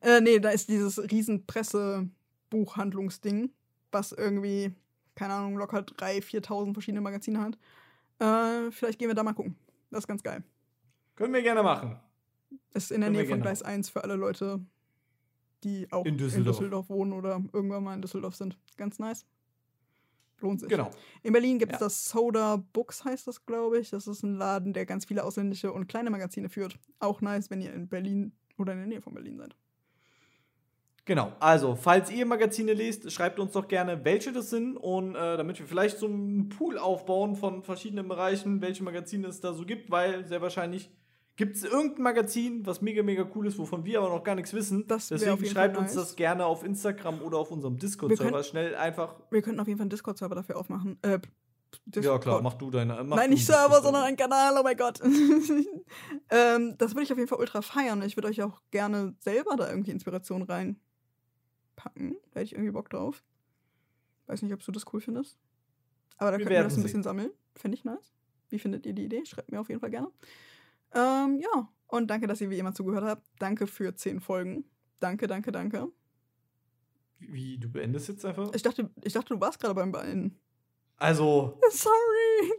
Äh, 0.00 0.20
nee, 0.20 0.38
da 0.38 0.50
ist 0.50 0.68
dieses 0.68 0.98
riesen 1.10 1.46
Pressebuchhandlungsding 1.46 3.50
was 3.92 4.12
irgendwie, 4.12 4.72
keine 5.14 5.34
Ahnung, 5.34 5.56
locker 5.56 5.80
3.000, 5.80 6.46
4.000 6.46 6.72
verschiedene 6.72 7.00
Magazine 7.00 7.40
hat. 7.40 7.58
Äh, 8.18 8.70
vielleicht 8.70 8.98
gehen 8.98 9.08
wir 9.08 9.14
da 9.14 9.22
mal 9.22 9.32
gucken. 9.32 9.56
Das 9.90 10.00
ist 10.00 10.08
ganz 10.08 10.22
geil. 10.22 10.42
Können 11.16 11.34
wir 11.34 11.42
gerne 11.42 11.62
machen. 11.62 11.98
Ist 12.74 12.92
in 12.92 13.00
der 13.00 13.10
Können 13.10 13.22
Nähe 13.22 13.28
von 13.28 13.42
Gleis 13.42 13.62
1 13.62 13.90
für 13.90 14.04
alle 14.04 14.14
Leute, 14.14 14.60
die 15.64 15.90
auch 15.92 16.04
in 16.04 16.16
Düsseldorf. 16.16 16.46
in 16.46 16.52
Düsseldorf. 16.52 16.88
wohnen 16.88 17.12
oder 17.12 17.42
irgendwann 17.52 17.84
mal 17.84 17.94
in 17.94 18.02
Düsseldorf 18.02 18.36
sind. 18.36 18.56
Ganz 18.76 18.98
nice. 18.98 19.26
Lohnt 20.40 20.60
sich. 20.60 20.68
Genau. 20.68 20.90
In 21.22 21.32
Berlin 21.32 21.58
gibt 21.58 21.72
es 21.72 21.80
ja. 21.80 21.86
das 21.86 22.08
Soda 22.08 22.62
Books, 22.72 23.04
heißt 23.04 23.26
das, 23.26 23.44
glaube 23.44 23.78
ich. 23.78 23.90
Das 23.90 24.06
ist 24.06 24.22
ein 24.22 24.34
Laden, 24.34 24.72
der 24.72 24.86
ganz 24.86 25.04
viele 25.04 25.24
ausländische 25.24 25.72
und 25.72 25.86
kleine 25.86 26.10
Magazine 26.10 26.48
führt. 26.48 26.78
Auch 26.98 27.20
nice, 27.20 27.50
wenn 27.50 27.60
ihr 27.60 27.72
in 27.72 27.88
Berlin 27.88 28.32
oder 28.58 28.72
in 28.72 28.78
der 28.78 28.88
Nähe 28.88 29.02
von 29.02 29.14
Berlin 29.14 29.38
seid. 29.38 29.54
Genau, 31.06 31.32
also 31.40 31.74
falls 31.74 32.10
ihr 32.10 32.24
Magazine 32.24 32.72
lest, 32.72 33.10
schreibt 33.10 33.40
uns 33.40 33.52
doch 33.52 33.66
gerne, 33.66 34.04
welche 34.04 34.32
das 34.32 34.50
sind 34.50 34.76
und 34.76 35.16
äh, 35.16 35.36
damit 35.36 35.58
wir 35.58 35.66
vielleicht 35.66 35.98
so 35.98 36.06
einen 36.06 36.50
Pool 36.50 36.78
aufbauen 36.78 37.34
von 37.34 37.62
verschiedenen 37.62 38.06
Bereichen, 38.06 38.60
welche 38.60 38.84
Magazine 38.84 39.26
es 39.26 39.40
da 39.40 39.52
so 39.52 39.64
gibt, 39.64 39.90
weil 39.90 40.26
sehr 40.26 40.40
wahrscheinlich 40.40 40.90
Gibt 41.40 41.56
es 41.56 41.64
irgendein 41.64 42.02
Magazin, 42.02 42.66
was 42.66 42.82
mega, 42.82 43.02
mega 43.02 43.26
cool 43.34 43.46
ist, 43.46 43.56
wovon 43.56 43.82
wir 43.86 44.00
aber 44.00 44.10
noch 44.10 44.22
gar 44.22 44.34
nichts 44.34 44.52
wissen? 44.52 44.86
Das 44.86 45.08
Deswegen 45.08 45.42
schreibt 45.46 45.74
Fall 45.74 45.84
uns 45.84 45.94
nice. 45.94 46.08
das 46.08 46.16
gerne 46.16 46.44
auf 46.44 46.62
Instagram 46.62 47.22
oder 47.22 47.38
auf 47.38 47.50
unserem 47.50 47.78
Discord-Server. 47.78 48.42
Schnell 48.42 48.74
einfach. 48.74 49.14
Wir 49.30 49.40
könnten 49.40 49.58
auf 49.58 49.66
jeden 49.66 49.78
Fall 49.78 49.84
einen 49.84 49.90
Discord-Server 49.90 50.34
dafür 50.34 50.58
aufmachen. 50.58 50.98
Äh, 51.00 51.12
Ja, 51.12 51.20
Discord. 51.86 52.22
klar, 52.24 52.42
mach 52.42 52.52
du 52.52 52.70
deine. 52.70 53.02
Mach 53.04 53.16
Nein, 53.16 53.30
nicht 53.30 53.50
einen 53.50 53.58
Server, 53.58 53.80
sondern 53.80 54.02
ein 54.02 54.18
Kanal, 54.18 54.54
oh 54.58 54.62
mein 54.62 54.76
Gott. 54.76 55.00
ähm, 56.30 56.74
das 56.76 56.90
würde 56.90 57.04
ich 57.04 57.12
auf 57.12 57.16
jeden 57.16 57.28
Fall 57.28 57.38
ultra 57.38 57.62
feiern. 57.62 58.02
Ich 58.02 58.18
würde 58.18 58.28
euch 58.28 58.42
auch 58.42 58.60
gerne 58.70 59.14
selber 59.20 59.56
da 59.56 59.70
irgendwie 59.70 59.92
Inspiration 59.92 60.42
reinpacken. 60.42 60.76
Da 62.32 62.40
hätte 62.40 62.42
ich 62.42 62.52
irgendwie 62.52 62.72
Bock 62.72 62.90
drauf. 62.90 63.24
Weiß 64.26 64.42
nicht, 64.42 64.52
ob 64.52 64.62
du 64.62 64.72
das 64.72 64.84
cool 64.92 65.00
findest. 65.00 65.38
Aber 66.18 66.32
da 66.32 66.36
Wir 66.36 66.44
könnten 66.44 66.58
wir 66.58 66.64
das 66.64 66.76
ein 66.76 66.82
bisschen 66.82 67.02
sammeln. 67.02 67.30
Finde 67.56 67.78
ich 67.78 67.84
nice. 67.84 68.12
Wie 68.50 68.58
findet 68.58 68.84
ihr 68.84 68.92
die 68.92 69.04
Idee? 69.06 69.24
Schreibt 69.24 69.50
mir 69.50 69.58
auf 69.58 69.70
jeden 69.70 69.80
Fall 69.80 69.90
gerne. 69.90 70.10
Ähm, 70.94 71.40
ja, 71.40 71.68
und 71.86 72.08
danke, 72.08 72.26
dass 72.26 72.40
ihr 72.40 72.50
wie 72.50 72.58
immer 72.58 72.74
zugehört 72.74 73.04
habt. 73.04 73.26
Danke 73.38 73.66
für 73.66 73.94
zehn 73.94 74.20
Folgen. 74.20 74.64
Danke, 75.00 75.26
danke, 75.26 75.52
danke. 75.52 75.88
Wie, 77.18 77.58
du 77.58 77.68
beendest 77.68 78.08
jetzt 78.08 78.24
einfach? 78.24 78.52
Ich 78.54 78.62
dachte, 78.62 78.90
ich 79.02 79.12
dachte 79.12 79.34
du 79.34 79.40
warst 79.40 79.60
gerade 79.60 79.74
beim 79.74 79.92
Beinen. 79.92 80.38
Also, 80.96 81.58
Sorry. 81.70 82.52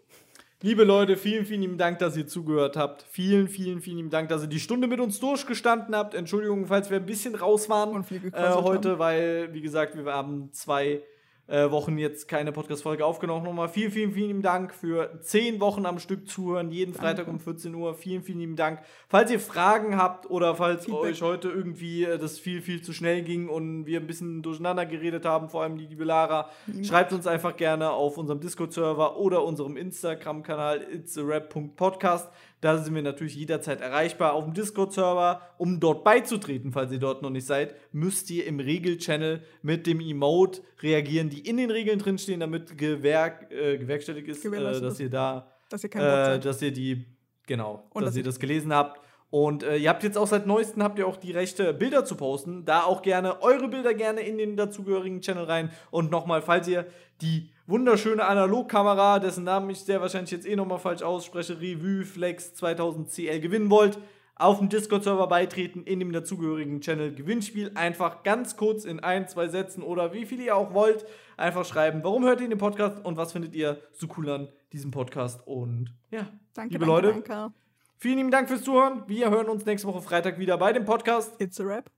liebe 0.61 0.83
Leute, 0.83 1.17
vielen, 1.17 1.45
vielen 1.45 1.61
lieben 1.61 1.77
Dank, 1.77 1.99
dass 1.99 2.17
ihr 2.17 2.27
zugehört 2.27 2.77
habt. 2.77 3.03
Vielen, 3.03 3.47
vielen, 3.47 3.81
vielen 3.81 3.97
lieben 3.97 4.09
Dank, 4.09 4.29
dass 4.29 4.43
ihr 4.43 4.47
die 4.47 4.59
Stunde 4.59 4.87
mit 4.87 4.99
uns 4.99 5.19
durchgestanden 5.19 5.95
habt. 5.95 6.13
Entschuldigung, 6.13 6.67
falls 6.67 6.89
wir 6.89 6.97
ein 6.97 7.05
bisschen 7.05 7.35
raus 7.35 7.69
waren. 7.69 7.91
Und 7.95 8.05
viel 8.05 8.31
äh, 8.33 8.53
heute, 8.53 8.91
haben. 8.91 8.99
weil, 8.99 9.53
wie 9.53 9.61
gesagt, 9.61 9.95
wir 9.95 10.05
haben 10.11 10.51
zwei 10.53 11.03
äh, 11.51 11.69
Wochen 11.69 11.97
jetzt 11.97 12.29
keine 12.29 12.53
Podcast-Folge 12.53 13.05
aufgenommen. 13.05 13.43
Nochmal 13.43 13.67
vielen, 13.67 13.91
vielen, 13.91 14.13
vielen 14.13 14.41
Dank 14.41 14.73
für 14.73 15.19
zehn 15.21 15.59
Wochen 15.59 15.85
am 15.85 15.99
Stück 15.99 16.27
zuhören, 16.27 16.71
jeden 16.71 16.93
Danke. 16.93 17.07
Freitag 17.07 17.27
um 17.27 17.39
14 17.41 17.75
Uhr. 17.75 17.93
Vielen, 17.93 18.23
vielen 18.23 18.39
lieben 18.39 18.55
Dank. 18.55 18.79
Falls 19.09 19.29
ihr 19.31 19.39
Fragen 19.39 19.97
habt 19.97 20.29
oder 20.29 20.55
falls 20.55 20.85
Feedback. 20.85 21.03
euch 21.03 21.21
heute 21.21 21.49
irgendwie 21.49 22.05
äh, 22.05 22.17
das 22.17 22.39
viel, 22.39 22.61
viel 22.61 22.81
zu 22.81 22.93
schnell 22.93 23.21
ging 23.23 23.49
und 23.49 23.85
wir 23.85 23.99
ein 23.99 24.07
bisschen 24.07 24.41
durcheinander 24.41 24.85
geredet 24.85 25.25
haben, 25.25 25.49
vor 25.49 25.63
allem 25.63 25.77
die 25.77 25.87
liebe 25.87 26.05
Lara, 26.05 26.49
Niemals. 26.67 26.87
schreibt 26.87 27.11
uns 27.11 27.27
einfach 27.27 27.57
gerne 27.57 27.91
auf 27.91 28.17
unserem 28.17 28.39
Discord-Server 28.39 29.17
oder 29.17 29.43
unserem 29.43 29.75
Instagram-Kanal 29.75 30.81
itsarap.podcast. 30.93 32.31
Da 32.61 32.77
sind 32.77 32.93
wir 32.93 33.01
natürlich 33.01 33.35
jederzeit 33.35 33.81
erreichbar. 33.81 34.33
Auf 34.33 34.45
dem 34.45 34.53
Discord-Server, 34.53 35.41
um 35.57 35.79
dort 35.79 36.03
beizutreten, 36.03 36.71
falls 36.71 36.91
ihr 36.91 36.99
dort 36.99 37.23
noch 37.23 37.31
nicht 37.31 37.45
seid, 37.47 37.75
müsst 37.91 38.29
ihr 38.29 38.45
im 38.45 38.59
Regel-Channel 38.59 39.41
mit 39.63 39.87
dem 39.87 39.99
Emote 39.99 40.61
reagieren, 40.81 41.29
die 41.29 41.39
in 41.39 41.57
den 41.57 41.71
Regeln 41.71 41.97
drinstehen, 41.97 42.39
damit 42.39 42.77
gewerk, 42.77 43.51
äh, 43.51 43.77
gewerkstelligt 43.79 44.27
ist, 44.27 44.45
äh, 44.45 44.79
dass 44.79 44.99
ihr 44.99 45.09
da 45.09 45.51
Dass 45.69 45.83
ihr 45.83 45.95
äh, 45.95 46.39
dass 46.39 46.61
ihr 46.61 46.71
die, 46.71 47.05
genau, 47.47 47.83
Und 47.93 48.03
dass 48.03 48.11
dass 48.11 48.17
ihr- 48.17 48.23
das 48.23 48.39
gelesen 48.39 48.73
habt. 48.73 49.01
Und 49.31 49.63
äh, 49.63 49.77
ihr 49.77 49.89
habt 49.89 50.03
jetzt 50.03 50.17
auch 50.17 50.27
seit 50.27 50.45
neuestem 50.45 50.83
habt 50.83 50.99
ihr 50.99 51.07
auch 51.07 51.15
die 51.15 51.31
Rechte, 51.31 51.73
Bilder 51.73 52.03
zu 52.03 52.15
posten. 52.15 52.65
Da 52.65 52.83
auch 52.83 53.01
gerne 53.01 53.41
eure 53.41 53.69
Bilder 53.69 53.93
gerne 53.93 54.19
in 54.21 54.37
den 54.37 54.57
dazugehörigen 54.57 55.21
Channel 55.21 55.45
rein. 55.45 55.71
Und 55.89 56.11
nochmal, 56.11 56.41
falls 56.41 56.67
ihr 56.67 56.85
die 57.21 57.49
wunderschöne 57.71 58.23
Analogkamera, 58.25 59.19
dessen 59.19 59.45
Namen 59.45 59.69
ich 59.69 59.79
sehr 59.79 60.01
wahrscheinlich 60.01 60.31
jetzt 60.31 60.45
eh 60.45 60.55
nochmal 60.55 60.77
falsch 60.79 61.01
ausspreche, 61.01 61.59
Revue 61.59 62.03
Flex 62.05 62.53
2000 62.53 63.09
CL 63.09 63.39
gewinnen 63.39 63.69
wollt, 63.69 63.97
auf 64.35 64.57
dem 64.59 64.69
Discord-Server 64.69 65.27
beitreten, 65.27 65.83
in 65.83 65.99
dem 65.99 66.11
dazugehörigen 66.11 66.81
Channel 66.81 67.13
Gewinnspiel. 67.15 67.71
Einfach 67.75 68.23
ganz 68.23 68.57
kurz 68.57 68.85
in 68.85 68.99
ein, 68.99 69.27
zwei 69.27 69.47
Sätzen 69.47 69.83
oder 69.83 70.13
wie 70.13 70.25
viel 70.25 70.39
ihr 70.41 70.55
auch 70.55 70.73
wollt, 70.73 71.05
einfach 71.37 71.63
schreiben, 71.65 72.03
warum 72.03 72.23
hört 72.25 72.41
ihr 72.41 72.49
den 72.49 72.57
Podcast 72.57 73.03
und 73.05 73.17
was 73.17 73.31
findet 73.31 73.55
ihr 73.55 73.79
so 73.93 74.07
cool 74.17 74.29
an 74.29 74.49
diesem 74.73 74.91
Podcast. 74.91 75.45
Und 75.47 75.93
ja, 76.11 76.27
Danke, 76.53 76.73
liebe 76.73 76.85
danke, 76.85 77.07
Leute, 77.07 77.21
danke. 77.23 77.53
vielen 77.97 78.17
lieben 78.17 78.31
Dank 78.31 78.49
fürs 78.49 78.63
Zuhören. 78.63 79.03
Wir 79.07 79.29
hören 79.29 79.47
uns 79.47 79.65
nächste 79.65 79.87
Woche 79.87 80.01
Freitag 80.01 80.37
wieder 80.39 80.57
bei 80.57 80.73
dem 80.73 80.83
Podcast 80.85 81.39
It's 81.41 81.59
a 81.59 81.63
Rap. 81.63 81.89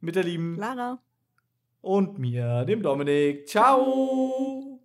mit 0.00 0.14
der 0.14 0.24
lieben 0.24 0.56
Lara. 0.56 0.98
und 1.80 2.18
mir, 2.18 2.64
dem 2.66 2.82
Dominik. 2.82 3.48
Ciao. 3.48 4.75